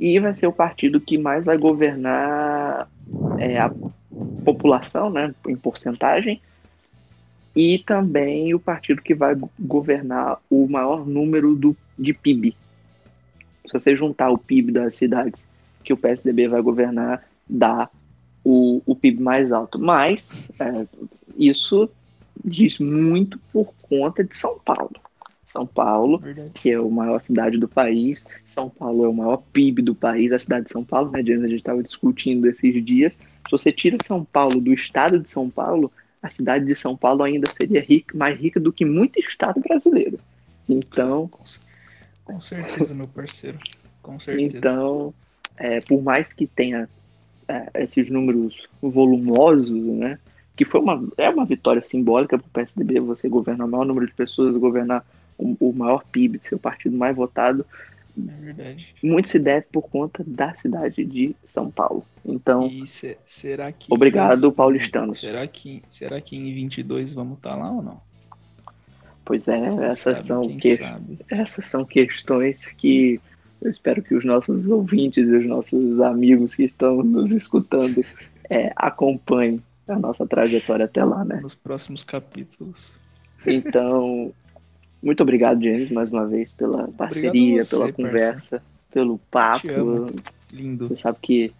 e 0.00 0.18
vai 0.18 0.34
ser 0.34 0.46
o 0.46 0.52
partido 0.54 0.98
que 0.98 1.18
mais 1.18 1.44
vai 1.44 1.58
governar 1.58 2.88
é, 3.38 3.58
a 3.58 3.70
população, 4.42 5.10
né, 5.10 5.34
em 5.46 5.54
porcentagem, 5.54 6.40
e 7.54 7.78
também 7.78 8.54
o 8.54 8.58
partido 8.58 9.02
que 9.02 9.14
vai 9.14 9.36
governar 9.60 10.40
o 10.48 10.66
maior 10.66 11.06
número 11.06 11.54
do, 11.54 11.76
de 11.98 12.14
PIB. 12.14 12.56
Se 13.66 13.72
você 13.74 13.94
juntar 13.94 14.30
o 14.30 14.38
PIB 14.38 14.72
das 14.72 14.96
cidades 14.96 15.38
que 15.84 15.92
o 15.92 15.96
PSDB 15.98 16.48
vai 16.48 16.62
governar, 16.62 17.22
dá 17.46 17.90
o, 18.42 18.80
o 18.86 18.96
PIB 18.96 19.22
mais 19.22 19.52
alto. 19.52 19.78
Mas 19.78 20.22
é, 20.58 20.86
isso 21.36 21.90
diz 22.44 22.78
muito 22.78 23.38
por 23.52 23.72
conta 23.82 24.22
de 24.24 24.36
São 24.36 24.58
Paulo. 24.58 24.92
São 25.46 25.66
Paulo, 25.66 26.18
Verdade. 26.18 26.50
que 26.54 26.70
é 26.70 26.76
a 26.76 26.82
maior 26.82 27.18
cidade 27.18 27.58
do 27.58 27.68
país. 27.68 28.24
São 28.46 28.70
Paulo 28.70 29.04
é 29.04 29.08
o 29.08 29.12
maior 29.12 29.36
PIB 29.52 29.82
do 29.82 29.94
país, 29.94 30.32
a 30.32 30.38
cidade 30.38 30.64
de 30.64 30.72
São 30.72 30.82
Paulo, 30.82 31.10
né? 31.10 31.22
James, 31.22 31.44
a 31.44 31.48
gente 31.48 31.58
estava 31.58 31.82
discutindo 31.82 32.46
esses 32.48 32.82
dias. 32.82 33.12
Se 33.12 33.50
você 33.50 33.70
tira 33.70 33.98
São 34.02 34.24
Paulo 34.24 34.60
do 34.60 34.72
estado 34.72 35.18
de 35.18 35.28
São 35.28 35.50
Paulo, 35.50 35.92
a 36.22 36.30
cidade 36.30 36.64
de 36.64 36.74
São 36.74 36.96
Paulo 36.96 37.22
ainda 37.22 37.50
seria 37.50 37.82
rica, 37.82 38.16
mais 38.16 38.38
rica 38.38 38.58
do 38.58 38.72
que 38.72 38.84
muito 38.84 39.20
estado 39.20 39.60
brasileiro. 39.60 40.18
Então. 40.66 41.28
Com 42.24 42.40
certeza, 42.40 42.94
meu 42.94 43.08
parceiro. 43.08 43.58
Com 44.00 44.18
certeza. 44.18 44.56
Então, 44.56 45.12
é, 45.58 45.80
por 45.80 46.02
mais 46.02 46.32
que 46.32 46.46
tenha 46.46 46.88
é, 47.46 47.82
esses 47.82 48.08
números 48.08 48.66
volumosos, 48.80 49.70
né? 49.70 50.18
Que 50.56 50.64
foi 50.64 50.80
uma, 50.80 51.02
é 51.16 51.28
uma 51.28 51.44
vitória 51.44 51.82
simbólica 51.82 52.38
para 52.38 52.46
o 52.46 52.50
PSDB, 52.50 53.00
você 53.00 53.28
governar 53.28 53.66
o 53.66 53.70
maior 53.70 53.84
número 53.84 54.06
de 54.06 54.12
pessoas, 54.12 54.56
governar 54.56 55.04
o, 55.38 55.56
o 55.60 55.72
maior 55.72 56.04
PIB, 56.04 56.40
ser 56.42 56.54
o 56.54 56.58
partido 56.58 56.96
mais 56.96 57.16
votado. 57.16 57.64
É 58.16 58.44
verdade. 58.44 58.94
Muito 59.02 59.28
se 59.30 59.38
deve 59.38 59.66
por 59.72 59.88
conta 59.88 60.22
da 60.26 60.52
cidade 60.54 61.04
de 61.04 61.34
São 61.46 61.70
Paulo. 61.70 62.04
Então, 62.24 62.68
se, 62.84 63.16
será 63.24 63.72
que 63.72 63.92
obrigado, 63.92 64.52
paulistanos. 64.52 65.18
Será 65.18 65.46
que, 65.46 65.82
será 65.88 66.20
que 66.20 66.36
em 66.36 66.52
22 66.54 67.14
vamos 67.14 67.38
estar 67.38 67.50
tá 67.50 67.56
lá 67.56 67.70
ou 67.70 67.82
não? 67.82 68.00
Pois 69.24 69.48
é, 69.48 69.58
quem 69.58 69.84
essas 69.84 70.18
sabe, 70.18 70.26
são 70.26 70.56
que, 70.56 70.78
essas 71.30 71.66
são 71.66 71.84
questões 71.84 72.66
que 72.72 73.20
eu 73.62 73.70
espero 73.70 74.02
que 74.02 74.14
os 74.14 74.24
nossos 74.24 74.68
ouvintes 74.68 75.28
e 75.28 75.36
os 75.36 75.46
nossos 75.46 76.00
amigos 76.00 76.54
que 76.54 76.64
estão 76.64 77.02
nos 77.02 77.30
escutando 77.30 78.04
é, 78.50 78.72
acompanhem 78.74 79.62
a 79.92 79.98
nossa 79.98 80.26
trajetória 80.26 80.84
até 80.84 81.04
lá, 81.04 81.24
né? 81.24 81.40
Nos 81.40 81.54
próximos 81.54 82.04
capítulos. 82.04 83.00
Então, 83.46 84.32
muito 85.02 85.22
obrigado, 85.22 85.62
James, 85.62 85.90
mais 85.90 86.10
uma 86.12 86.26
vez, 86.26 86.50
pela 86.52 86.88
parceria, 86.88 87.62
você, 87.62 87.76
pela 87.76 87.92
conversa, 87.92 88.32
parceiro. 88.40 88.64
pelo 88.92 89.18
papo. 89.30 90.06
Lindo. 90.52 90.88
Você 90.88 90.96
sabe 90.96 91.18
que 91.20 91.52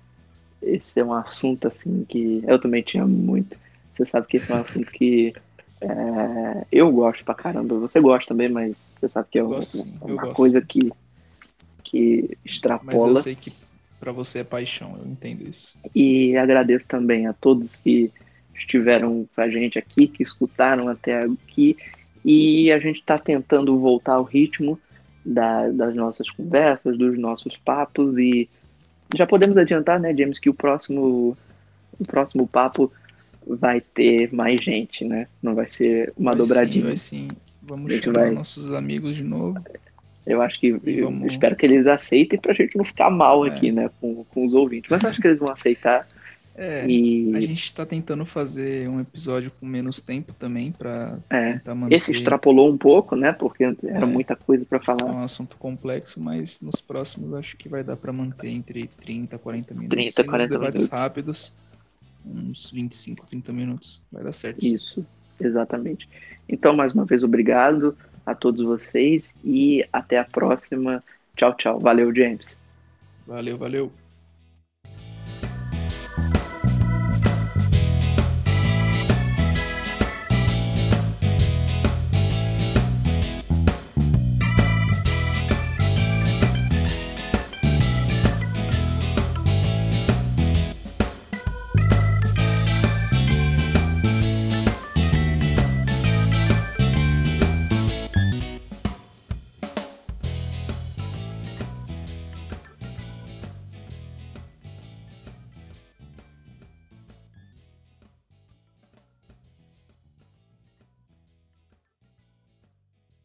esse 0.62 1.00
é 1.00 1.04
um 1.04 1.12
assunto 1.12 1.66
assim 1.66 2.04
que 2.08 2.42
eu 2.46 2.58
também 2.58 2.82
te 2.82 2.98
amo 2.98 3.16
muito. 3.16 3.56
Você 3.92 4.04
sabe 4.04 4.26
que 4.28 4.36
esse 4.36 4.52
é 4.52 4.54
um 4.54 4.60
assunto 4.60 4.90
que 4.92 5.34
é, 5.80 6.66
eu 6.70 6.90
gosto 6.92 7.24
pra 7.24 7.34
caramba. 7.34 7.78
Você 7.80 8.00
gosta 8.00 8.28
também, 8.28 8.48
mas 8.48 8.94
você 8.96 9.08
sabe 9.08 9.28
que 9.30 9.38
é, 9.38 9.44
um, 9.44 9.60
uma 10.02 10.32
coisa 10.32 10.60
que, 10.60 10.92
que 11.82 12.38
extrapola. 12.44 13.08
Mas 13.08 13.16
eu 13.16 13.16
sei 13.16 13.34
que 13.34 13.52
para 14.03 14.11
você 14.11 14.40
é 14.40 14.44
paixão, 14.44 14.98
eu 14.98 15.09
entendo 15.09 15.48
isso. 15.48 15.78
E 15.94 16.36
agradeço 16.36 16.88
também 16.88 17.28
a 17.28 17.32
todos 17.32 17.76
que 17.76 18.11
estiveram 18.53 19.28
com 19.32 19.40
a 19.40 19.48
gente 19.48 19.78
aqui, 19.78 20.09
que 20.09 20.24
escutaram 20.24 20.88
até 20.90 21.20
aqui 21.20 21.76
e 22.24 22.72
a 22.72 22.80
gente 22.80 22.98
está 22.98 23.16
tentando 23.16 23.78
voltar 23.78 24.14
ao 24.14 24.24
ritmo 24.24 24.76
da, 25.24 25.68
das 25.68 25.94
nossas 25.94 26.28
conversas, 26.28 26.98
dos 26.98 27.16
nossos 27.16 27.57
papos 27.57 28.18
e 28.18 28.50
já 29.14 29.24
podemos 29.24 29.57
adiantar, 29.57 30.00
né, 30.00 30.12
James, 30.16 30.40
que 30.40 30.50
o 30.50 30.55
próximo, 30.55 31.36
o 31.96 32.05
próximo 32.05 32.48
papo 32.48 32.90
vai 33.46 33.80
ter 33.80 34.32
mais 34.32 34.61
gente, 34.61 35.05
né? 35.05 35.28
Não 35.40 35.55
vai 35.55 35.68
ser 35.68 36.12
uma 36.16 36.32
vai 36.32 36.38
dobradinha. 36.38 36.82
Sim, 36.82 36.88
vai 36.88 36.96
sim. 36.96 37.28
Vamos 37.62 37.94
chamar 37.94 38.14
vai... 38.14 38.30
nossos 38.30 38.72
amigos 38.72 39.14
de 39.14 39.22
novo. 39.22 39.62
Eu 40.26 40.40
acho 40.40 40.58
que 40.60 40.68
eu 40.68 41.26
espero 41.26 41.56
que 41.56 41.66
eles 41.66 41.86
aceitem 41.86 42.38
pra 42.38 42.54
gente 42.54 42.76
não 42.76 42.84
ficar 42.84 43.10
mal 43.10 43.44
é. 43.44 43.50
aqui, 43.50 43.72
né, 43.72 43.90
com, 44.00 44.24
com 44.24 44.46
os 44.46 44.54
ouvintes. 44.54 44.88
Mas 44.90 45.04
acho 45.04 45.20
que 45.20 45.26
eles 45.26 45.38
vão 45.38 45.50
aceitar. 45.50 46.06
É, 46.54 46.86
e... 46.86 47.34
a 47.34 47.40
gente 47.40 47.64
está 47.64 47.84
tentando 47.86 48.26
fazer 48.26 48.86
um 48.88 49.00
episódio 49.00 49.50
com 49.58 49.64
menos 49.64 50.02
tempo 50.02 50.34
também 50.34 50.70
para 50.70 51.18
é, 51.30 51.54
tentar 51.54 51.74
manter. 51.74 51.96
Esse 51.96 52.12
extrapolou 52.12 52.70
um 52.70 52.76
pouco, 52.76 53.16
né? 53.16 53.32
Porque 53.32 53.64
era 53.64 53.76
é, 53.82 54.04
muita 54.04 54.36
coisa 54.36 54.64
para 54.64 54.78
falar. 54.78 55.08
É 55.08 55.12
um 55.12 55.24
assunto 55.24 55.56
complexo, 55.56 56.20
mas 56.20 56.60
nos 56.60 56.80
próximos 56.80 57.34
acho 57.34 57.56
que 57.56 57.68
vai 57.68 57.82
dar 57.82 57.96
para 57.96 58.12
manter 58.12 58.50
entre 58.50 58.86
30 59.00 59.34
e 59.34 59.38
40 59.38 59.74
minutos. 59.74 59.96
30, 59.96 60.24
40 60.24 60.48
debates 60.48 60.82
minutos. 60.82 61.00
rápidos, 61.00 61.54
uns 62.24 62.70
25, 62.70 63.26
30 63.26 63.52
minutos. 63.52 64.02
Vai 64.12 64.22
dar 64.22 64.32
certo. 64.32 64.62
Isso, 64.62 65.04
exatamente. 65.40 66.06
Então, 66.48 66.76
mais 66.76 66.92
uma 66.92 67.06
vez, 67.06 67.24
obrigado 67.24 67.96
a 68.24 68.34
todos 68.34 68.64
vocês 68.64 69.34
e 69.44 69.84
até 69.92 70.18
a 70.18 70.24
próxima. 70.24 71.02
Tchau, 71.36 71.54
tchau. 71.54 71.78
Valeu, 71.78 72.14
James. 72.14 72.56
Valeu, 73.26 73.56
valeu. 73.56 73.92